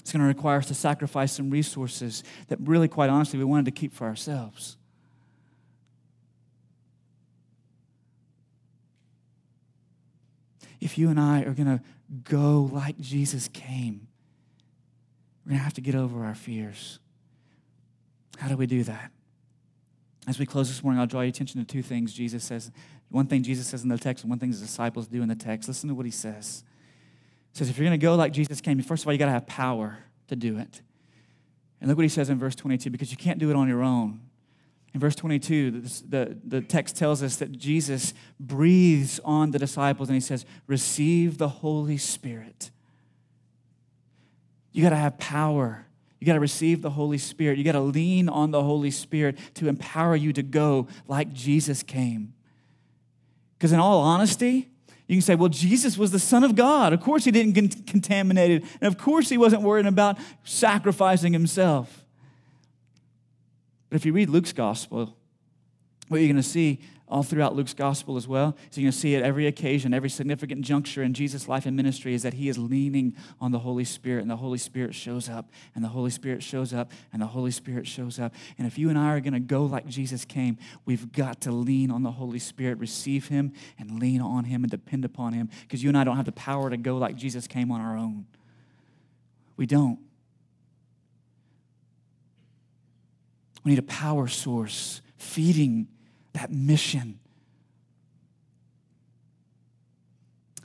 It's 0.00 0.10
going 0.10 0.20
to 0.20 0.26
require 0.26 0.58
us 0.58 0.66
to 0.66 0.74
sacrifice 0.74 1.30
some 1.30 1.48
resources 1.48 2.24
that 2.48 2.58
really, 2.60 2.88
quite 2.88 3.08
honestly, 3.08 3.38
we 3.38 3.44
wanted 3.44 3.66
to 3.66 3.70
keep 3.70 3.94
for 3.94 4.08
ourselves. 4.08 4.76
If 10.80 10.98
you 10.98 11.08
and 11.08 11.20
I 11.20 11.42
are 11.42 11.54
going 11.54 11.78
to 11.78 11.80
go 12.24 12.68
like 12.72 12.98
Jesus 12.98 13.46
came, 13.46 14.08
we're 15.44 15.50
going 15.50 15.60
to 15.60 15.64
have 15.64 15.74
to 15.74 15.80
get 15.80 15.94
over 15.94 16.24
our 16.24 16.34
fears. 16.34 16.98
How 18.38 18.48
do 18.48 18.56
we 18.56 18.66
do 18.66 18.82
that? 18.82 19.12
As 20.28 20.38
we 20.38 20.44
close 20.44 20.68
this 20.68 20.84
morning, 20.84 21.00
I'll 21.00 21.06
draw 21.06 21.22
your 21.22 21.30
attention 21.30 21.58
to 21.58 21.66
two 21.66 21.82
things 21.82 22.12
Jesus 22.12 22.44
says. 22.44 22.70
One 23.08 23.26
thing 23.26 23.42
Jesus 23.42 23.66
says 23.66 23.82
in 23.82 23.88
the 23.88 23.96
text, 23.96 24.24
and 24.24 24.30
one 24.30 24.38
thing 24.38 24.50
his 24.50 24.60
disciples 24.60 25.08
do 25.08 25.22
in 25.22 25.28
the 25.28 25.34
text. 25.34 25.68
Listen 25.68 25.88
to 25.88 25.94
what 25.94 26.04
he 26.04 26.12
says. 26.12 26.64
He 27.52 27.58
says, 27.58 27.70
if 27.70 27.78
you're 27.78 27.86
going 27.86 27.98
to 27.98 28.04
go 28.04 28.14
like 28.14 28.32
Jesus 28.32 28.60
came, 28.60 28.78
first 28.82 29.04
of 29.04 29.06
all, 29.06 29.14
you 29.14 29.18
got 29.18 29.24
to 29.26 29.32
have 29.32 29.46
power 29.46 30.00
to 30.28 30.36
do 30.36 30.58
it. 30.58 30.82
And 31.80 31.88
look 31.88 31.96
what 31.96 32.02
he 32.02 32.10
says 32.10 32.28
in 32.28 32.38
verse 32.38 32.54
22 32.54 32.90
because 32.90 33.10
you 33.10 33.16
can't 33.16 33.38
do 33.38 33.48
it 33.48 33.56
on 33.56 33.68
your 33.68 33.82
own. 33.82 34.20
In 34.92 35.00
verse 35.00 35.14
22, 35.14 35.70
the, 35.70 36.04
the, 36.06 36.38
the 36.44 36.60
text 36.60 36.96
tells 36.96 37.22
us 37.22 37.36
that 37.36 37.52
Jesus 37.52 38.12
breathes 38.38 39.20
on 39.24 39.52
the 39.52 39.58
disciples 39.58 40.10
and 40.10 40.16
he 40.16 40.20
says, 40.20 40.44
Receive 40.66 41.38
the 41.38 41.48
Holy 41.48 41.96
Spirit. 41.96 42.70
You 44.72 44.82
got 44.82 44.90
to 44.90 44.96
have 44.96 45.16
power 45.16 45.86
you 46.18 46.26
got 46.26 46.34
to 46.34 46.40
receive 46.40 46.82
the 46.82 46.90
Holy 46.90 47.18
Spirit. 47.18 47.58
You 47.58 47.64
got 47.64 47.72
to 47.72 47.80
lean 47.80 48.28
on 48.28 48.50
the 48.50 48.62
Holy 48.62 48.90
Spirit 48.90 49.38
to 49.54 49.68
empower 49.68 50.16
you 50.16 50.32
to 50.32 50.42
go 50.42 50.88
like 51.06 51.32
Jesus 51.32 51.82
came. 51.82 52.34
Because, 53.56 53.72
in 53.72 53.78
all 53.78 54.00
honesty, 54.00 54.68
you 55.06 55.16
can 55.16 55.22
say, 55.22 55.34
well, 55.34 55.48
Jesus 55.48 55.96
was 55.96 56.10
the 56.10 56.18
Son 56.18 56.44
of 56.44 56.54
God. 56.54 56.92
Of 56.92 57.00
course, 57.00 57.24
he 57.24 57.30
didn't 57.30 57.52
get 57.52 57.86
contaminated. 57.86 58.64
And 58.80 58.92
of 58.92 58.98
course, 58.98 59.28
he 59.28 59.38
wasn't 59.38 59.62
worried 59.62 59.86
about 59.86 60.18
sacrificing 60.44 61.32
himself. 61.32 62.04
But 63.88 63.96
if 63.96 64.04
you 64.04 64.12
read 64.12 64.28
Luke's 64.28 64.52
gospel, 64.52 65.16
what 66.08 66.18
you're 66.18 66.26
going 66.26 66.36
to 66.36 66.42
see 66.42 66.80
all 67.10 67.22
throughout 67.22 67.56
Luke's 67.56 67.74
gospel 67.74 68.16
as 68.16 68.28
well. 68.28 68.56
So 68.70 68.80
to 68.82 68.92
see 68.92 69.16
at 69.16 69.22
every 69.22 69.46
occasion, 69.46 69.94
every 69.94 70.10
significant 70.10 70.62
juncture 70.62 71.02
in 71.02 71.14
Jesus' 71.14 71.48
life 71.48 71.66
and 71.66 71.76
ministry 71.76 72.14
is 72.14 72.22
that 72.22 72.34
he 72.34 72.48
is 72.48 72.58
leaning 72.58 73.16
on 73.40 73.50
the 73.50 73.60
Holy 73.60 73.84
Spirit, 73.84 74.22
and 74.22 74.30
the 74.30 74.36
Holy 74.36 74.58
Spirit 74.58 74.94
shows 74.94 75.28
up, 75.28 75.50
and 75.74 75.82
the 75.82 75.88
Holy 75.88 76.10
Spirit 76.10 76.42
shows 76.42 76.74
up, 76.74 76.92
and 77.12 77.22
the 77.22 77.26
Holy 77.26 77.50
Spirit 77.50 77.86
shows 77.86 78.18
up. 78.18 78.34
And 78.58 78.66
if 78.66 78.78
you 78.78 78.88
and 78.90 78.98
I 78.98 79.12
are 79.12 79.20
going 79.20 79.32
to 79.32 79.40
go 79.40 79.64
like 79.64 79.86
Jesus 79.86 80.24
came, 80.24 80.58
we've 80.84 81.10
got 81.12 81.40
to 81.42 81.52
lean 81.52 81.90
on 81.90 82.02
the 82.02 82.12
Holy 82.12 82.38
Spirit, 82.38 82.78
receive 82.78 83.28
him, 83.28 83.52
and 83.78 83.98
lean 83.98 84.20
on 84.20 84.44
him 84.44 84.64
and 84.64 84.70
depend 84.70 85.04
upon 85.04 85.32
him, 85.32 85.48
because 85.62 85.82
you 85.82 85.88
and 85.88 85.96
I 85.96 86.04
don't 86.04 86.16
have 86.16 86.26
the 86.26 86.32
power 86.32 86.70
to 86.70 86.76
go 86.76 86.98
like 86.98 87.16
Jesus 87.16 87.46
came 87.46 87.70
on 87.70 87.80
our 87.80 87.96
own. 87.96 88.26
We 89.56 89.66
don't. 89.66 89.98
We 93.64 93.72
need 93.72 93.78
a 93.78 93.82
power 93.82 94.28
source 94.28 95.02
feeding 95.16 95.88
that 96.38 96.52
mission. 96.52 97.18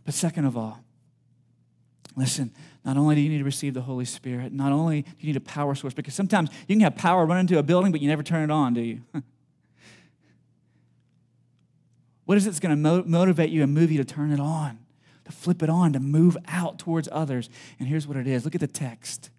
But 0.06 0.14
second 0.14 0.46
of 0.46 0.56
all, 0.56 0.84
listen, 2.16 2.52
not 2.86 2.96
only 2.98 3.16
do 3.16 3.22
you 3.22 3.30
need 3.30 3.40
to 3.40 3.44
receive 3.44 3.74
the 3.74 3.82
Holy 3.82 4.06
Spirit, 4.06 4.54
not 4.54 4.72
only 4.72 5.02
do 5.02 5.10
you 5.20 5.28
need 5.28 5.38
a 5.38 5.42
power 5.42 5.74
source, 5.74 5.94
because 5.94 6.14
sometimes 6.14 6.50
you 6.68 6.76
can 6.76 6.82
have 6.82 6.96
power 6.96 7.26
run 7.26 7.40
into 7.40 7.58
a 7.58 7.64
building, 7.64 7.92
but 7.92 8.02
you 8.02 8.08
never 8.08 8.22
turn 8.24 8.44
it 8.44 8.52
on, 8.52 8.74
do 8.74 8.82
you? 8.82 9.02
what 12.26 12.38
is 12.38 12.46
it 12.46 12.50
that's 12.50 12.60
going 12.60 12.72
to 12.72 12.76
mo- 12.76 13.04
motivate 13.06 13.50
you 13.50 13.64
and 13.64 13.74
move 13.74 13.92
you 13.92 13.98
to 13.98 14.06
turn 14.06 14.32
it 14.32 14.40
on, 14.40 14.78
to 15.26 15.32
flip 15.32 15.64
it 15.64 15.70
on, 15.70 15.94
to 15.94 16.00
move 16.00 16.38
out 16.48 16.78
towards 16.78 17.10
others? 17.12 17.50
And 17.80 17.88
here's 17.88 18.06
what 18.06 18.18
it 18.18 18.28
is 18.28 18.46
look 18.46 18.54
at 18.56 18.62
the 18.62 18.68
text. 18.68 19.32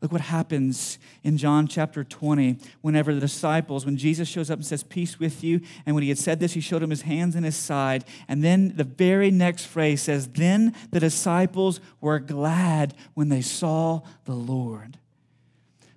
Look 0.00 0.12
what 0.12 0.22
happens 0.22 0.98
in 1.22 1.36
John 1.36 1.66
chapter 1.66 2.02
20 2.04 2.56
whenever 2.80 3.14
the 3.14 3.20
disciples, 3.20 3.84
when 3.84 3.98
Jesus 3.98 4.28
shows 4.28 4.50
up 4.50 4.58
and 4.58 4.66
says, 4.66 4.82
Peace 4.82 5.20
with 5.20 5.44
you. 5.44 5.60
And 5.84 5.94
when 5.94 6.02
he 6.02 6.08
had 6.08 6.18
said 6.18 6.40
this, 6.40 6.54
he 6.54 6.60
showed 6.60 6.82
him 6.82 6.88
his 6.88 7.02
hands 7.02 7.36
and 7.36 7.44
his 7.44 7.56
side. 7.56 8.04
And 8.26 8.42
then 8.42 8.74
the 8.76 8.84
very 8.84 9.30
next 9.30 9.66
phrase 9.66 10.00
says, 10.00 10.26
Then 10.28 10.74
the 10.90 11.00
disciples 11.00 11.80
were 12.00 12.18
glad 12.18 12.94
when 13.12 13.28
they 13.28 13.42
saw 13.42 14.00
the 14.24 14.34
Lord. 14.34 14.98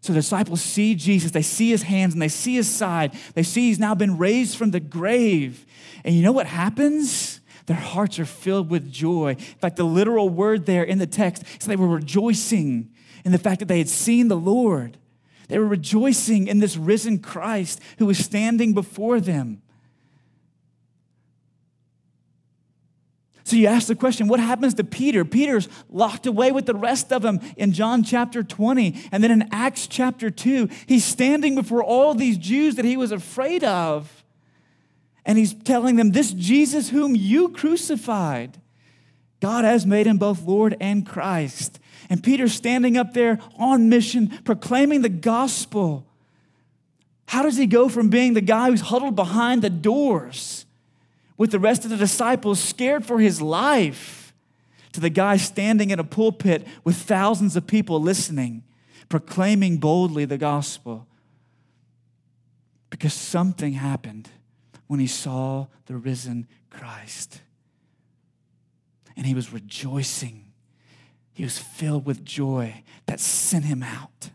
So 0.01 0.11
the 0.11 0.19
disciples 0.19 0.61
see 0.61 0.95
Jesus, 0.95 1.31
they 1.31 1.41
see 1.41 1.69
his 1.69 1.83
hands 1.83 2.11
and 2.11 2.21
they 2.21 2.27
see 2.27 2.55
his 2.55 2.69
side. 2.69 3.13
They 3.35 3.43
see 3.43 3.69
he's 3.69 3.79
now 3.79 3.95
been 3.95 4.17
raised 4.17 4.57
from 4.57 4.71
the 4.71 4.81
grave. 4.81 5.65
And 6.03 6.13
you 6.13 6.21
know 6.23 6.33
what 6.33 6.47
happens? 6.47 7.39
Their 7.67 7.77
hearts 7.77 8.19
are 8.19 8.25
filled 8.25 8.69
with 8.69 8.91
joy. 8.91 9.29
In 9.29 9.37
fact, 9.37 9.77
the 9.77 9.85
literal 9.85 10.27
word 10.27 10.65
there 10.65 10.83
in 10.83 10.97
the 10.97 11.07
text 11.07 11.43
is 11.57 11.65
they 11.65 11.77
were 11.77 11.87
rejoicing 11.87 12.92
in 13.25 13.31
the 13.31 13.37
fact 13.37 13.59
that 13.59 13.67
they 13.67 13.77
had 13.77 13.89
seen 13.89 14.27
the 14.27 14.37
Lord. 14.37 14.97
They 15.47 15.59
were 15.59 15.67
rejoicing 15.67 16.47
in 16.47 16.59
this 16.59 16.77
risen 16.77 17.19
Christ 17.19 17.79
who 17.97 18.05
was 18.05 18.17
standing 18.17 18.73
before 18.73 19.19
them. 19.19 19.61
So 23.45 23.57
you 23.57 23.67
ask 23.67 23.87
the 23.87 23.95
question, 23.95 24.29
what 24.29 24.39
happens 24.39 24.73
to 24.75 24.83
Peter? 24.85 25.25
Peter's 25.25 25.67
locked 25.89 26.25
away 26.25 26.51
with 26.51 26.65
the 26.65 26.73
rest 26.73 27.11
of 27.11 27.21
them 27.21 27.41
in 27.57 27.73
John 27.73 28.01
chapter 28.03 28.41
20. 28.41 28.95
And 29.11 29.23
then 29.23 29.31
in 29.31 29.49
Acts 29.51 29.85
chapter 29.85 30.31
2, 30.31 30.69
he's 30.87 31.03
standing 31.03 31.55
before 31.55 31.83
all 31.83 32.13
these 32.13 32.37
Jews 32.37 32.75
that 32.75 32.85
he 32.85 32.95
was 32.95 33.11
afraid 33.11 33.63
of. 33.63 34.23
And 35.25 35.37
he's 35.37 35.53
telling 35.53 35.97
them, 35.97 36.11
This 36.11 36.31
Jesus 36.31 36.89
whom 36.89 37.15
you 37.15 37.49
crucified, 37.49 38.59
God 39.43 39.65
has 39.65 39.85
made 39.85 40.07
him 40.07 40.17
both 40.17 40.43
Lord 40.43 40.75
and 40.79 41.05
Christ. 41.05 41.79
And 42.09 42.23
Peter's 42.23 42.53
standing 42.53 42.97
up 42.97 43.13
there 43.13 43.39
on 43.59 43.89
mission, 43.89 44.29
proclaiming 44.45 45.01
the 45.01 45.09
gospel. 45.09 46.07
How 47.27 47.43
does 47.43 47.57
he 47.57 47.67
go 47.67 47.89
from 47.89 48.09
being 48.09 48.33
the 48.33 48.41
guy 48.41 48.69
who's 48.69 48.81
huddled 48.81 49.15
behind 49.15 49.61
the 49.61 49.69
doors? 49.69 50.65
with 51.37 51.51
the 51.51 51.59
rest 51.59 51.83
of 51.83 51.89
the 51.89 51.97
disciples, 51.97 52.57
scared 52.57 53.05
for 53.05 53.19
his 53.19 53.41
life, 53.41 54.33
to 54.91 54.99
the 54.99 55.09
guy 55.09 55.37
standing 55.37 55.89
in 55.89 55.99
a 55.99 56.03
pulpit 56.03 56.65
with 56.83 56.95
thousands 56.95 57.55
of 57.55 57.65
people 57.65 57.99
listening, 57.99 58.63
proclaiming 59.09 59.77
boldly 59.77 60.25
the 60.25 60.37
gospel. 60.37 61.07
Because 62.89 63.13
something 63.13 63.73
happened 63.73 64.29
when 64.87 64.99
he 64.99 65.07
saw 65.07 65.67
the 65.87 65.97
risen 65.97 66.47
Christ. 66.69 67.41
And 69.15 69.25
he 69.25 69.33
was 69.33 69.53
rejoicing. 69.53 70.45
He 71.33 71.43
was 71.43 71.57
filled 71.57 72.05
with 72.05 72.23
joy 72.23 72.83
that 73.05 73.19
sent 73.19 73.65
him 73.65 73.83
out. 73.83 74.29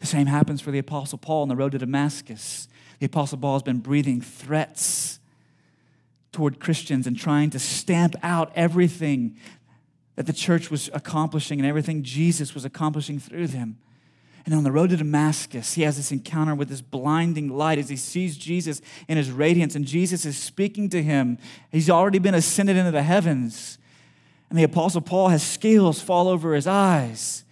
The 0.00 0.06
same 0.06 0.26
happens 0.26 0.60
for 0.60 0.70
the 0.70 0.78
Apostle 0.78 1.18
Paul 1.18 1.42
on 1.42 1.48
the 1.48 1.56
road 1.56 1.72
to 1.72 1.78
Damascus. 1.78 2.68
The 3.00 3.06
Apostle 3.06 3.38
Paul 3.38 3.54
has 3.54 3.62
been 3.62 3.78
breathing 3.78 4.20
threats 4.20 5.18
toward 6.32 6.60
Christians 6.60 7.06
and 7.06 7.16
trying 7.18 7.50
to 7.50 7.58
stamp 7.58 8.14
out 8.22 8.52
everything 8.54 9.36
that 10.16 10.26
the 10.26 10.32
church 10.32 10.70
was 10.70 10.90
accomplishing 10.92 11.58
and 11.58 11.68
everything 11.68 12.02
Jesus 12.02 12.54
was 12.54 12.64
accomplishing 12.64 13.18
through 13.18 13.48
them. 13.48 13.78
And 14.48 14.54
on 14.54 14.64
the 14.64 14.72
road 14.72 14.88
to 14.88 14.96
Damascus, 14.96 15.74
he 15.74 15.82
has 15.82 15.98
this 15.98 16.10
encounter 16.10 16.54
with 16.54 16.70
this 16.70 16.80
blinding 16.80 17.50
light 17.50 17.78
as 17.78 17.90
he 17.90 17.96
sees 17.96 18.38
Jesus 18.38 18.80
in 19.06 19.18
his 19.18 19.30
radiance, 19.30 19.74
and 19.74 19.84
Jesus 19.84 20.24
is 20.24 20.38
speaking 20.38 20.88
to 20.88 21.02
him. 21.02 21.36
He's 21.70 21.90
already 21.90 22.18
been 22.18 22.34
ascended 22.34 22.74
into 22.74 22.90
the 22.90 23.02
heavens. 23.02 23.76
And 24.48 24.58
the 24.58 24.62
Apostle 24.62 25.02
Paul 25.02 25.28
has 25.28 25.42
scales 25.42 26.00
fall 26.00 26.28
over 26.28 26.54
his 26.54 26.66
eyes. 26.66 27.44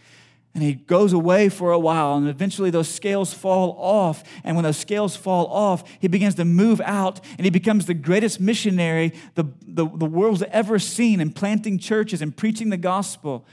And 0.55 0.63
he 0.63 0.73
goes 0.73 1.13
away 1.13 1.51
for 1.51 1.71
a 1.71 1.79
while, 1.79 2.15
and 2.15 2.31
eventually 2.31 2.71
those 2.71 2.89
scales 2.89 3.35
fall 3.35 3.77
off. 3.79 4.25
And 4.43 4.57
when 4.57 4.63
those 4.63 4.79
scales 4.79 5.15
fall 5.15 5.49
off, 5.49 5.85
he 6.01 6.09
begins 6.09 6.37
to 6.37 6.47
move 6.47 6.81
out, 6.81 7.21
and 7.37 7.45
he 7.45 7.51
becomes 7.51 7.85
the 7.85 7.93
greatest 7.93 8.41
missionary 8.41 9.13
the, 9.35 9.45
the, 9.67 9.87
the 9.87 10.07
world's 10.07 10.45
ever 10.45 10.79
seen 10.79 11.21
in 11.21 11.31
planting 11.31 11.79
churches 11.79 12.23
and 12.23 12.35
preaching 12.35 12.71
the 12.71 12.79
gospel 12.79 13.45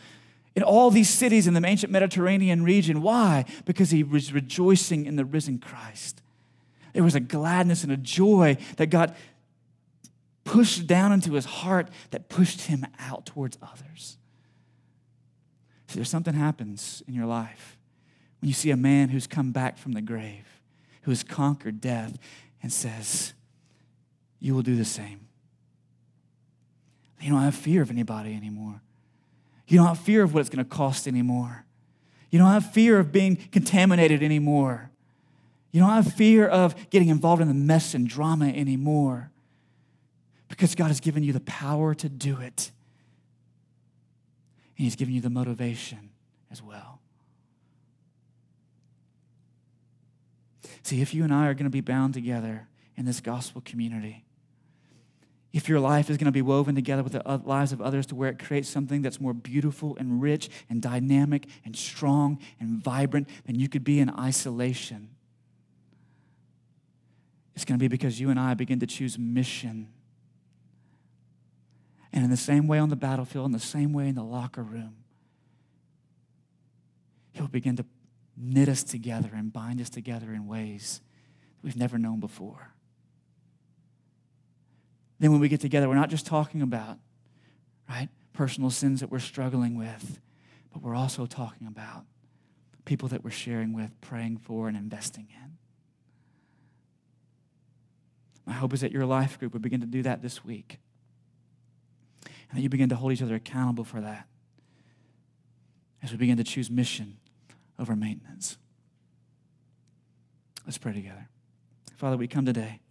in 0.55 0.63
all 0.63 0.91
these 0.91 1.09
cities 1.09 1.47
in 1.47 1.53
the 1.53 1.65
ancient 1.65 1.91
Mediterranean 1.91 2.63
region. 2.63 3.01
Why? 3.01 3.45
Because 3.65 3.91
he 3.91 4.03
was 4.03 4.33
rejoicing 4.33 5.05
in 5.05 5.15
the 5.15 5.25
risen 5.25 5.57
Christ. 5.57 6.21
There 6.93 7.03
was 7.03 7.15
a 7.15 7.19
gladness 7.19 7.83
and 7.83 7.91
a 7.91 7.97
joy 7.97 8.57
that 8.77 8.87
got 8.87 9.15
pushed 10.43 10.85
down 10.85 11.11
into 11.11 11.33
his 11.33 11.45
heart 11.45 11.89
that 12.11 12.29
pushed 12.29 12.61
him 12.61 12.85
out 12.99 13.25
towards 13.25 13.57
others. 13.61 14.17
See, 15.87 15.95
there's 15.95 16.09
something 16.09 16.33
happens 16.33 17.01
in 17.07 17.13
your 17.13 17.25
life 17.25 17.77
when 18.41 18.47
you 18.47 18.53
see 18.53 18.71
a 18.71 18.77
man 18.77 19.09
who's 19.09 19.25
come 19.25 19.51
back 19.51 19.77
from 19.77 19.93
the 19.93 20.01
grave, 20.01 20.61
who 21.03 21.11
has 21.11 21.23
conquered 21.23 21.81
death, 21.81 22.17
and 22.61 22.71
says, 22.71 23.33
You 24.39 24.53
will 24.53 24.61
do 24.61 24.75
the 24.75 24.85
same. 24.85 25.27
You 27.21 27.31
don't 27.31 27.41
have 27.41 27.55
fear 27.55 27.81
of 27.81 27.89
anybody 27.89 28.35
anymore. 28.35 28.81
You 29.67 29.77
don't 29.77 29.87
have 29.87 29.99
fear 29.99 30.23
of 30.23 30.33
what 30.33 30.41
it's 30.41 30.49
going 30.49 30.63
to 30.63 30.69
cost 30.69 31.07
anymore. 31.07 31.65
You 32.29 32.39
don't 32.39 32.51
have 32.51 32.71
fear 32.71 32.99
of 32.99 33.11
being 33.11 33.35
contaminated 33.35 34.23
anymore. 34.23 34.91
You 35.71 35.81
don't 35.81 35.89
have 35.89 36.13
fear 36.13 36.47
of 36.47 36.89
getting 36.89 37.09
involved 37.09 37.41
in 37.41 37.47
the 37.47 37.53
mess 37.53 37.93
and 37.93 38.07
drama 38.07 38.47
anymore 38.47 39.31
because 40.47 40.75
God 40.75 40.87
has 40.87 40.99
given 40.99 41.23
you 41.23 41.33
the 41.33 41.39
power 41.41 41.95
to 41.95 42.09
do 42.09 42.39
it. 42.39 42.71
And 44.77 44.85
He's 44.85 44.95
given 44.95 45.13
you 45.13 45.21
the 45.21 45.29
motivation 45.29 46.09
as 46.51 46.61
well. 46.61 46.99
See, 50.83 51.01
if 51.01 51.13
you 51.13 51.23
and 51.23 51.33
I 51.33 51.47
are 51.47 51.53
going 51.53 51.65
to 51.65 51.71
be 51.71 51.81
bound 51.81 52.13
together 52.13 52.67
in 52.97 53.05
this 53.05 53.19
gospel 53.19 53.61
community, 53.63 54.25
if 55.53 55.69
your 55.69 55.79
life 55.79 56.09
is 56.09 56.17
going 56.17 56.25
to 56.25 56.31
be 56.31 56.41
woven 56.41 56.75
together 56.75 57.03
with 57.03 57.13
the 57.13 57.41
lives 57.45 57.71
of 57.71 57.81
others 57.81 58.07
to 58.07 58.15
where 58.15 58.29
it 58.29 58.39
creates 58.39 58.67
something 58.67 59.01
that's 59.01 59.21
more 59.21 59.33
beautiful 59.33 59.95
and 59.97 60.21
rich 60.21 60.49
and 60.69 60.81
dynamic 60.81 61.47
and 61.63 61.75
strong 61.75 62.39
and 62.59 62.83
vibrant 62.83 63.29
than 63.45 63.55
you 63.55 63.69
could 63.69 63.83
be 63.83 63.99
in 63.99 64.09
isolation, 64.09 65.09
it's 67.55 67.65
going 67.65 67.77
to 67.77 67.83
be 67.83 67.87
because 67.87 68.19
you 68.19 68.31
and 68.31 68.39
I 68.39 68.55
begin 68.55 68.79
to 68.79 68.87
choose 68.87 69.17
mission 69.17 69.87
and 72.13 72.23
in 72.23 72.29
the 72.29 72.37
same 72.37 72.67
way 72.67 72.77
on 72.77 72.89
the 72.89 72.95
battlefield, 72.95 73.47
in 73.47 73.51
the 73.51 73.59
same 73.59 73.91
way 73.91 74.07
in 74.07 74.15
the 74.15 74.23
locker 74.23 74.61
room, 74.61 74.95
He'll 77.33 77.47
begin 77.47 77.75
to 77.77 77.85
knit 78.37 78.69
us 78.69 78.83
together 78.83 79.31
and 79.33 79.51
bind 79.51 79.81
us 79.81 79.89
together 79.89 80.31
in 80.31 80.47
ways 80.47 81.01
we've 81.63 81.75
never 81.75 81.97
known 81.97 82.19
before. 82.19 82.72
Then 85.19 85.31
when 85.31 85.39
we 85.39 85.47
get 85.47 85.61
together, 85.61 85.87
we're 85.87 85.95
not 85.95 86.09
just 86.09 86.25
talking 86.25 86.61
about, 86.61 86.97
right, 87.89 88.09
personal 88.33 88.69
sins 88.69 88.99
that 88.99 89.11
we're 89.11 89.19
struggling 89.19 89.77
with, 89.77 90.19
but 90.71 90.81
we're 90.81 90.95
also 90.95 91.25
talking 91.25 91.67
about 91.67 92.05
people 92.85 93.07
that 93.09 93.23
we're 93.23 93.31
sharing 93.31 93.73
with, 93.73 93.89
praying 94.01 94.37
for, 94.37 94.67
and 94.67 94.75
investing 94.75 95.27
in. 95.31 95.57
My 98.45 98.53
hope 98.53 98.73
is 98.73 98.81
that 98.81 98.91
your 98.91 99.05
life 99.05 99.39
group 99.39 99.53
would 99.53 99.61
begin 99.61 99.79
to 99.79 99.87
do 99.87 100.01
that 100.03 100.21
this 100.21 100.43
week. 100.43 100.79
And 102.49 102.57
that 102.57 102.61
you 102.61 102.69
begin 102.69 102.89
to 102.89 102.95
hold 102.95 103.13
each 103.13 103.21
other 103.21 103.35
accountable 103.35 103.83
for 103.83 104.01
that 104.01 104.27
as 106.01 106.11
we 106.11 106.17
begin 106.17 106.37
to 106.37 106.43
choose 106.43 106.69
mission 106.69 107.17
over 107.79 107.95
maintenance. 107.95 108.57
Let's 110.65 110.77
pray 110.77 110.93
together. 110.93 111.29
Father, 111.95 112.17
we 112.17 112.27
come 112.27 112.45
today. 112.45 112.81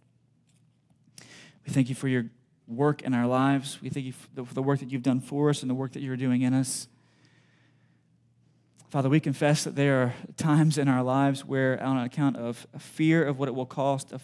We 1.65 1.71
thank 1.71 1.89
you 1.89 1.95
for 1.95 2.07
your 2.07 2.25
work 2.67 3.01
in 3.01 3.13
our 3.13 3.27
lives. 3.27 3.79
We 3.81 3.89
thank 3.89 4.05
you 4.05 4.13
for 4.13 4.53
the 4.53 4.63
work 4.63 4.79
that 4.79 4.91
you've 4.91 5.03
done 5.03 5.19
for 5.19 5.49
us 5.49 5.61
and 5.61 5.69
the 5.69 5.75
work 5.75 5.93
that 5.93 6.01
you're 6.01 6.17
doing 6.17 6.41
in 6.41 6.53
us. 6.53 6.87
Father, 8.89 9.09
we 9.09 9.19
confess 9.19 9.63
that 9.63 9.75
there 9.75 10.03
are 10.03 10.13
times 10.37 10.77
in 10.77 10.87
our 10.87 11.01
lives 11.01 11.43
where, 11.43 11.81
on 11.81 11.97
account 11.97 12.37
of 12.37 12.67
fear 12.77 13.25
of 13.25 13.39
what 13.39 13.49
it 13.49 13.55
will 13.55 13.65
cost, 13.65 14.11
of 14.11 14.21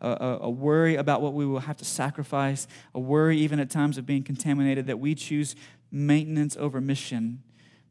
a, 0.00 0.38
a, 0.42 0.50
worry 0.50 0.96
about 0.96 1.22
what 1.22 1.32
we 1.32 1.46
will 1.46 1.60
have 1.60 1.76
to 1.76 1.84
sacrifice, 1.84 2.66
a 2.94 3.00
worry 3.00 3.38
even 3.38 3.60
at 3.60 3.70
times 3.70 3.98
of 3.98 4.06
being 4.06 4.22
contaminated, 4.22 4.86
that 4.86 4.98
we 4.98 5.14
choose 5.14 5.54
maintenance 5.90 6.56
over 6.56 6.80
mission, 6.80 7.42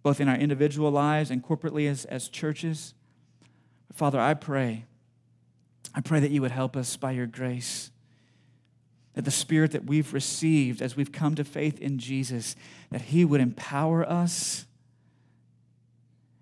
both 0.04 0.20
in 0.20 0.28
our 0.28 0.36
individual 0.36 0.92
lives 0.92 1.32
and 1.32 1.44
corporately 1.44 1.90
as, 1.90 2.06
as 2.06 2.28
churches. 2.28 2.94
Father, 3.94 4.20
I 4.20 4.34
pray, 4.34 4.86
I 5.94 6.02
pray 6.02 6.20
that 6.20 6.32
you 6.32 6.42
would 6.42 6.52
help 6.52 6.76
us 6.76 6.98
by 6.98 7.12
your 7.12 7.28
grace. 7.28 7.92
That 9.14 9.26
the 9.26 9.32
spirit 9.32 9.72
that 9.72 9.86
we've 9.86 10.14
received 10.14 10.82
as 10.82 10.96
we've 10.96 11.12
come 11.12 11.36
to 11.36 11.44
faith 11.44 11.80
in 11.80 11.98
Jesus, 11.98 12.56
that 12.92 13.02
he 13.02 13.26
would 13.26 13.42
empower 13.42 14.08
us 14.08 14.66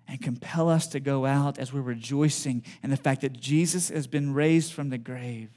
and 0.08 0.22
compel 0.22 0.70
us 0.70 0.88
to 0.88 1.00
go 1.00 1.26
out 1.26 1.58
as 1.58 1.72
we're 1.72 1.82
rejoicing 1.82 2.64
in 2.84 2.90
the 2.90 2.98
fact 2.98 3.22
that 3.22 3.34
Jesus 3.40 3.90
has 3.90 4.08
been 4.08 4.34
raised 4.34 4.74
from 4.74 4.90
the 4.90 4.98
grave. 4.98 5.50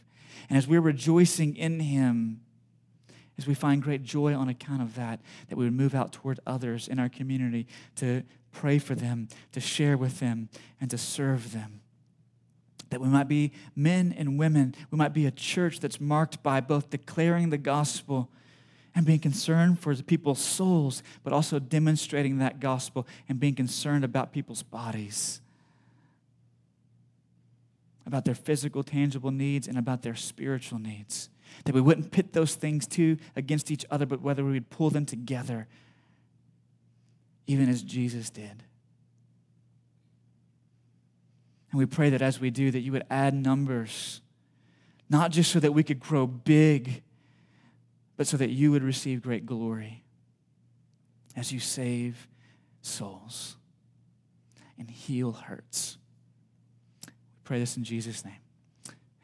And 0.49 0.59
as 0.59 0.67
we're 0.67 0.81
rejoicing 0.81 1.57
in 1.57 1.81
him, 1.81 2.41
as 3.39 3.47
we 3.47 3.55
find 3.55 3.83
great 3.83 4.03
joy 4.03 4.35
on 4.35 4.49
account 4.49 4.83
of 4.83 4.95
that, 4.97 5.21
that 5.49 5.57
we 5.57 5.65
would 5.65 5.73
move 5.73 5.95
out 5.95 6.13
toward 6.13 6.41
others 6.47 6.89
in 6.89 6.99
our 6.99 7.09
community 7.09 7.67
to 7.97 8.23
pray 8.53 8.79
for 8.79 8.95
them, 8.95 9.29
to 9.53 9.61
share 9.61 9.97
with 9.97 10.21
them, 10.21 10.49
and 10.81 10.91
to 10.91 10.99
serve 10.99 11.53
them. 11.53 11.82
That 12.93 13.01
we 13.01 13.09
might 13.09 13.26
be 13.26 13.53
men 13.74 14.14
and 14.18 14.38
women, 14.38 14.74
we 14.90 14.99
might 14.99 15.14
be 15.14 15.24
a 15.24 15.30
church 15.30 15.80
that's 15.80 15.99
marked 15.99 16.43
by 16.43 16.61
both 16.61 16.90
declaring 16.90 17.49
the 17.49 17.57
gospel 17.57 18.28
and 18.95 19.07
being 19.07 19.18
concerned 19.18 19.80
for 19.80 19.95
people's 19.95 20.40
souls, 20.40 21.03
but 21.24 21.32
also 21.32 21.59
demonstrating 21.59 22.36
that 22.38 22.61
gospel 22.61 23.07
and 23.30 23.40
being 23.40 23.55
concerned 23.55 24.05
about 24.05 24.30
people's 24.30 24.62
bodies, 24.62 25.40
about 28.05 28.26
their 28.26 28.34
physical, 28.34 28.82
tangible 28.82 29.30
needs, 29.30 29.66
and 29.66 29.78
about 29.78 30.03
their 30.03 30.14
spiritual 30.14 30.78
needs. 30.78 31.30
That 31.64 31.74
we 31.74 31.80
wouldn't 31.80 32.11
pit 32.11 32.34
those 32.34 32.55
things 32.55 32.86
two 32.86 33.16
against 33.34 33.70
each 33.70 33.86
other, 33.90 34.05
but 34.05 34.20
whether 34.20 34.45
we 34.45 34.53
would 34.53 34.68
pull 34.68 34.90
them 34.90 35.07
together, 35.07 35.66
even 37.47 37.70
as 37.70 37.82
Jesus 37.82 38.28
did. 38.28 38.64
And 41.73 41.79
we 41.79 41.87
pray 41.87 42.11
that 42.11 42.23
as 42.23 42.39
we 42.39 42.51
do, 42.51 42.70
that 42.70 42.81
you 42.81 42.93
would 42.93 43.07
add 43.11 43.35
numbers, 43.35 44.20
not 45.11 45.33
just 45.33 45.51
so 45.51 45.59
that 45.59 45.73
we 45.73 45.83
could 45.83 45.99
grow 45.99 46.27
big 46.27 47.03
but 48.16 48.27
so 48.27 48.37
that 48.37 48.51
you 48.51 48.70
would 48.70 48.85
receive 48.85 49.23
great 49.23 49.47
glory 49.47 50.05
as 51.35 51.53
you 51.53 51.59
save 51.59 52.29
souls 52.81 53.57
and 54.79 54.91
heal 54.91 55.33
hurts. 55.33 55.99
We 57.07 57.12
pray 57.45 57.59
this 57.59 57.77
in 57.77 57.85
Jesus' 57.85 58.25
name. 58.25 58.39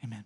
Amen. 0.03 0.23